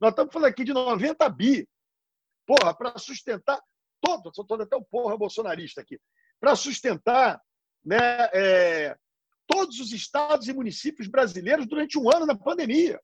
[0.00, 1.68] Nós estamos falando aqui de 90 bi.
[2.46, 3.60] Porra, para sustentar
[4.00, 5.98] todo, estou até o porra bolsonarista aqui,
[6.38, 7.40] para sustentar
[7.82, 8.96] né, é,
[9.46, 13.00] todos os estados e municípios brasileiros durante um ano na pandemia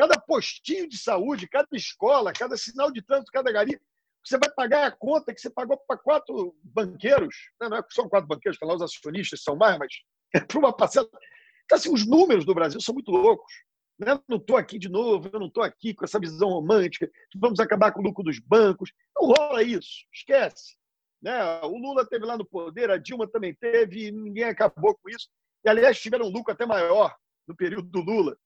[0.00, 3.78] cada postinho de saúde, cada escola, cada sinal de trânsito, cada gari,
[4.24, 7.68] você vai pagar a conta que você pagou para quatro banqueiros, né?
[7.68, 11.08] não é só quatro banqueiros, lá os acionistas são mais, mas é para uma parcela.
[11.64, 13.52] Então, assim, os números do Brasil são muito loucos.
[13.98, 14.18] Né?
[14.28, 17.92] Não estou aqui de novo, eu não estou aqui com essa visão romântica, vamos acabar
[17.92, 18.90] com o lucro dos bancos.
[19.14, 20.76] Não rola isso, esquece.
[21.22, 21.60] Né?
[21.62, 25.28] O Lula teve lá no poder, a Dilma também teve, ninguém acabou com isso.
[25.64, 27.14] E, aliás, tiveram um lucro até maior
[27.46, 28.36] no período do Lula.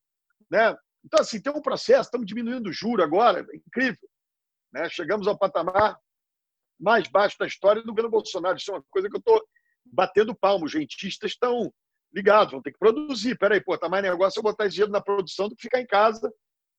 [0.51, 0.77] Né?
[1.05, 4.09] Então, assim, tem um processo, estamos diminuindo o juro agora, é incrível.
[4.73, 4.89] Né?
[4.89, 5.97] Chegamos ao patamar
[6.81, 8.57] mais baixo da história do governo Bolsonaro.
[8.57, 9.41] Isso é uma coisa que eu estou
[9.85, 10.65] batendo palmo.
[10.65, 11.73] Os rentistas estão
[12.13, 13.37] ligados, vão ter que produzir.
[13.39, 15.87] Peraí, pô, tá mais negócio eu botar esse dinheiro na produção do que ficar em
[15.87, 16.33] casa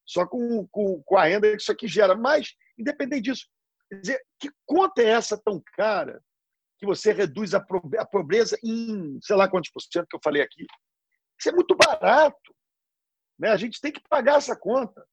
[0.05, 2.15] só com, com, com a renda que isso aqui gera.
[2.15, 3.47] Mas, independente disso,
[3.89, 6.21] quer dizer, que conta é essa tão cara
[6.77, 10.65] que você reduz a pobreza em sei lá quantos por cento que eu falei aqui?
[11.39, 12.55] Isso é muito barato.
[13.37, 13.49] Né?
[13.49, 15.05] A gente tem que pagar essa conta.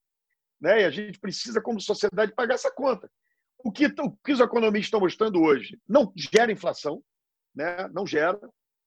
[0.60, 0.82] Né?
[0.82, 3.10] E a gente precisa, como sociedade, pagar essa conta.
[3.64, 7.02] O que, o que os economistas estão mostrando hoje não gera inflação,
[7.54, 7.88] né?
[7.88, 8.40] não gera.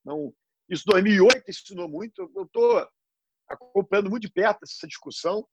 [0.03, 0.33] Não...
[0.69, 2.31] Isso 2008 ensinou muito.
[2.35, 2.87] Eu estou
[3.47, 5.47] acompanhando muito de perto essa discussão.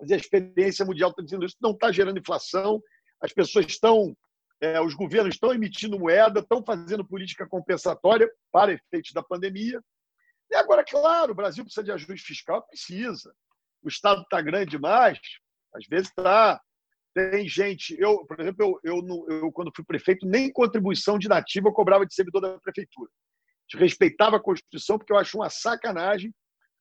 [0.00, 2.80] Mas a experiência mundial está dizendo isso não está gerando inflação.
[3.20, 4.16] As pessoas estão,
[4.60, 9.82] é, os governos estão emitindo moeda, estão fazendo política compensatória para efeitos da pandemia.
[10.50, 12.62] E agora, claro, o Brasil precisa de ajuste fiscal?
[12.66, 13.34] Precisa.
[13.82, 15.18] O Estado está grande demais?
[15.74, 16.60] Às vezes está.
[17.14, 17.96] Tem gente.
[17.98, 22.06] Eu, por exemplo, eu, eu, eu, quando fui prefeito, nem contribuição de nativa eu cobrava
[22.06, 23.10] de servidor da prefeitura.
[23.74, 26.32] Respeitava a Constituição, porque eu acho uma sacanagem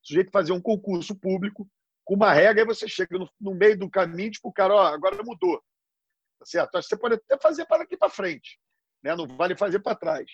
[0.04, 1.68] o sujeito fazer um concurso público
[2.06, 4.88] com uma regra, e você chega no, no meio do caminho, tipo, o cara, ó,
[4.88, 5.62] agora mudou.
[6.40, 6.82] Tá certo?
[6.82, 8.58] Você pode até fazer para aqui para frente,
[9.04, 9.16] né?
[9.16, 10.26] não vale fazer para trás.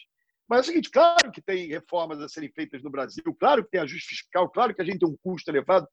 [0.47, 3.71] Mas é o seguinte, claro que tem reformas a serem feitas no Brasil, claro que
[3.71, 5.87] tem ajuste fiscal, claro que a gente tem um custo elevado,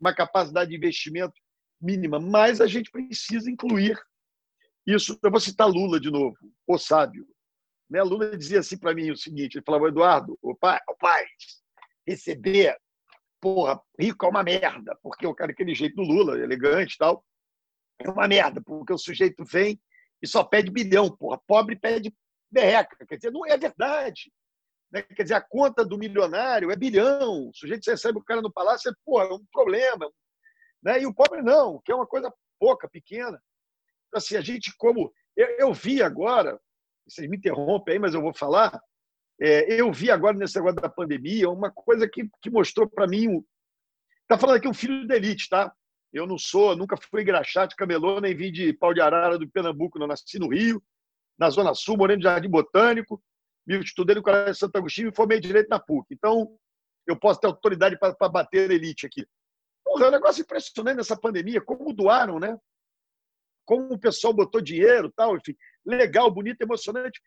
[0.00, 1.34] uma capacidade de investimento
[1.80, 3.98] mínima, mas a gente precisa incluir
[4.86, 5.18] isso.
[5.22, 7.26] Eu vou citar Lula de novo, o sábio.
[7.88, 8.02] Né?
[8.02, 11.24] Lula dizia assim para mim o seguinte: ele falava, Eduardo, o pai, o pai,
[12.06, 12.76] receber,
[13.40, 17.24] porra, rico é uma merda, porque o cara, aquele jeito do Lula, elegante e tal,
[17.98, 19.80] é uma merda, porque o sujeito vem
[20.22, 21.40] e só pede bilhão, porra.
[21.46, 22.14] Pobre pede
[22.50, 22.96] berreca.
[23.06, 24.30] Quer dizer, não é verdade.
[24.90, 25.02] Né?
[25.02, 27.48] Quer dizer, a conta do milionário é bilhão.
[27.48, 30.10] O sujeito recebe o cara no palácio, é, pô, é um problema.
[30.82, 31.02] Né?
[31.02, 33.40] E o pobre não, que é uma coisa pouca, pequena.
[34.08, 35.12] Então, assim, a gente, como.
[35.36, 36.60] Eu, eu vi agora,
[37.08, 38.80] vocês me interrompem aí, mas eu vou falar.
[39.40, 43.42] É, eu vi agora nesse negócio da pandemia uma coisa que, que mostrou para mim.
[44.22, 45.72] Está falando aqui um filho da elite, tá?
[46.12, 49.98] Eu não sou, nunca fui graxate, camelô, nem vim de pau de arara do Pernambuco,
[49.98, 50.82] não nasci no Rio,
[51.38, 53.22] na Zona Sul, morei no Jardim Botânico,
[53.66, 56.06] me estudei no Colégio Santo Agostinho e formei direito na PUC.
[56.10, 56.56] Então,
[57.06, 59.24] eu posso ter autoridade para bater a elite aqui.
[59.90, 62.56] Porra, é um negócio impressionante nessa pandemia, como doaram, né?
[63.64, 67.20] Como o pessoal botou dinheiro, tal, enfim, legal, bonito, emocionante.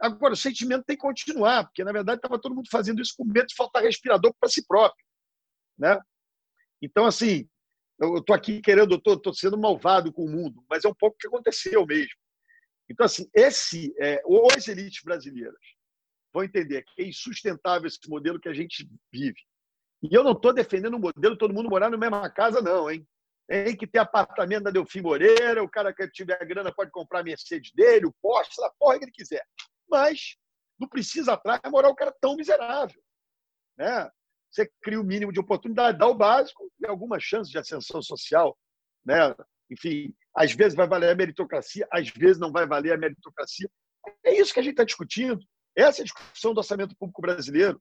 [0.00, 3.26] Agora, o sentimento tem que continuar, porque, na verdade, estava todo mundo fazendo isso com
[3.26, 5.04] medo de faltar respirador para si próprio.
[5.76, 6.00] Né?
[6.80, 7.46] Então, assim,
[7.98, 11.18] eu estou aqui querendo, estou sendo malvado com o mundo, mas é um pouco o
[11.18, 12.16] que aconteceu mesmo.
[12.88, 14.22] Então, assim, esse, é,
[14.56, 15.60] as elites brasileiras
[16.32, 19.38] vão entender que é insustentável esse modelo que a gente vive.
[20.02, 23.06] E eu não estou defendendo um modelo todo mundo morar na mesma casa, não, hein?
[23.46, 27.24] Tem que ter apartamento da Delfim Moreira, o cara que tiver grana pode comprar a
[27.24, 29.44] Mercedes dele, o Porsche, a porra que ele quiser.
[29.88, 30.36] Mas
[30.78, 33.02] não precisa atrás morar o cara tão miserável.
[33.76, 34.08] Né?
[34.50, 38.56] Você cria o mínimo de oportunidade, dá o básico e alguma chance de ascensão social.
[39.04, 39.34] Né?
[39.70, 43.68] Enfim, às vezes vai valer a meritocracia, às vezes não vai valer a meritocracia.
[44.24, 45.40] É isso que a gente está discutindo.
[45.76, 47.80] Essa é a discussão do orçamento público brasileiro.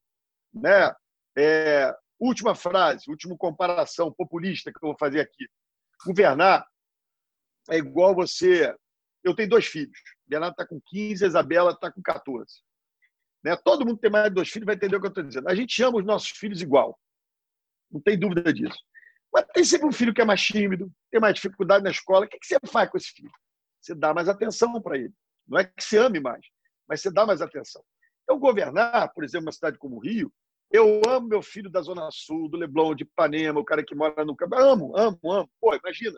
[0.53, 0.93] Né?
[1.37, 5.47] É, última frase, última comparação populista que eu vou fazer aqui.
[6.05, 6.67] Governar
[7.69, 8.75] é igual você.
[9.23, 9.97] Eu tenho dois filhos.
[10.27, 12.61] Bernardo está com 15, a Isabela está com 14.
[13.43, 13.55] Né?
[13.57, 15.49] Todo mundo que tem mais de dois filhos vai entender o que eu estou dizendo.
[15.49, 16.99] A gente ama os nossos filhos igual.
[17.91, 18.77] Não tem dúvida disso.
[19.31, 22.25] Mas tem sempre um filho que é mais tímido, tem mais dificuldade na escola.
[22.25, 23.31] O que você faz com esse filho?
[23.79, 25.13] Você dá mais atenção para ele.
[25.47, 26.45] Não é que você ame mais,
[26.87, 27.83] mas você dá mais atenção.
[28.23, 30.31] Então, governar, por exemplo, uma cidade como o Rio,
[30.71, 34.23] eu amo meu filho da Zona Sul, do Leblon, de Ipanema, o cara que mora
[34.23, 34.55] no campo.
[34.55, 35.49] Amo, amo, amo.
[35.59, 36.17] Pô, imagina.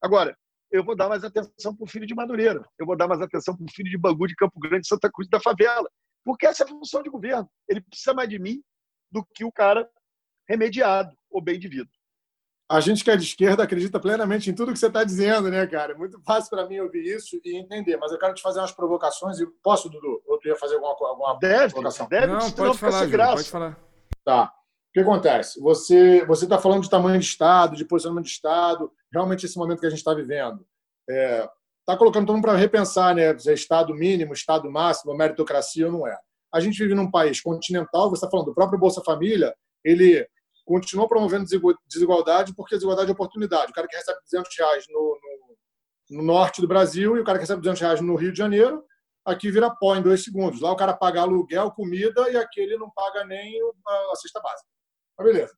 [0.00, 0.36] Agora,
[0.70, 2.64] eu vou dar mais atenção para o filho de Madureira.
[2.78, 5.28] Eu vou dar mais atenção para o filho de Bangu, de Campo Grande, Santa Cruz
[5.28, 5.90] da favela.
[6.24, 7.50] Porque essa é a função de governo.
[7.68, 8.62] Ele precisa mais de mim
[9.10, 9.90] do que o cara
[10.48, 11.68] remediado ou bem de.
[12.70, 15.66] A gente que é de esquerda acredita plenamente em tudo que você está dizendo, né,
[15.66, 15.92] cara?
[15.92, 17.96] É muito fácil para mim ouvir isso e entender.
[17.96, 19.40] Mas eu quero te fazer umas provocações.
[19.40, 20.22] E posso, Dudu?
[20.24, 22.06] Ou tu ia fazer alguma, alguma deve, provocação?
[22.08, 23.76] Deve, não, pode falar, Júlio, pode falar.
[24.24, 24.44] Tá.
[24.44, 25.60] O que acontece?
[25.60, 29.80] Você você está falando de tamanho de Estado, de posicionamento de Estado, realmente esse momento
[29.80, 30.64] que a gente está vivendo.
[31.08, 31.48] Está é,
[31.84, 33.36] tá colocando todo mundo para repensar, né?
[33.36, 36.16] Se é Estado mínimo, Estado máximo, meritocracia ou não é.
[36.54, 39.52] A gente vive num país continental, você está falando do próprio Bolsa Família,
[39.84, 40.24] ele
[40.70, 41.46] continua promovendo
[41.88, 43.72] desigualdade porque desigualdade é oportunidade.
[43.72, 47.38] O cara que recebe 200 reais no, no, no, norte do Brasil e o cara
[47.38, 48.84] que recebe 200 reais no Rio de Janeiro,
[49.24, 50.60] aqui vira pó em dois segundos.
[50.60, 54.68] Lá o cara paga aluguel, comida e aqui ele não paga nem a, cesta básica.
[55.18, 55.52] Mas beleza.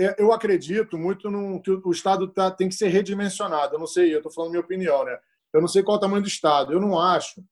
[0.00, 3.76] É, eu acredito muito no, que o Estado tá, tem que ser redimensionado.
[3.76, 5.16] Eu não sei, eu estou falando minha opinião, né?
[5.52, 6.72] Eu não sei qual é o tamanho do Estado.
[6.72, 7.44] Eu não acho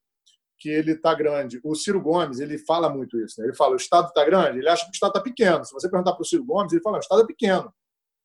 [0.59, 1.61] que ele está grande.
[1.63, 3.41] O Ciro Gomes ele fala muito isso.
[3.41, 3.47] Né?
[3.47, 4.59] Ele fala: o Estado está grande.
[4.59, 5.65] Ele acha que o Estado está pequeno.
[5.65, 7.73] Se você perguntar para o Ciro Gomes, ele fala: o Estado é pequeno.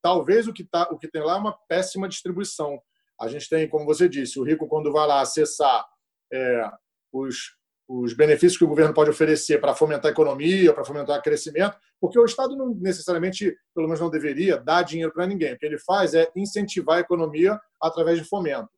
[0.02, 2.82] Talvez o que, tá, o que tem lá é uma péssima distribuição.
[3.20, 5.86] A gente tem, como você disse, o rico, quando vai lá acessar
[6.34, 6.72] é,
[7.14, 7.56] os,
[7.88, 11.78] os benefícios que o governo pode oferecer para fomentar a economia, para fomentar o crescimento,
[12.00, 15.54] porque o Estado não necessariamente, pelo menos não deveria, dar dinheiro para ninguém.
[15.54, 18.70] O que ele faz é incentivar a economia através de fomento.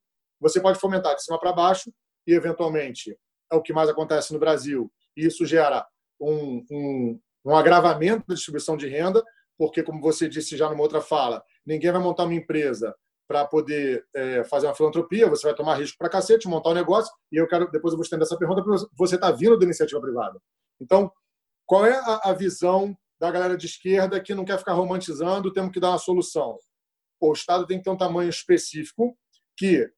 [0.42, 1.90] Você pode fomentar de cima para baixo
[2.28, 3.18] e, eventualmente,
[3.54, 4.92] é o que mais acontece no Brasil.
[5.16, 5.86] E isso gera
[6.20, 9.24] um, um, um agravamento da distribuição de renda,
[9.58, 12.96] porque, como você disse já numa outra fala, ninguém vai montar uma empresa
[13.28, 17.14] para poder é, fazer uma filantropia, você vai tomar risco para cacete, montar um negócio,
[17.32, 20.02] e eu quero, depois eu vou estender essa pergunta, porque você está vindo da iniciativa
[20.02, 20.40] privada.
[20.82, 21.12] Então,
[21.66, 25.72] qual é a, a, visão da galera de esquerda que não quer ficar romantizando, temos
[25.72, 26.58] que dar uma solução?
[27.20, 29.18] Pô, o Estado tem que ter um tamanho específico
[29.56, 29.90] que,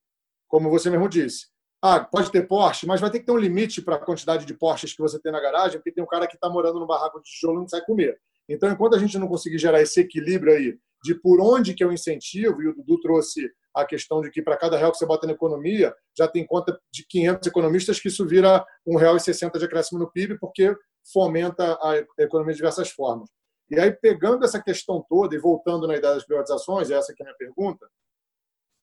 [0.47, 1.47] como você mesmo disse,
[1.88, 4.55] ah, pode ter Porsche, mas vai ter que ter um limite para a quantidade de
[4.55, 7.21] Porsches que você tem na garagem, porque tem um cara que está morando no barraco
[7.21, 8.19] de tijolo e não sai comer.
[8.49, 11.88] Então, enquanto a gente não conseguir gerar esse equilíbrio aí de por onde que é
[11.88, 15.05] o incentivo, e o Dudu trouxe a questão de que para cada real que você
[15.05, 19.65] bota na economia, já tem conta de 500 economistas que isso vira R$ 1,60 de
[19.65, 20.75] acréscimo no PIB, porque
[21.13, 23.29] fomenta a economia de diversas formas.
[23.69, 27.25] E aí, pegando essa questão toda e voltando na ideia das privatizações, essa que é
[27.25, 27.88] a minha pergunta,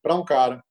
[0.01, 0.63] para um cara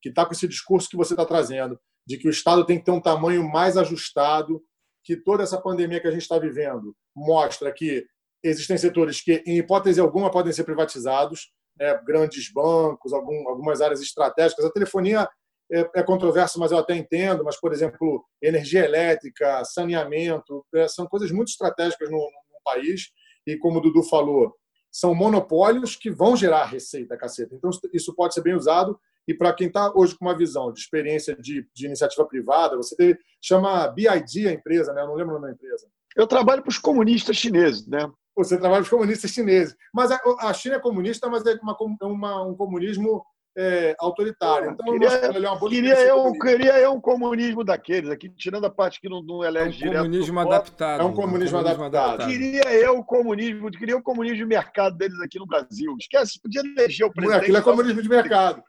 [0.00, 2.84] que está com esse discurso que você está trazendo, de que o Estado tem que
[2.84, 4.62] ter um tamanho mais ajustado,
[5.04, 8.06] que toda essa pandemia que a gente está vivendo mostra que
[8.42, 11.98] existem setores que, em hipótese alguma, podem ser privatizados, né?
[12.04, 14.64] grandes bancos, algum, algumas áreas estratégicas.
[14.64, 15.28] A telefonia
[15.70, 21.06] é, é controversa, mas eu até entendo, mas, por exemplo, energia elétrica, saneamento, é, são
[21.06, 23.10] coisas muito estratégicas no, no país,
[23.46, 24.54] e como o Dudu falou,
[24.90, 27.54] são monopólios que vão gerar receita, caceta.
[27.54, 28.98] Então, isso pode ser bem usado
[29.30, 32.96] e para quem está hoje com uma visão de experiência de, de iniciativa privada, você
[32.96, 35.02] teve, chama BID a empresa, né?
[35.02, 35.86] Eu não lembro o nome da empresa.
[36.16, 38.10] Eu trabalho para os comunistas chineses, né?
[38.36, 39.76] Você trabalha para os comunistas chineses.
[39.94, 43.24] Mas a, a China é comunista, mas é uma, uma, um comunismo
[43.56, 44.72] é, autoritário.
[44.72, 49.00] Então, queria, é uma queria, eu, queria eu um comunismo daqueles, aqui, tirando a parte
[49.00, 51.00] que não, não elege é um comunismo adaptado.
[51.00, 51.96] É um comunismo, um comunismo adaptado.
[51.96, 52.28] adaptado.
[52.28, 55.94] Queria eu o comunismo, queria o comunismo de mercado deles aqui no Brasil.
[56.00, 57.42] Esquece, podia eleger o presidente.
[57.42, 58.60] Aquilo é comunismo de mercado.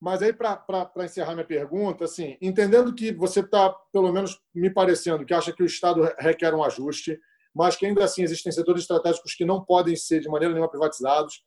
[0.00, 5.24] Mas aí, para encerrar minha pergunta, assim, entendendo que você está, pelo menos me parecendo,
[5.26, 7.18] que acha que o Estado requer um ajuste,
[7.54, 11.42] mas que ainda assim existem setores estratégicos que não podem ser de maneira nenhuma privatizados,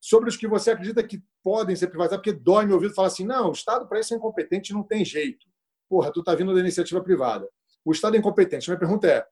[0.00, 3.24] sobre os que você acredita que podem ser privatizados, porque dói meu ouvido falar assim,
[3.24, 5.46] não, o Estado para isso é incompetente, não tem jeito.
[5.88, 7.48] Porra, tu está vindo da iniciativa privada.
[7.84, 8.68] O Estado é incompetente.
[8.68, 9.24] Minha pergunta é,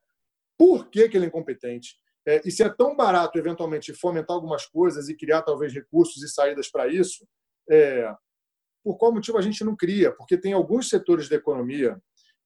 [0.57, 1.95] por que, que ele é incompetente?
[2.25, 6.29] É, e se é tão barato, eventualmente, fomentar algumas coisas e criar, talvez, recursos e
[6.29, 7.27] saídas para isso,
[7.69, 8.11] é,
[8.83, 10.11] por qual motivo a gente não cria?
[10.11, 11.99] Porque tem alguns setores da economia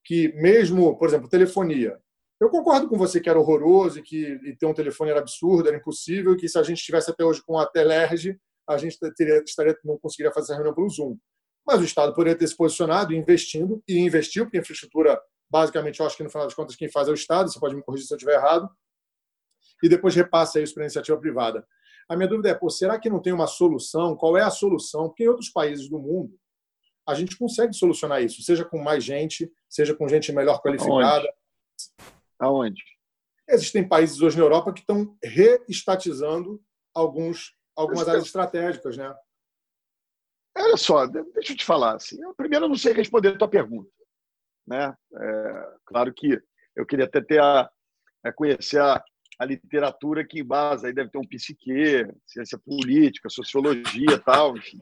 [0.06, 2.00] que, mesmo, por exemplo, telefonia.
[2.40, 5.68] Eu concordo com você que era horroroso e que e ter um telefone era absurdo,
[5.68, 8.98] era impossível, e que se a gente estivesse até hoje com a Telerge, a gente
[9.16, 11.18] teria, estaria, não conseguiria fazer essa reunião pelo Zoom.
[11.66, 15.20] Mas o Estado poderia ter se posicionado investindo, e investiu, porque a infraestrutura,
[15.50, 17.76] basicamente, eu acho que no final das contas, quem faz é o Estado, você pode
[17.76, 18.70] me corrigir se eu estiver errado,
[19.82, 21.66] e depois repassa isso para a iniciativa privada.
[22.10, 24.16] A minha dúvida é, pô, será que não tem uma solução?
[24.16, 25.10] Qual é a solução?
[25.10, 26.40] Porque em outros países do mundo,
[27.08, 31.28] a gente consegue solucionar isso, seja com mais gente, seja com gente melhor qualificada.
[32.40, 32.74] Aonde?
[32.74, 32.84] Aonde?
[33.50, 36.62] Existem países hoje na Europa que estão reestatizando
[36.94, 39.16] alguns, algumas áreas estratégicas, né?
[40.58, 41.96] Olha só, deixa eu te falar.
[41.96, 43.90] Assim, eu, primeiro, eu não sei responder a tua pergunta.
[44.68, 44.94] Né?
[45.16, 46.42] É, claro que
[46.76, 47.70] eu queria até ter a,
[48.24, 49.02] a conhecer a,
[49.40, 54.80] a literatura que base, aí deve ter um psique, ciência política, sociologia tal, enfim,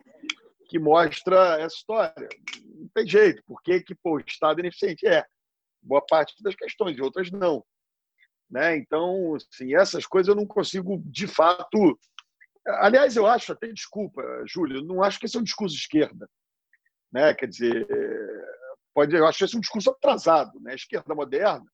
[0.69, 2.29] que mostra essa história.
[2.63, 3.43] Não tem jeito.
[3.45, 5.05] Por que, que pô, o Estado é ineficiente?
[5.05, 5.25] É.
[5.81, 7.63] Boa parte das questões, outras não.
[8.49, 8.77] Né?
[8.77, 11.99] Então, assim, essas coisas eu não consigo, de fato.
[12.65, 16.29] Aliás, eu acho, até desculpa, Júlio, não acho que esse é um discurso de esquerda.
[17.11, 17.33] Né?
[17.33, 17.87] Quer dizer,
[18.93, 20.59] pode, eu acho esse um discurso atrasado.
[20.61, 20.71] Né?
[20.71, 21.65] A esquerda moderna,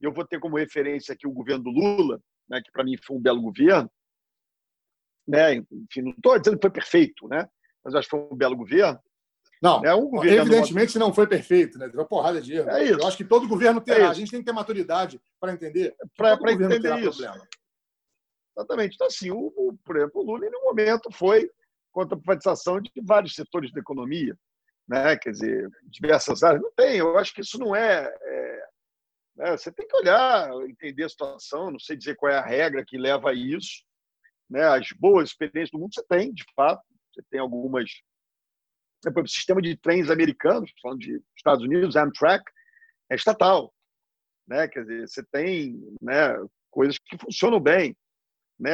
[0.00, 2.60] eu vou ter como referência aqui o governo do Lula, né?
[2.62, 3.90] que para mim foi um belo governo.
[5.26, 5.54] Né?
[5.54, 7.48] Enfim, não estou dizendo que foi perfeito, né?
[7.84, 8.98] mas acho que foi um belo governo.
[9.62, 11.86] Não, é um governo evidentemente não foi perfeito, né?
[11.86, 12.74] Teve uma porrada de erros.
[12.74, 14.04] É Eu acho que todo governo terá.
[14.04, 15.96] É a gente tem que ter maturidade para entender.
[16.16, 17.22] Para entender isso.
[17.22, 17.48] Problema.
[18.56, 18.94] Exatamente.
[18.94, 21.50] Então, assim, o, o, por exemplo, o Lula, em um momento, foi
[21.90, 24.36] contra a privatização de vários setores da economia,
[24.86, 25.16] né?
[25.16, 26.62] quer dizer, diversas áreas.
[26.62, 28.12] Não tem, eu acho que isso não é.
[28.20, 28.64] é
[29.36, 29.56] né?
[29.56, 32.96] Você tem que olhar, entender a situação, não sei dizer qual é a regra que
[32.96, 33.84] leva a isso.
[34.48, 34.62] Né?
[34.62, 36.82] As boas experiências do mundo você tem, de fato,
[37.12, 37.90] você tem algumas.
[39.06, 42.42] O sistema de trens americanos, falando de Estados Unidos, Amtrak,
[43.10, 43.74] é estatal.
[44.46, 44.66] Né?
[44.68, 46.34] Quer dizer, você tem né,
[46.70, 47.94] coisas que funcionam bem.
[48.58, 48.72] Né?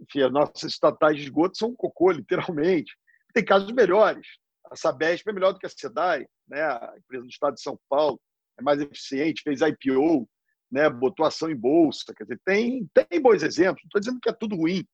[0.00, 2.96] Enfim, as nossas estatais de esgoto são um cocô, literalmente.
[3.34, 4.26] Tem casos melhores.
[4.70, 6.62] A Sabesp é melhor do que a SEDAI, né?
[6.62, 8.18] a empresa do Estado de São Paulo,
[8.58, 10.28] é mais eficiente, fez IPO,
[10.70, 10.88] né?
[10.88, 12.14] botou ação em bolsa.
[12.14, 13.82] Quer dizer, tem, tem bons exemplos.
[13.82, 14.86] Não estou dizendo que é tudo ruim.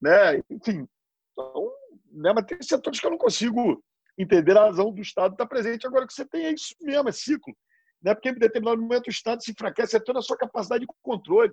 [0.00, 0.38] Né?
[0.50, 0.88] Enfim,
[1.32, 1.72] então,
[2.12, 3.82] né, mas tem setores que eu não consigo
[4.16, 5.86] entender a razão do Estado estar presente.
[5.86, 7.54] Agora que você tem é isso mesmo, é ciclo.
[8.02, 8.14] Né?
[8.14, 11.52] Porque em determinado momento o Estado se enfraquece é toda a sua capacidade de controle.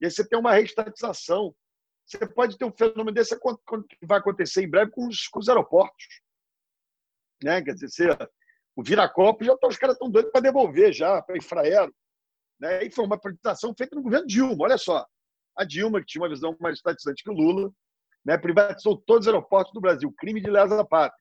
[0.00, 1.54] E aí você tem uma reestatização.
[2.06, 5.48] Você pode ter um fenômeno desse que vai acontecer em breve com os, com os
[5.48, 6.06] aeroportos.
[7.42, 7.62] Né?
[7.62, 8.08] Quer dizer, você,
[8.78, 11.92] o vira-copo já tá, os caras estão doidos para devolver já para Infraero.
[12.60, 12.84] Né?
[12.84, 14.56] E foi uma privatização feita no governo Dilma.
[14.60, 15.04] Olha só,
[15.56, 17.72] a Dilma, que tinha uma visão mais estatizante que o Lula,
[18.24, 21.20] né, privatizou todos os aeroportos do Brasil, crime de lesa pátria.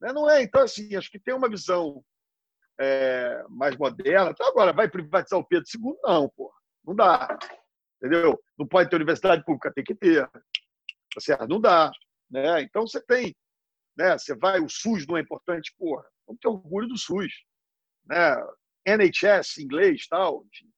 [0.00, 0.10] Né?
[0.14, 0.42] Não é?
[0.42, 2.02] Então, assim, acho que tem uma visão
[2.80, 4.30] é, mais moderna.
[4.30, 5.94] Então, agora, vai privatizar o Pedro II?
[6.02, 6.50] Não, pô,
[6.82, 7.38] não dá.
[7.98, 8.42] Entendeu?
[8.58, 10.26] Não pode ter universidade pública, tem que ter.
[10.26, 11.46] Tá certo?
[11.46, 11.92] Não dá.
[12.30, 12.62] Né?
[12.62, 13.36] Então, você tem.
[13.98, 14.16] Né?
[14.16, 16.06] Você vai, o SUS não é importante, porra.
[16.30, 17.32] Vamos ter orgulho do SUS.
[18.06, 18.36] Né?
[18.86, 20.70] NHS, inglês, tal, enfim.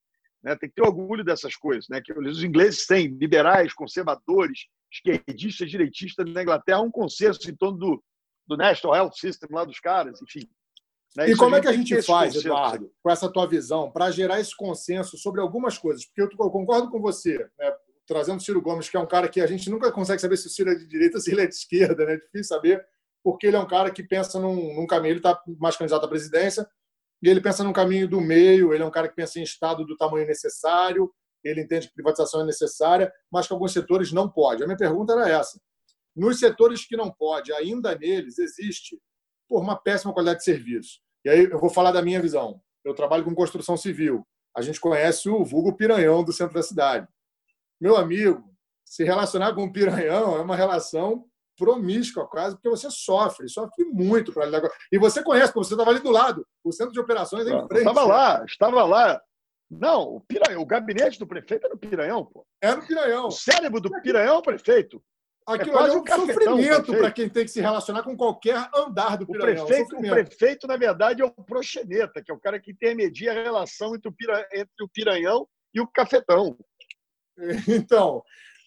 [0.43, 0.57] Né?
[0.57, 2.01] Tem que ter orgulho dessas coisas, né?
[2.03, 8.05] Que os ingleses têm liberais, conservadores, esquerdistas, direitistas na Inglaterra, um consenso em torno do,
[8.47, 10.49] do National Health System lá dos caras, enfim.
[11.17, 11.31] Né?
[11.31, 14.57] E como é que a gente faz, Eduardo, com essa tua visão, para gerar esse
[14.57, 16.07] consenso sobre algumas coisas?
[16.07, 17.73] Porque eu, eu concordo com você, né?
[18.07, 20.47] trazendo o Ciro Gomes, que é um cara que a gente nunca consegue saber se
[20.47, 22.15] o Ciro é de direita ou se ele é de esquerda, né?
[22.15, 22.85] é difícil saber,
[23.23, 26.09] porque ele é um cara que pensa num, num caminho, ele está mais candidato à
[26.09, 26.69] presidência,
[27.23, 29.85] e ele pensa num caminho do meio, ele é um cara que pensa em Estado
[29.85, 31.13] do tamanho necessário,
[31.45, 34.63] ele entende que privatização é necessária, mas que alguns setores não pode.
[34.63, 35.61] A minha pergunta era essa.
[36.15, 39.01] Nos setores que não pode, ainda neles existe
[39.49, 41.01] por uma péssima qualidade de serviço.
[41.25, 42.61] E aí eu vou falar da minha visão.
[42.85, 44.27] Eu trabalho com construção civil.
[44.57, 47.09] A gente conhece o vulgo piranhão do centro da cidade.
[47.81, 48.53] Meu amigo,
[48.85, 51.25] se relacionar com o piranhão é uma relação
[51.57, 54.69] promíscua quase, porque você sofre, sofre muito para lidar com...
[54.91, 57.69] E você conhece, porque você estava ali do lado, o centro de operações é em
[57.69, 57.89] frente.
[57.89, 59.21] Estava lá, estava lá.
[59.71, 62.47] Não, o, Piranhão, o gabinete do prefeito é no Piranhão, pô.
[62.61, 63.29] É no Piranhão.
[63.29, 65.03] O cérebro do Piranhão é prefeito.
[65.47, 69.27] Aquilo é, é um sofrimento para quem tem que se relacionar com qualquer andar do
[69.27, 69.65] Piranhão.
[69.65, 73.33] O prefeito, o prefeito, na verdade, é o proxeneta, que é o cara que intermedia
[73.33, 76.57] a relação entre o, Pira, entre o Piranhão e o Cafetão.
[77.67, 78.23] Então,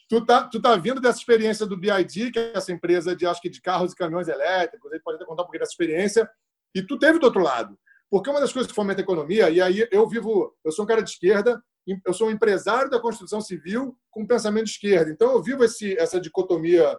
[0.08, 3.42] tu tá, tu tá vindo dessa experiência do BID, que é essa empresa de, acho
[3.42, 6.30] que de carros e caminhões elétricos, ele pode até contar um pouquinho dessa experiência,
[6.74, 7.78] e tu teve do outro lado.
[8.10, 10.88] Porque uma das coisas que fomenta a economia, e aí eu vivo, eu sou um
[10.88, 11.62] cara de esquerda,
[12.06, 15.12] eu sou um empresário da construção civil com pensamento de esquerda.
[15.12, 16.98] Então eu vivo esse, essa dicotomia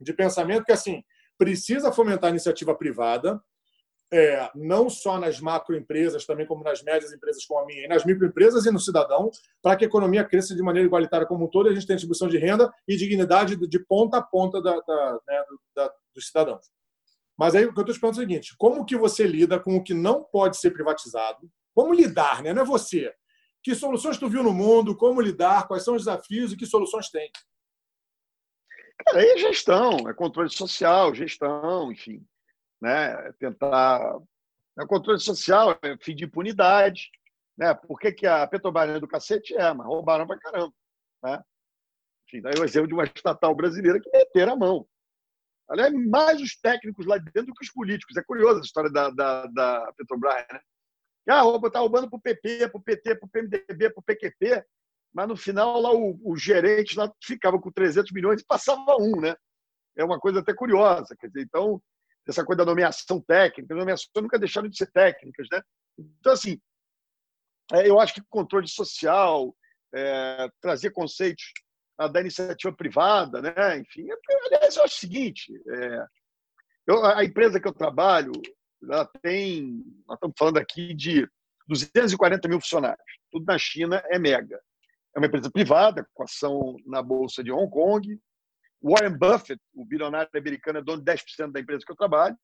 [0.00, 1.02] de pensamento que assim
[1.38, 3.40] precisa fomentar a iniciativa privada,
[4.12, 8.04] é, não só nas macroempresas, também como nas médias empresas como a minha, e nas
[8.04, 9.30] microempresas e no cidadão,
[9.60, 11.96] para que a economia cresça de maneira igualitária como um todo e a gente tenha
[11.96, 15.44] distribuição de renda e dignidade de ponta a ponta da, da, né,
[15.74, 16.70] da, dos cidadãos.
[17.36, 19.60] Mas aí o que eu estou te perguntando é o seguinte: como que você lida
[19.60, 21.50] com o que não pode ser privatizado?
[21.74, 22.54] Como lidar, né?
[22.54, 23.12] Não é você.
[23.62, 24.96] Que soluções tu viu no mundo?
[24.96, 25.66] Como lidar?
[25.66, 27.30] Quais são os desafios e que soluções tem?
[29.04, 32.24] Cara, aí é gestão, é controle social, gestão, enfim.
[32.80, 33.32] Né?
[33.38, 34.18] tentar.
[34.78, 37.10] É controle social, é fim de impunidade.
[37.56, 37.72] Né?
[37.72, 39.56] Por que, que a Petrobras é do cacete?
[39.56, 40.74] É, mas roubaram para caramba.
[41.22, 41.42] Né?
[42.26, 44.86] Enfim, daí o exemplo de uma estatal brasileira que meteram a mão.
[45.68, 48.16] Aliás, mais os técnicos lá dentro do que os políticos.
[48.16, 50.60] É curiosa a história da, da, da Petrobras, né?
[51.28, 54.64] Ah, botar roubando para o PP, para o PT, para o PMDB, para o PQP,
[55.12, 59.20] mas no final lá o, o, gerente lá ficava com 300 milhões e passava um,
[59.20, 59.34] né?
[59.96, 61.16] É uma coisa até curiosa.
[61.18, 61.82] Quer dizer, então,
[62.28, 65.62] essa coisa da nomeação técnica, as nomeações nunca deixaram de ser técnicas, né?
[65.98, 66.60] Então, assim,
[67.72, 69.54] é, eu acho que controle social,
[69.94, 71.44] é, trazer conceitos
[72.12, 73.78] da iniciativa privada, né?
[73.78, 74.06] Enfim,
[74.46, 76.06] aliás, eu acho o seguinte: é,
[76.86, 78.32] eu, a empresa que eu trabalho,
[78.82, 81.28] ela tem, nós estamos falando aqui de
[81.68, 83.02] 240 mil funcionários.
[83.30, 84.60] Tudo na China é mega.
[85.14, 88.20] É uma empresa privada, com ação na Bolsa de Hong Kong.
[88.82, 92.36] Warren Buffett, o bilionário americano, é dono de 10% da empresa que eu trabalho.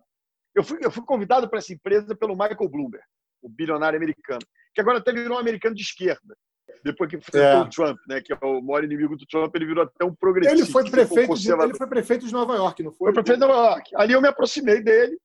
[0.55, 3.05] Eu fui, eu fui convidado para essa empresa pelo Michael Bloomberg,
[3.41, 4.43] o bilionário americano,
[4.75, 6.37] que agora até virou um americano de esquerda.
[6.85, 7.61] Depois que enfrentou é.
[7.61, 10.63] o Trump, né, que é o maior inimigo do Trump, ele virou até um progressista.
[10.63, 13.13] Ele foi prefeito, de, ele foi prefeito de Nova York, não foi?
[13.13, 13.91] Foi prefeito de Nova York.
[13.95, 15.17] Ali eu me aproximei dele,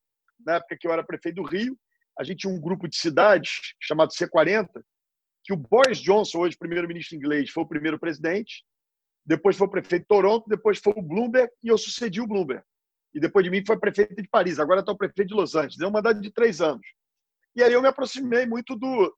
[0.45, 1.77] na época que eu era prefeito do Rio.
[2.19, 4.67] A gente tinha um grupo de cidades chamado C40,
[5.43, 8.63] que o Boris Johnson, hoje primeiro-ministro inglês, foi o primeiro presidente,
[9.27, 12.63] depois foi o prefeito de Toronto, depois foi o Bloomberg e eu sucedi o Bloomberg.
[13.13, 15.75] E depois de mim foi prefeito de Paris, agora está o prefeito de Los Angeles.
[15.75, 16.87] Deu um mandato de três anos.
[17.53, 19.13] E aí eu me aproximei muito do.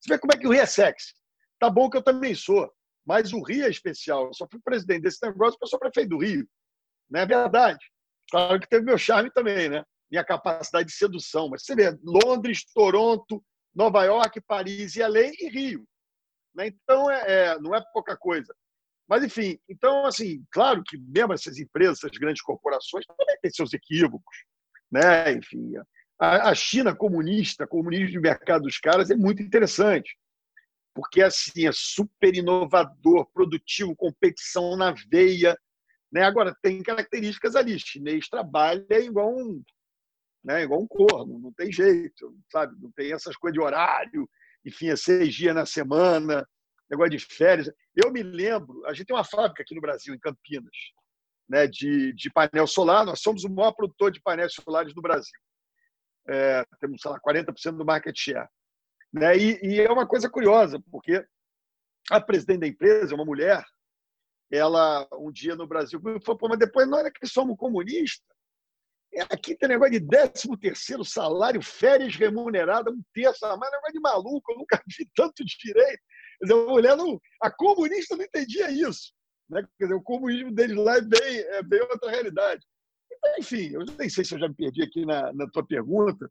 [0.00, 1.14] Você vê como é que o Rio é sexy.
[1.60, 2.72] Tá bom que eu também sou,
[3.06, 4.26] mas o Rio é especial.
[4.26, 6.48] Eu só fui presidente desse negócio porque eu sou prefeito do Rio.
[7.08, 7.78] Não é verdade?
[8.30, 9.84] Claro que teve meu charme também, né?
[10.10, 11.48] Minha capacidade de sedução.
[11.48, 13.44] Mas você vê, Londres, Toronto,
[13.74, 15.86] Nova York, Paris e LA e Rio.
[16.54, 16.68] Né?
[16.68, 18.54] Então, é, é, não é pouca coisa.
[19.08, 23.72] Mas, enfim, então, assim, claro que mesmo essas empresas, essas grandes corporações, também têm seus
[23.72, 24.36] equívocos.
[24.92, 25.32] Né?
[25.32, 25.72] Enfim,
[26.20, 30.18] a, a China comunista, comunismo de mercado dos caras, é muito interessante.
[30.94, 35.56] Porque, assim, é super inovador, produtivo, competição na veia.
[36.12, 36.22] Né?
[36.22, 37.78] Agora, tem características ali.
[37.78, 39.62] Chinês trabalha igual um,
[40.44, 40.64] né?
[40.64, 42.76] igual um corno, não tem jeito, sabe?
[42.78, 44.28] Não tem essas coisas de horário,
[44.64, 46.46] enfim, é seis dias na semana,
[46.90, 47.70] negócio de férias.
[47.94, 50.76] Eu me lembro, a gente tem uma fábrica aqui no Brasil, em Campinas,
[51.48, 53.04] né, de, de painel solar.
[53.04, 55.38] Nós somos o maior produtor de painéis solares do Brasil.
[56.28, 58.48] É, temos, sei lá, 40% do market share.
[59.12, 59.36] Né?
[59.36, 61.24] E, e, é uma coisa curiosa, porque
[62.10, 63.64] a presidente da empresa, uma mulher,
[64.50, 68.26] ela um dia no Brasil falou, mas depois não era que somos comunistas.
[69.14, 73.94] É, aqui tem negócio de 13 terceiro salário, férias remuneradas, um terço a mais, negócio
[73.94, 76.02] de maluco, eu nunca vi tanto direito.
[76.38, 77.20] Quer dizer, a mulher não.
[77.42, 79.12] A comunista não entendia isso.
[79.48, 79.62] Né?
[79.78, 82.64] Quer dizer, o comunismo deles lá é bem, é bem outra realidade.
[83.10, 86.30] Então, enfim, eu nem sei se eu já me perdi aqui na, na tua pergunta,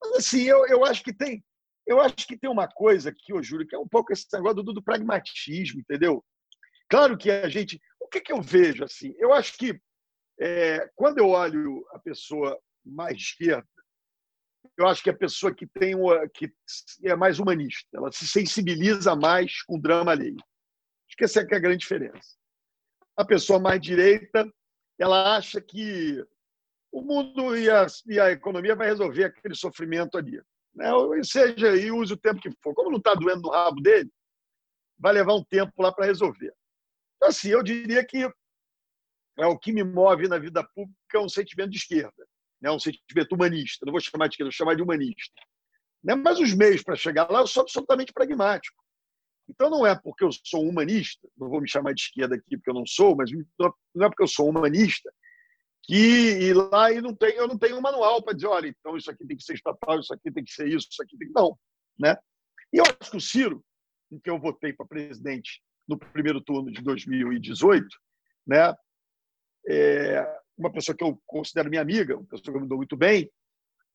[0.00, 1.44] mas assim, eu, eu acho que tem.
[1.86, 4.62] Eu acho que tem uma coisa aqui, ô Júlio, que é um pouco esse negócio
[4.62, 6.24] do, do pragmatismo, entendeu?
[6.88, 7.80] Claro que a gente.
[8.00, 9.14] O que, que eu vejo assim?
[9.18, 9.78] Eu acho que
[10.40, 13.66] é, quando eu olho a pessoa mais esquerda,
[14.76, 16.52] eu acho que a pessoa que tem uma, que
[17.04, 20.36] é mais humanista, ela se sensibiliza mais com o drama alheio.
[21.08, 22.36] Acho que essa é, é a grande diferença.
[23.16, 24.50] A pessoa mais direita,
[24.98, 26.24] ela acha que
[26.90, 30.40] o mundo e a, e a economia vai resolver aquele sofrimento ali.
[30.74, 30.92] Né?
[30.92, 32.74] Ou seja, e use o tempo que for.
[32.74, 34.10] Como não está doendo no rabo dele,
[34.98, 36.52] vai levar um tempo lá para resolver.
[37.16, 38.28] Então, assim, eu diria que
[39.38, 42.26] é o que me move na vida pública é um sentimento de esquerda,
[42.64, 42.70] né?
[42.70, 43.84] um sentimento humanista.
[43.84, 45.34] Não vou chamar de esquerda, vou chamar de humanista.
[46.02, 46.14] Né?
[46.14, 48.82] Mas os meios para chegar lá eu sou absolutamente pragmático.
[49.46, 52.70] Então não é porque eu sou humanista, não vou me chamar de esquerda aqui porque
[52.70, 55.12] eu não sou, mas não é porque eu sou humanista
[55.82, 58.96] que ir lá e não tem, eu não tenho um manual para dizer, olha, então
[58.96, 61.28] isso aqui tem que ser estatal, isso aqui tem que ser isso, isso aqui tem
[61.28, 61.58] que não,
[61.98, 62.16] né?
[62.72, 63.62] E eu acho que o Ciro,
[64.10, 67.86] em que eu votei para presidente no primeiro turno de 2018,
[68.46, 68.74] né?
[69.68, 72.96] é uma pessoa que eu considero minha amiga, uma pessoa que eu me dou muito
[72.96, 73.30] bem,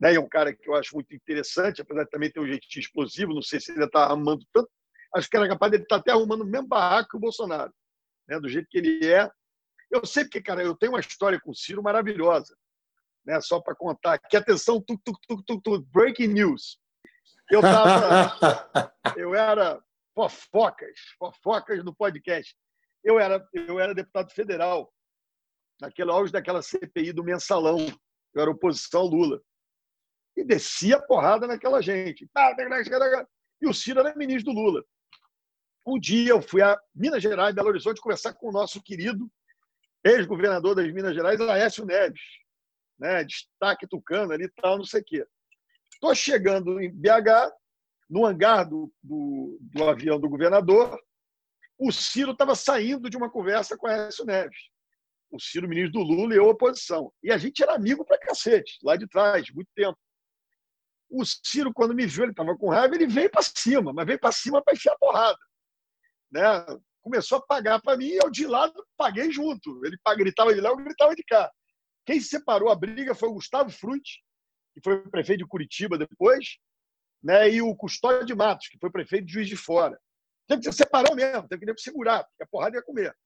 [0.00, 0.14] né?
[0.14, 3.34] é um cara que eu acho muito interessante, apesar de também ter um jeitinho explosivo,
[3.34, 4.70] não sei se ele está amando tanto,
[5.14, 7.20] acho que era capaz de ele estar tá até arrumando o mesmo barraco que o
[7.20, 7.72] Bolsonaro,
[8.28, 8.38] né?
[8.38, 9.30] do jeito que ele é.
[9.90, 12.56] Eu sei porque, cara, eu tenho uma história com o Ciro maravilhosa,
[13.24, 13.40] né?
[13.40, 14.18] só para contar.
[14.18, 16.78] Que atenção, tu, tu, tu, tu, tu, breaking news.
[17.50, 19.82] Eu tava, eu era
[20.14, 22.54] fofocas, fofocas no podcast.
[23.02, 24.92] Eu era, eu era deputado federal
[25.80, 29.40] naquele auge daquela CPI do mensalão, que era oposição ao Lula.
[30.36, 32.28] E descia porrada naquela gente.
[33.60, 34.84] E o Ciro era ministro do Lula.
[35.86, 39.30] Um dia eu fui a Minas Gerais, Belo Horizonte, conversar com o nosso querido
[40.04, 42.20] ex-governador das Minas Gerais, Aécio Neves.
[42.98, 43.24] né?
[43.24, 45.26] Destaque Tucano ali tal, não sei o quê.
[45.92, 47.52] Estou chegando em BH,
[48.08, 50.98] no hangar do, do, do avião do governador,
[51.78, 54.69] o Ciro estava saindo de uma conversa com a Aécio Neves.
[55.30, 57.12] O Ciro, ministro do Lula e a oposição.
[57.22, 59.96] E a gente era amigo pra cacete, lá de trás, muito tempo.
[61.08, 64.18] O Ciro, quando me viu, ele estava com raiva, ele veio para cima, mas veio
[64.18, 65.38] para cima para enfiar porrada.
[66.30, 66.42] Né?
[67.02, 69.84] Começou a pagar para mim e eu de lado paguei junto.
[69.84, 71.50] Ele gritava de lá, eu gritava de cá.
[72.04, 74.22] Quem separou a briga foi o Gustavo Frutti,
[74.74, 76.58] que foi prefeito de Curitiba depois,
[77.22, 77.50] né?
[77.50, 79.98] e o Custódio de Matos, que foi prefeito de Juiz de Fora.
[80.48, 83.16] Teve que separar mesmo, teve que segurar, porque a porrada ia comer.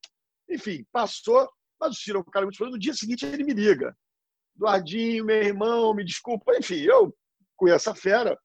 [0.48, 1.50] Enfim, passou,
[1.84, 3.96] mas o Ciro é um cara muito No dia seguinte ele me liga.
[4.56, 6.56] Eduardinho, meu irmão, me desculpa.
[6.56, 7.14] Enfim, eu
[7.56, 8.38] conheço a fera,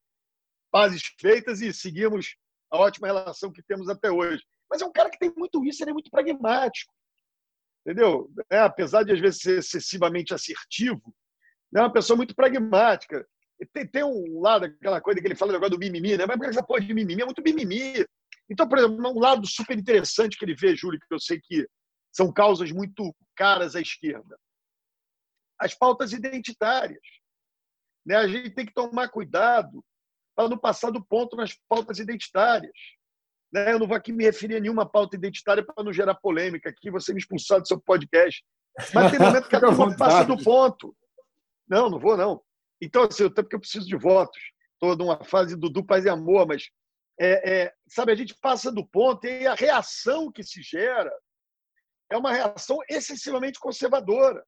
[0.71, 2.35] pazes feitas e seguimos
[2.71, 4.43] a ótima relação que temos até hoje.
[4.69, 6.93] Mas é um cara que tem muito isso, ele é muito pragmático.
[7.85, 8.29] Entendeu?
[8.51, 11.01] É, apesar de às vezes ser excessivamente assertivo,
[11.75, 13.25] é uma pessoa muito pragmática.
[13.73, 16.25] Tem, tem um lado, aquela coisa que ele fala agora do mimimi, né?
[16.25, 17.21] Mas essa porra de mimimi?
[17.21, 18.05] É muito mimimi.
[18.49, 21.67] Então, por exemplo, um lado super interessante que ele vê, Júlio, que eu sei que
[22.19, 24.37] são causas muito caras à esquerda.
[25.57, 26.99] As pautas identitárias.
[28.05, 28.15] Né?
[28.15, 29.81] A gente tem que tomar cuidado
[30.35, 32.73] para não passar do ponto nas pautas identitárias.
[33.53, 33.71] Né?
[33.71, 36.91] Eu não vou aqui me referir a nenhuma pauta identitária para não gerar polêmica aqui,
[36.91, 38.43] você me expulsar do seu podcast.
[38.93, 40.93] Mas tem momento que a turma passa do ponto.
[41.69, 42.41] Não, não vou, não.
[42.81, 44.41] Então, assim, até porque eu preciso de votos.
[44.73, 46.69] Estou numa fase do, do paz e amor, mas
[47.17, 51.11] é, é, sabe, a gente passa do ponto e a reação que se gera
[52.09, 54.43] é uma reação excessivamente conservadora.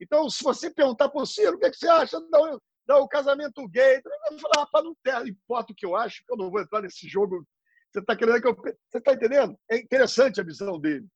[0.00, 3.08] Então, se você perguntar para o Ciro, o que, é que você acha do, do
[3.08, 3.94] casamento gay?
[3.94, 6.82] Ele vai falar, rapaz, não importa o que eu acho, que eu não vou entrar
[6.82, 7.46] nesse jogo.
[7.90, 8.54] Você está querendo que eu.
[8.54, 9.58] Você está entendendo?
[9.70, 11.06] É interessante a visão dele.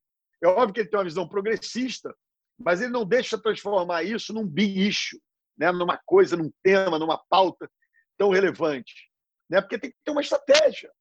[0.41, 2.13] É óbvio que ele tem uma visão progressista,
[2.57, 5.17] mas ele não deixa transformar isso num bicho,
[5.57, 5.71] né?
[5.71, 7.69] numa coisa, num tema, numa pauta
[8.17, 9.09] tão relevante.
[9.49, 9.61] Né?
[9.61, 10.91] Porque tem que ter uma estratégia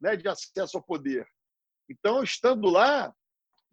[0.00, 0.14] né?
[0.16, 1.26] de acesso ao poder.
[1.88, 3.12] Então, estando lá,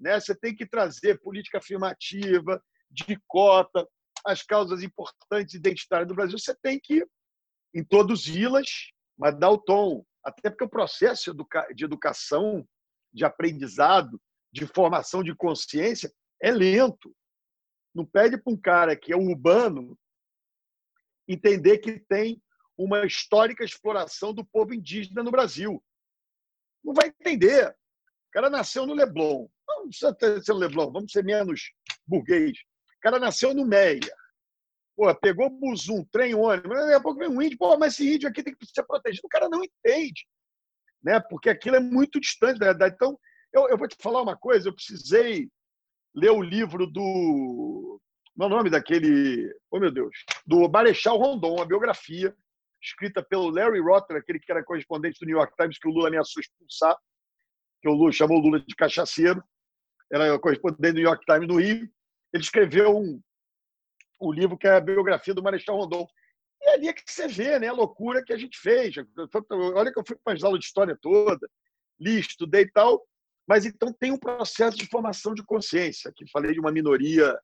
[0.04, 3.88] né, você tem que trazer política afirmativa, de cota,
[4.26, 7.06] as causas importantes identitárias do Brasil, você tem que
[7.74, 10.06] introduzi-las, mas dar o tom.
[10.24, 11.36] Até porque o processo
[11.74, 12.68] de educação,
[13.12, 17.16] de aprendizado, de formação de consciência é lento.
[17.94, 19.98] Não pede para um cara que é urbano
[21.28, 22.42] entender que tem
[22.78, 25.84] uma histórica exploração do povo indígena no Brasil.
[26.84, 27.76] Não vai entender.
[28.34, 29.48] O cara nasceu no Leblon.
[29.68, 31.72] Não precisa ser no Leblon, vamos ser menos
[32.08, 32.58] burguês
[33.04, 34.00] cara nasceu no Meia.
[34.96, 36.80] Pô, pegou Buzum, trem, ônibus.
[36.80, 37.58] Daqui a pouco vem um índio.
[37.58, 39.26] Pô, mas esse índio aqui tem que ser protegido.
[39.26, 40.26] O cara não entende.
[41.04, 41.20] Né?
[41.20, 42.96] Porque aquilo é muito distante da realidade.
[42.96, 43.20] Então,
[43.52, 44.70] eu, eu vou te falar uma coisa.
[44.70, 45.50] Eu precisei
[46.16, 48.00] ler o livro do...
[48.38, 49.52] Qual é o nome daquele...
[49.70, 50.16] Oh, meu Deus.
[50.46, 52.34] Do Marechal Rondon, a biografia
[52.82, 56.10] escrita pelo Larry Rotter, aquele que era correspondente do New York Times, que o Lula
[56.10, 56.96] ameaçou expulsar,
[57.84, 59.44] que o Lula chamou o Lula de cachaceiro,
[60.10, 61.90] era correspondente do New York Times no Rio.
[62.32, 63.22] Ele escreveu um,
[64.22, 66.08] um livro que é a biografia do Marechal Rondon.
[66.62, 68.96] E ali é que você vê né, a loucura que a gente fez.
[69.76, 71.46] Olha que eu fui para as aulas de história toda,
[72.00, 73.06] li, estudei e tal.
[73.46, 76.10] Mas então tem um processo de formação de consciência.
[76.10, 77.38] Aqui falei de uma minoria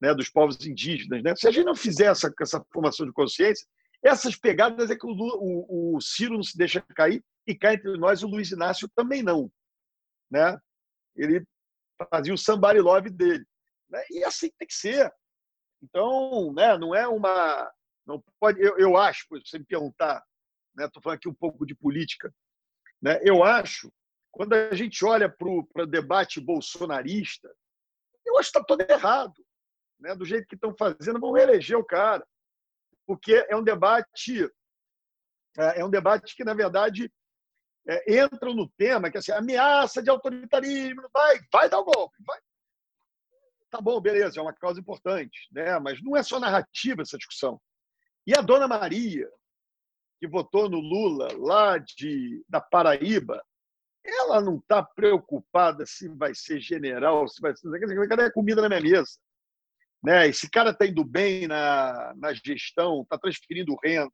[0.00, 1.24] né, dos povos indígenas.
[1.24, 1.34] Né?
[1.34, 3.66] Se a gente não fizer essa, essa formação de consciência,
[4.04, 7.96] essas pegadas é que o, o, o Ciro não se deixa cair e cai entre
[7.96, 9.50] nós o Luiz Inácio também não.
[10.32, 10.58] Né?
[11.14, 11.46] Ele
[12.10, 13.44] fazia o somebody love dele.
[13.90, 14.02] Né?
[14.10, 15.12] E assim tem que ser.
[15.82, 17.70] Então, né, não é uma.
[18.06, 20.24] Não pode, eu, eu acho, se você me perguntar,
[20.78, 22.34] estou né, falando aqui um pouco de política,
[23.00, 23.92] né, eu acho,
[24.32, 27.52] quando a gente olha para o debate bolsonarista,
[28.24, 29.34] eu acho que está todo errado.
[30.00, 32.26] Né, do jeito que estão fazendo, vão eleger o cara.
[33.06, 34.50] Porque é um debate.
[35.56, 37.12] É, é um debate que, na verdade,
[37.88, 42.16] é, entram no tema que é assim, ameaça de autoritarismo, vai, vai dar o golpe,
[42.26, 42.38] vai,
[43.72, 45.78] Tá bom, beleza, é uma causa importante, né?
[45.78, 47.58] mas não é só narrativa essa discussão.
[48.26, 49.26] E a dona Maria,
[50.20, 53.42] que votou no Lula lá de, da Paraíba,
[54.04, 57.70] ela não está preocupada se vai ser general, se vai ser.
[58.08, 59.12] Cadê a comida na minha mesa?
[60.04, 60.28] Né?
[60.28, 64.12] Esse cara está indo bem na, na gestão, está transferindo renda,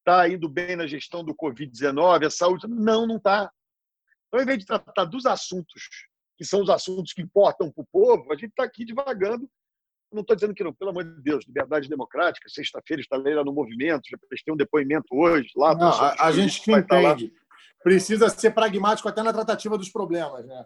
[0.00, 2.66] está indo bem na gestão do Covid-19, a saúde.
[2.68, 3.50] Não, não está.
[4.28, 5.82] Então, ao invés de tratar dos assuntos
[6.36, 9.48] que são os assuntos que importam para o povo, a gente está aqui divagando.
[10.12, 13.52] Não estou dizendo que não, pelo amor de Deus, liberdade democrática, sexta-feira estarei lá no
[13.52, 15.74] movimento, já prestei um depoimento hoje lá.
[15.74, 17.32] Não, a, a gente que entende.
[17.82, 20.64] Precisa ser pragmático até na tratativa dos problemas, né?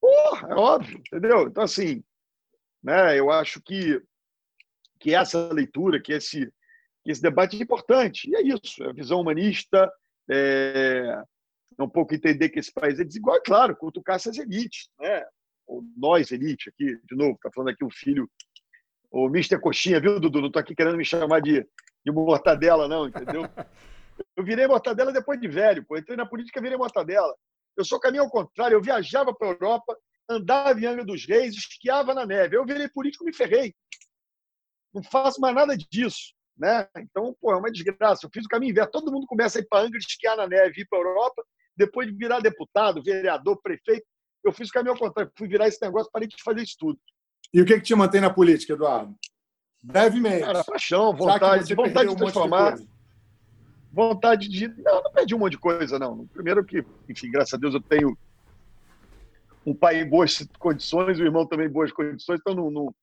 [0.00, 1.48] Porra, é óbvio, entendeu?
[1.48, 2.02] Então, assim,
[2.82, 4.00] né, eu acho que
[5.00, 6.52] que essa leitura, que esse,
[7.10, 8.28] esse debate é importante.
[8.30, 9.90] E é isso, é a visão humanista,
[10.30, 11.22] é,
[11.78, 15.24] é um pouco entender que esse país é desigual, claro, cutucar essas elites, né?
[15.66, 18.28] Ou nós, elite, aqui, de novo, está falando aqui o filho,
[19.10, 20.40] o Mister Coxinha, viu, Dudu?
[20.40, 21.66] Não estou aqui querendo me chamar de,
[22.04, 23.42] de mortadela, não, entendeu?
[24.36, 25.96] Eu virei mortadela depois de velho, pô.
[25.96, 27.34] Entrei na política, virei mortadela.
[27.76, 29.96] Eu sou caminho ao contrário, eu viajava para a Europa,
[30.28, 32.56] andava em Angra dos Reis, esquiava na neve.
[32.56, 33.74] Eu virei político me ferrei.
[34.92, 36.34] Não faço mais nada disso.
[36.60, 36.86] Né?
[36.98, 38.26] Então, pô, é uma desgraça.
[38.26, 38.90] Eu fiz o caminho inverso.
[38.90, 41.42] Todo mundo começa a ir para Angra, esquiar na neve, ir para a Europa,
[41.74, 44.04] depois de virar deputado, vereador, prefeito.
[44.44, 45.32] Eu fiz o caminho ao contrário.
[45.38, 46.98] Fui virar esse negócio, parei de fazer isso tudo.
[47.54, 49.14] E o que, que te mantém na política, Eduardo?
[49.82, 50.44] Brevemente.
[50.44, 52.78] Cara, paixão, vontade, vontade de transformar.
[52.78, 52.86] Um
[53.90, 54.68] vontade de.
[54.68, 56.26] Não, não perdi um monte de coisa, não.
[56.26, 58.16] Primeiro que, enfim, graças a Deus eu tenho
[59.64, 62.94] um pai em boas condições, o irmão também em boas condições, então não, não,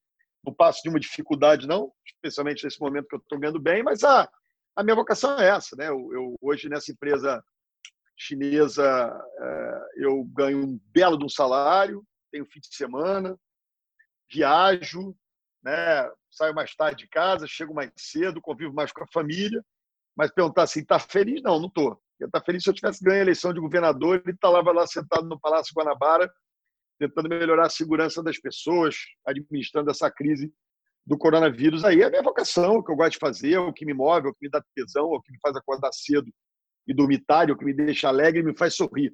[0.48, 4.04] não passo de uma dificuldade, não, especialmente nesse momento que eu estou ganhando bem, mas
[4.04, 4.30] a,
[4.76, 5.90] a minha vocação é essa, né?
[5.90, 7.44] Eu, eu hoje nessa empresa
[8.16, 8.84] chinesa
[9.40, 13.38] é, eu ganho um belo de um salário, tenho fim de semana,
[14.32, 15.16] viajo,
[15.64, 16.10] né?
[16.32, 19.64] Saio mais tarde de casa, chego mais cedo, convivo mais com a família
[20.18, 21.44] mas perguntar assim, está feliz?
[21.44, 22.02] Não, não estou.
[22.20, 24.88] Eu estar feliz se eu tivesse ganho a eleição de governador e estava tá lá,
[24.88, 26.34] sentado no Palácio Guanabara,
[27.00, 28.96] tentando melhorar a segurança das pessoas,
[29.26, 30.52] administrando essa crise
[31.06, 31.86] do coronavírus.
[31.86, 34.28] Aí é a minha vocação, o que eu gosto de fazer, o que me move,
[34.28, 36.30] o que me dá tesão, o que me faz acordar cedo
[36.88, 39.14] e dormir tarde, o que me deixa alegre e me faz sorrir.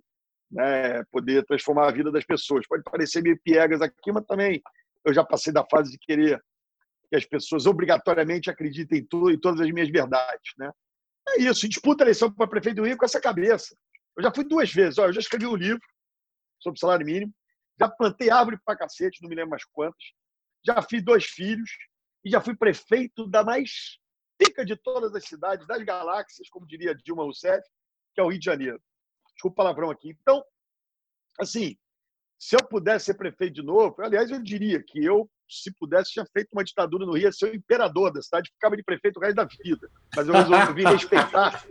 [0.51, 1.03] Né?
[1.11, 2.67] Poder transformar a vida das pessoas.
[2.67, 4.61] Pode parecer meio piegas aqui, mas também
[5.05, 6.41] eu já passei da fase de querer
[7.09, 10.71] que as pessoas obrigatoriamente acreditem em tudo e todas as minhas verdades, né?
[11.29, 13.75] É isso, disputa a eleição para prefeito do Rio com essa cabeça.
[14.17, 15.81] Eu já fui duas vezes, ó, eu já escrevi um livro
[16.59, 17.31] sobre salário mínimo,
[17.79, 20.03] já plantei árvore para cacete, não me lembro mais quantas,
[20.65, 21.69] já fiz dois filhos
[22.23, 23.99] e já fui prefeito da mais
[24.37, 27.63] pica de todas as cidades, das galáxias, como diria Dilma Rousseff,
[28.13, 28.81] que é o Rio de Janeiro.
[29.33, 30.09] Desculpa o palavrão aqui.
[30.09, 30.43] Então,
[31.39, 31.77] assim,
[32.39, 36.25] se eu pudesse ser prefeito de novo, aliás, eu diria que eu se pudesse, tinha
[36.25, 39.21] feito uma ditadura no Rio, ia ser o imperador da cidade, ficava de prefeito o
[39.21, 39.89] resto da vida.
[40.15, 41.65] Mas eu resolvi respeitar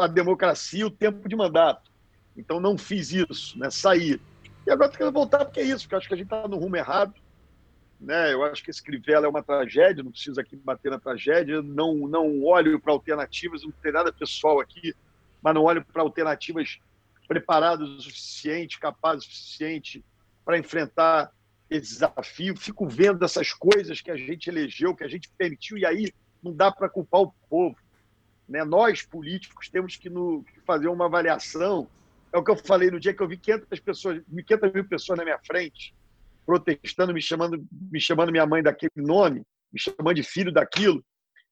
[0.00, 1.90] a democracia, o tempo de mandato.
[2.36, 3.70] Então não fiz isso, né?
[3.70, 4.20] saí.
[4.70, 6.76] E agora quero voltar porque é isso, porque acho que a gente está no rumo
[6.76, 7.12] errado.
[8.00, 8.32] Né?
[8.32, 12.06] Eu acho que esse Crivella é uma tragédia, não preciso aqui bater na tragédia, não,
[12.06, 14.94] não olho para alternativas, não tem nada pessoal aqui,
[15.42, 16.78] mas não olho para alternativas
[17.26, 20.04] preparadas o suficiente, capazes o suficiente
[20.44, 21.32] para enfrentar
[21.68, 25.84] esse desafio, fico vendo essas coisas que a gente elegeu, que a gente permitiu, e
[25.84, 27.76] aí não dá para culpar o povo.
[28.48, 28.62] Né?
[28.62, 31.88] Nós, políticos, temos que, no, que fazer uma avaliação.
[32.32, 35.18] É o que eu falei no dia que eu vi 500, pessoas, 500 mil pessoas
[35.18, 35.94] na minha frente,
[36.46, 39.42] protestando, me chamando, me chamando minha mãe daquele nome,
[39.72, 41.04] me chamando de filho daquilo.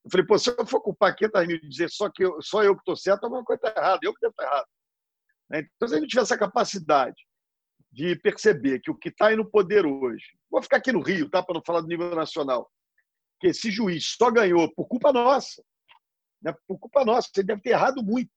[0.05, 2.63] Eu falei, pô, se eu for culpar 500 mil e dizer só, que eu, só
[2.63, 4.67] eu que estou certo, alguma coisa está errada, eu que devo estar errado.
[5.51, 5.69] Né?
[5.77, 7.27] Então, se a gente tiver essa capacidade
[7.91, 11.29] de perceber que o que está aí no poder hoje, vou ficar aqui no Rio,
[11.29, 12.71] tá, para não falar do nível nacional,
[13.41, 15.63] que esse juiz só ganhou por culpa nossa,
[16.41, 18.31] né, por culpa nossa, ele deve ter errado muito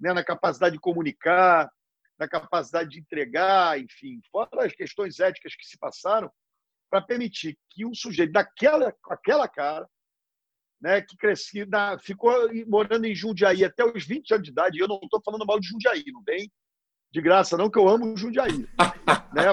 [0.00, 1.70] né, na capacidade de comunicar,
[2.18, 6.30] na capacidade de entregar, enfim, fora as questões éticas que se passaram,
[6.90, 9.88] para permitir que um sujeito daquela aquela cara,
[10.80, 11.66] né, que crescia,
[12.00, 12.32] ficou
[12.66, 15.60] morando em Jundiaí até os 20 anos de idade, e eu não estou falando mal
[15.60, 16.50] de Jundiaí, não vem
[17.10, 18.68] de graça, não, que eu amo Jundiaí.
[19.32, 19.44] né?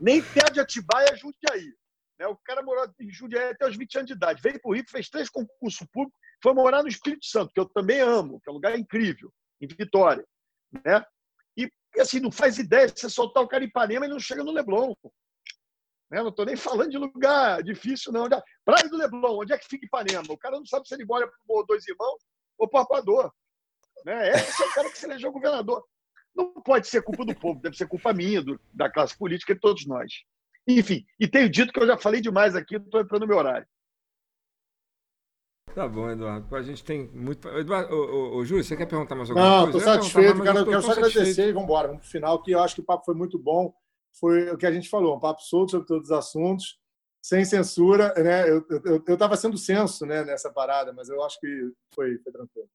[0.00, 1.74] Nem pé de Atibaia é Jundiaí.
[2.18, 2.26] Né?
[2.26, 4.42] O cara morou em Jundiaí até os 20 anos de idade.
[4.42, 7.68] Veio para o Rio, fez três concursos públicos, foi morar no Espírito Santo, que eu
[7.68, 10.24] também amo, que é um lugar incrível, em Vitória.
[10.72, 11.04] Né?
[11.56, 14.44] E, assim, não faz ideia, se você soltar o cara em Ipanema, ele não chega
[14.44, 14.94] no Leblon.
[16.10, 16.22] Né?
[16.22, 18.28] Não estou nem falando de lugar difícil, não.
[18.64, 20.24] Praia do Leblon, onde é que fica Ipanema?
[20.28, 22.22] O cara não sabe se ele mora para Dois Irmãos
[22.58, 23.32] ou para o Arpoador.
[24.04, 24.30] Né?
[24.30, 25.84] Esse é o cara que se elegeu governador
[26.34, 29.54] não pode ser culpa do povo, deve ser culpa minha, do, da classe política e
[29.54, 30.24] de todos nós.
[30.66, 33.66] Enfim, e tenho dito que eu já falei demais aqui, estou entrando no meu horário.
[35.74, 36.54] Tá bom, Eduardo.
[36.54, 37.48] A gente tem muito.
[37.48, 39.72] Eduardo, ô, ô, ô, Júlio, você quer perguntar mais alguma não, coisa?
[39.72, 40.58] Não, estou satisfeito, cara.
[40.60, 41.18] Eu quero só satisfeito.
[41.18, 41.88] agradecer e vamos embora.
[41.88, 43.74] Vamos para o final, que eu acho que o papo foi muito bom.
[44.20, 46.78] Foi o que a gente falou, um papo solto sobre todos os assuntos,
[47.20, 48.14] sem censura.
[48.14, 48.48] Né?
[48.48, 52.68] Eu estava sendo censo né, nessa parada, mas eu acho que foi, foi tranquilo.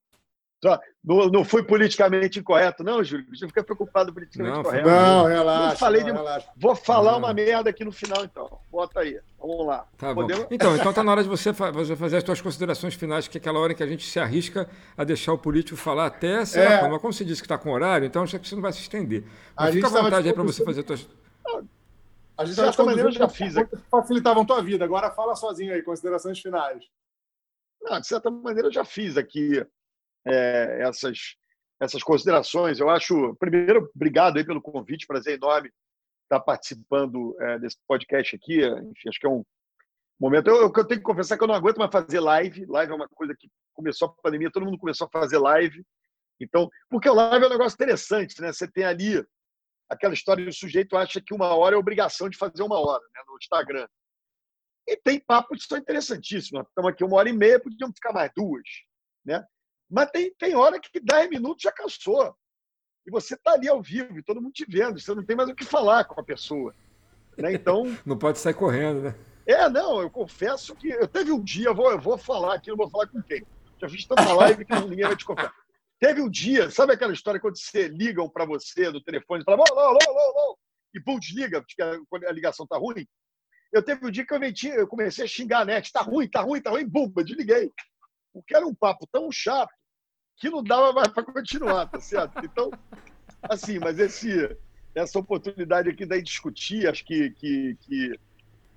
[0.61, 3.25] Não, não fui politicamente incorreto, não, Júlio.
[3.33, 4.89] Você fica preocupado politicamente não, incorreto.
[4.89, 5.69] Não, relaxa.
[5.69, 6.17] Não falei não, de...
[6.17, 6.47] relaxa.
[6.57, 7.19] Vou falar não.
[7.19, 8.59] uma merda aqui no final, então.
[8.69, 9.17] Bota aí.
[9.39, 9.87] Vamos lá.
[9.97, 10.47] Tá Podemos...
[10.51, 13.57] Então, então tá na hora de você fazer as suas considerações finais, que é aquela
[13.57, 16.81] hora em que a gente se arrisca a deixar o político falar até, sei é.
[16.81, 18.73] lá, mas como você disse que está com horário, então acho que você não vai
[18.73, 19.23] se estender.
[19.55, 21.07] Mas a fica à vontade aí para você fazer as suas.
[22.37, 23.77] A gente de certa maneira eu já fiz aqui.
[23.89, 24.83] Facilitavam tua vida.
[24.83, 26.83] Agora fala sozinho aí, considerações finais.
[27.81, 29.65] Não, de certa maneira eu já fiz aqui
[30.29, 31.35] é, essas,
[31.81, 32.79] essas considerações.
[32.79, 35.71] Eu acho, primeiro, obrigado aí pelo convite, prazer enorme
[36.23, 38.61] estar participando é, desse podcast aqui.
[38.63, 39.43] Enfim, acho que é um
[40.19, 40.47] momento.
[40.47, 42.65] Eu, eu, tenho que confessar que eu não aguento mais fazer live.
[42.65, 45.83] Live é uma coisa que começou a pandemia, todo mundo começou a fazer live.
[46.39, 48.53] Então, porque o live é um negócio interessante, né?
[48.53, 49.25] Você tem ali
[49.89, 53.21] aquela história do sujeito acha que uma hora é obrigação de fazer uma hora né,
[53.27, 53.87] no Instagram.
[54.87, 56.67] E tem papos que são interessantíssimos.
[56.67, 58.63] Estamos aqui uma hora e meia, podíamos ficar mais duas.
[59.25, 59.43] Né?
[59.89, 62.35] Mas tem, tem hora que dez minutos já cansou.
[63.07, 65.49] E você está ali ao vivo, e todo mundo te vendo, você não tem mais
[65.49, 66.75] o que falar com a pessoa.
[67.37, 67.53] Né?
[67.53, 67.85] Então.
[68.05, 69.15] não pode sair correndo, né?
[69.47, 72.69] É, não, eu confesso que eu teve um dia, eu vou, eu vou falar aqui,
[72.69, 73.43] não vou falar com quem.
[73.81, 75.51] Já fiz tanta live que ninguém vai te contar.
[75.99, 79.57] Teve um dia, sabe aquela história quando você ligam para você do telefone e fala,
[79.57, 80.59] alô, alô, alô, alô,
[80.93, 83.07] e pum, desliga, porque a ligação tá ruim?
[83.71, 86.29] Eu teve um dia que eu, meti, eu comecei a xingar a net, tá ruim,
[86.29, 87.71] tá ruim, tá ruim, bum, eu desliguei.
[88.31, 89.73] Porque era um papo tão chato
[90.39, 92.43] que não dava mais para continuar, tá certo?
[92.43, 92.71] Então,
[93.43, 94.57] assim, mas esse,
[94.95, 98.19] essa oportunidade aqui daí discutir, acho que, que, que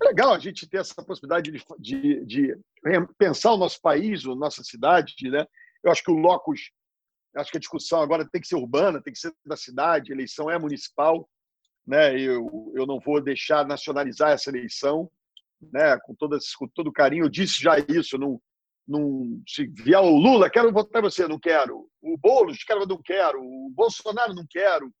[0.01, 2.59] é legal a gente ter essa possibilidade de, de, de
[3.17, 5.47] pensar o nosso país, a nossa cidade, né?
[5.83, 6.71] Eu acho que o locus
[7.35, 10.15] Acho que a discussão agora tem que ser urbana, tem que ser da cidade, a
[10.15, 11.27] eleição é municipal.
[11.85, 12.19] Né?
[12.19, 15.09] Eu, eu não vou deixar nacionalizar essa eleição
[15.71, 15.97] né?
[15.99, 17.25] com, todo, com todo carinho.
[17.25, 18.17] Eu disse já isso.
[18.17, 18.39] Não,
[18.87, 21.89] não, se vier o Lula, quero votar em você, não quero.
[22.01, 23.41] O Boulos, quero, não quero.
[23.41, 24.93] O Bolsonaro, não quero.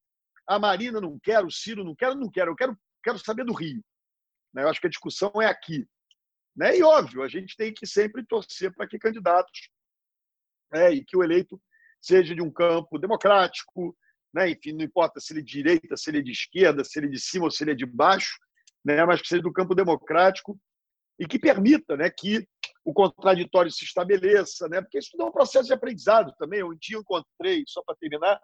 [0.47, 1.47] A Marina, não quero.
[1.47, 2.51] O Ciro, não quero, não quero.
[2.51, 3.83] Eu quero, quero saber do Rio.
[4.53, 4.63] Né?
[4.63, 5.85] Eu acho que a discussão é aqui.
[6.55, 6.77] Né?
[6.77, 9.69] E óbvio, a gente tem que sempre torcer para que candidatos
[10.71, 10.91] né?
[10.93, 11.61] e que o eleito
[12.01, 13.97] seja de um campo democrático,
[14.33, 14.49] né?
[14.49, 17.07] enfim, não importa se ele é de direita, se ele é de esquerda, se ele
[17.07, 18.37] é de cima ou se ele é de baixo,
[18.85, 19.03] né?
[19.05, 20.59] mas que seja do campo democrático
[21.19, 22.09] e que permita né?
[22.09, 22.47] que
[22.85, 24.81] o contraditório se estabeleça, né?
[24.81, 26.63] porque isso é um processo de aprendizado também.
[26.63, 28.39] Um dia eu encontrei, só para terminar,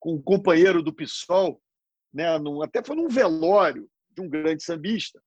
[0.00, 1.62] com um companheiro do PSOL,
[2.12, 2.38] né?
[2.38, 5.22] Num, até foi num velório de um grande sambista,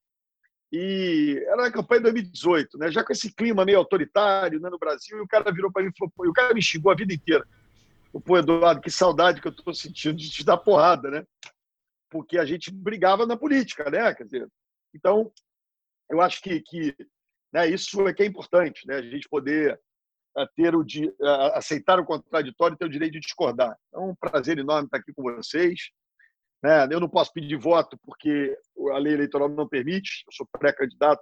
[0.71, 2.91] e era na campanha de 2018, né?
[2.91, 5.89] já com esse clima meio autoritário né, no Brasil, e o cara virou para mim
[5.89, 7.47] e falou: o cara me xingou a vida inteira.
[8.25, 11.25] Pô, Eduardo, que saudade que eu estou sentindo de te dar porrada, né?
[12.09, 14.13] Porque a gente brigava na política, né?
[14.13, 14.47] Quer dizer,
[14.93, 15.31] então,
[16.09, 16.95] eu acho que, que
[17.55, 18.97] né, isso é que é importante, né?
[18.97, 19.79] A gente poder
[20.37, 21.09] eh, ter o de,
[21.53, 23.77] aceitar o contraditório e ter o direito de discordar.
[23.87, 25.79] Então, é um prazer enorme estar aqui com vocês.
[26.61, 26.85] Né?
[26.91, 28.53] Eu não posso pedir voto porque
[28.91, 31.21] a lei eleitoral não permite, eu sou pré-candidato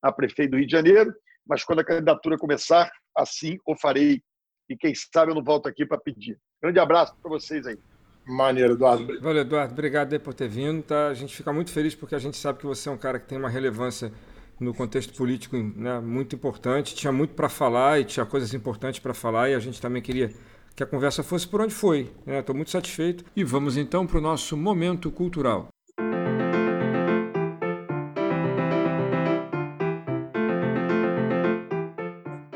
[0.00, 1.14] a prefeito do Rio de Janeiro,
[1.46, 4.22] mas quando a candidatura começar, assim o farei.
[4.70, 6.40] E quem sabe eu não volto aqui para pedir.
[6.62, 7.78] Grande abraço para vocês aí.
[8.26, 9.20] Maneiro, Eduardo.
[9.20, 9.74] Valeu, Eduardo.
[9.74, 10.82] Obrigado aí por ter vindo.
[10.82, 11.08] Tá?
[11.08, 13.26] A gente fica muito feliz porque a gente sabe que você é um cara que
[13.26, 14.10] tem uma relevância
[14.58, 16.94] no contexto político né, muito importante.
[16.94, 20.32] Tinha muito para falar e tinha coisas importantes para falar e a gente também queria
[20.74, 22.10] que a conversa fosse por onde foi.
[22.26, 22.58] Estou né?
[22.58, 23.24] muito satisfeito.
[23.34, 25.68] E vamos então para o nosso momento cultural.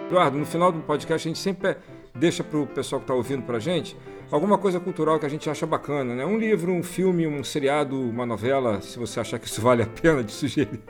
[0.06, 1.76] Eduardo, no final do podcast a gente sempre
[2.14, 3.96] deixa para o pessoal que está ouvindo para a gente
[4.30, 6.24] alguma coisa cultural que a gente acha bacana, né?
[6.24, 9.86] Um livro, um filme, um seriado, uma novela, se você achar que isso vale a
[9.86, 10.80] pena de sugerir.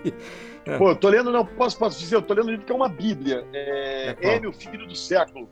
[0.66, 0.76] É.
[0.76, 2.74] Pô, eu tô lendo, não posso, posso dizer, eu tô lendo um livro que é
[2.74, 5.48] uma bíblia, é, é M, o Filho do Século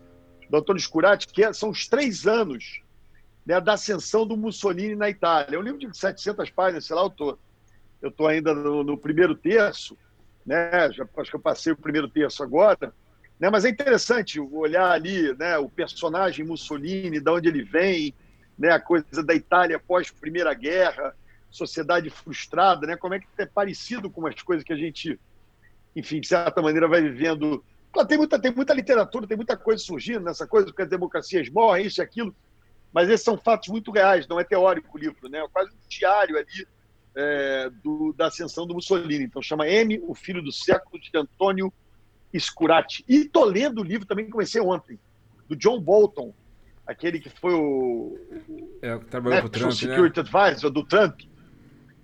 [0.50, 2.82] do Antônio Scurati, que é, são os três anos
[3.44, 5.56] né, da ascensão do Mussolini na Itália.
[5.56, 7.38] É um livro de 700 páginas, sei lá, eu tô,
[8.00, 9.96] eu tô ainda no, no primeiro terço,
[10.44, 10.90] né?
[10.92, 12.92] Já, acho que eu passei o primeiro terço agora,
[13.38, 13.50] né?
[13.50, 18.14] Mas é interessante olhar ali, né, o personagem Mussolini, de onde ele vem,
[18.58, 21.14] né, a coisa da Itália pós Primeira Guerra,
[21.50, 22.96] sociedade frustrada, né?
[22.96, 25.18] Como é que é parecido com as coisas que a gente,
[25.94, 27.64] enfim, de certa maneira vai vivendo
[28.06, 31.86] tem muita, tem muita literatura, tem muita coisa surgindo nessa coisa, porque as democracias morrem,
[31.86, 32.34] isso e aquilo,
[32.92, 35.38] mas esses são fatos muito reais, não é teórico o livro, né?
[35.38, 36.66] é quase um diário ali
[37.16, 39.24] é, do, da ascensão do Mussolini.
[39.24, 41.72] Então chama M, o Filho do Século, de Antônio
[42.38, 43.04] Scurati.
[43.08, 44.98] E estou lendo o livro também, comecei ontem,
[45.48, 46.32] do John Bolton,
[46.86, 48.18] aquele que foi o,
[48.80, 50.28] é, que trabalhou com o Trump, Security né?
[50.28, 51.20] Advisor do Trump.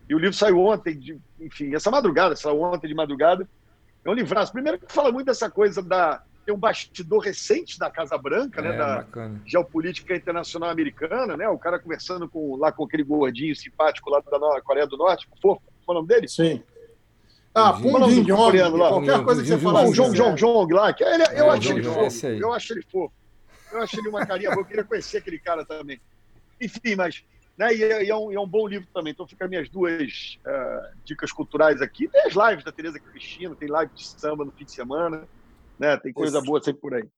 [0.09, 3.49] E o livro saiu ontem, de, enfim, essa madrugada, saiu ontem de madrugada.
[4.05, 4.53] É um livraço.
[4.53, 6.23] Primeiro que fala muito dessa coisa da.
[6.45, 8.77] Tem um bastidor recente da Casa Branca, né, é, né?
[8.77, 9.41] Da bacana.
[9.47, 11.49] geopolítica internacional americana, né?
[11.49, 15.63] O cara conversando com, lá com aquele gordinho simpático lá da Coreia do Norte, fofo,
[15.87, 16.29] qual é o nome dele?
[16.29, 16.63] Sim.
[17.55, 18.89] Ah, Pum Jin Jong, lá.
[18.89, 19.85] qualquer coisa que você falar.
[19.85, 22.27] O Jong Jong Jong lá, que ele, eu é, acho ele fofo.
[22.27, 23.15] Eu acho ele fofo.
[23.73, 26.01] Eu acho ele uma carinha boa, eu queria conhecer aquele cara também.
[26.61, 27.25] Enfim, mas
[27.57, 27.75] Né?
[27.75, 29.13] E, é, e, é um, e, é, um, bom livro também.
[29.13, 32.09] Então fica minhas duas uh, dicas culturais aqui.
[32.09, 35.27] Tem as lives da Tereza Cristina, tem live de samba no fim de semana,
[35.79, 35.97] né?
[35.97, 36.47] Tem coisa Esse...
[36.47, 37.09] boa sempre por aí.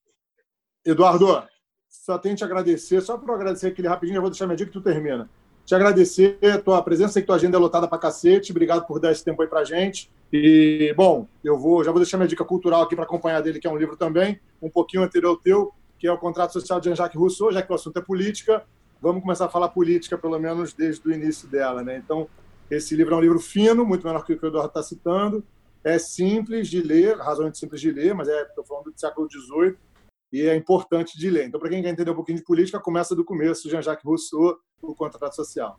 [0.85, 1.43] Eduardo,
[1.89, 4.79] só tenho te agradecer, só por agradecer aquele rapidinho, eu vou deixar minha dica que
[4.79, 5.29] tu termina.
[5.65, 9.01] Te agradecer a tua presença, sei que tua agenda é lotada pra cacete, obrigado por
[9.01, 10.09] dar esse tempo aí pra gente.
[10.33, 13.67] E, bom, eu vou, já vou deixar minha dica cultural aqui para acompanhar dele, que
[13.67, 16.89] é um livro também, um pouquinho anterior ao teu, que é o Contrato Social de
[16.89, 18.65] Jean-Jacques Rousseau, já que o assunto é política,
[19.07, 21.83] vamos começar a falar política, pelo menos desde o início dela.
[21.83, 21.97] Né?
[21.97, 22.29] Então,
[22.71, 25.45] esse livro é um livro fino, muito menor que o que o Eduardo está citando,
[25.85, 29.77] é simples de ler, razoavelmente simples de ler, mas é, estou falando do século XVIII,
[30.33, 31.47] e é importante de ler.
[31.47, 34.95] Então, para quem quer entender um pouquinho de política, começa do começo, Jean-Jacques Rousseau, o
[34.95, 35.79] Contrato Social.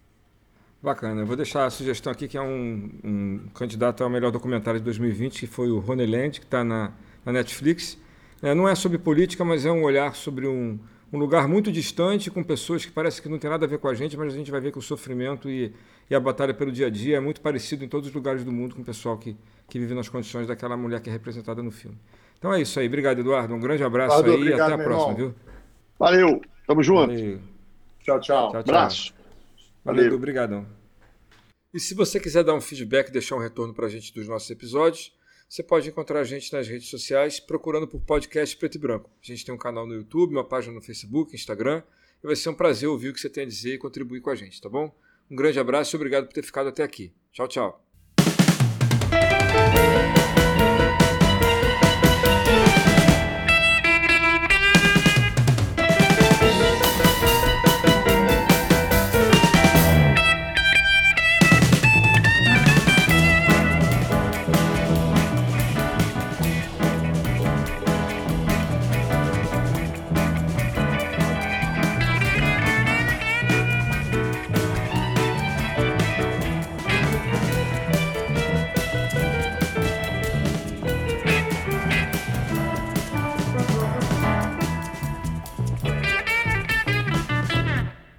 [0.82, 1.22] Bacana.
[1.22, 4.84] Eu vou deixar a sugestão aqui, que é um, um candidato ao melhor documentário de
[4.86, 6.94] 2020, que foi o Land, que está na,
[7.26, 7.98] na, Netflix.
[8.42, 10.80] É, não é sobre política, mas é um olhar sobre um,
[11.12, 13.88] um, lugar muito distante, com pessoas que parece que não tem nada a ver com
[13.88, 15.74] a gente, mas a gente vai ver que o sofrimento e,
[16.10, 18.52] e a batalha pelo dia a dia é muito parecido em todos os lugares do
[18.52, 19.36] mundo com o pessoal que,
[19.70, 21.98] que vive nas condições daquela mulher que é representada no filme.
[22.38, 22.88] Então é isso aí.
[22.88, 23.54] Obrigado, Eduardo.
[23.54, 25.30] Um grande abraço Eduardo, aí obrigado, e até a próxima, irmão.
[25.30, 25.36] viu?
[25.98, 26.42] Valeu.
[26.68, 27.14] Tamo junto.
[27.14, 27.40] Valeu.
[28.02, 28.52] Tchau, tchau.
[28.52, 28.76] tchau, tchau.
[28.76, 29.14] Abraço.
[29.84, 30.66] Valeu, obrigadão.
[31.74, 34.50] E se você quiser dar um feedback, deixar um retorno para a gente dos nossos
[34.50, 35.14] episódios,
[35.48, 39.10] você pode encontrar a gente nas redes sociais procurando por podcast Preto e Branco.
[39.22, 41.82] A gente tem um canal no YouTube, uma página no Facebook, Instagram,
[42.22, 44.30] e vai ser um prazer ouvir o que você tem a dizer e contribuir com
[44.30, 44.94] a gente, tá bom?
[45.32, 47.14] Um grande abraço e obrigado por ter ficado até aqui.
[47.32, 47.87] Tchau, tchau.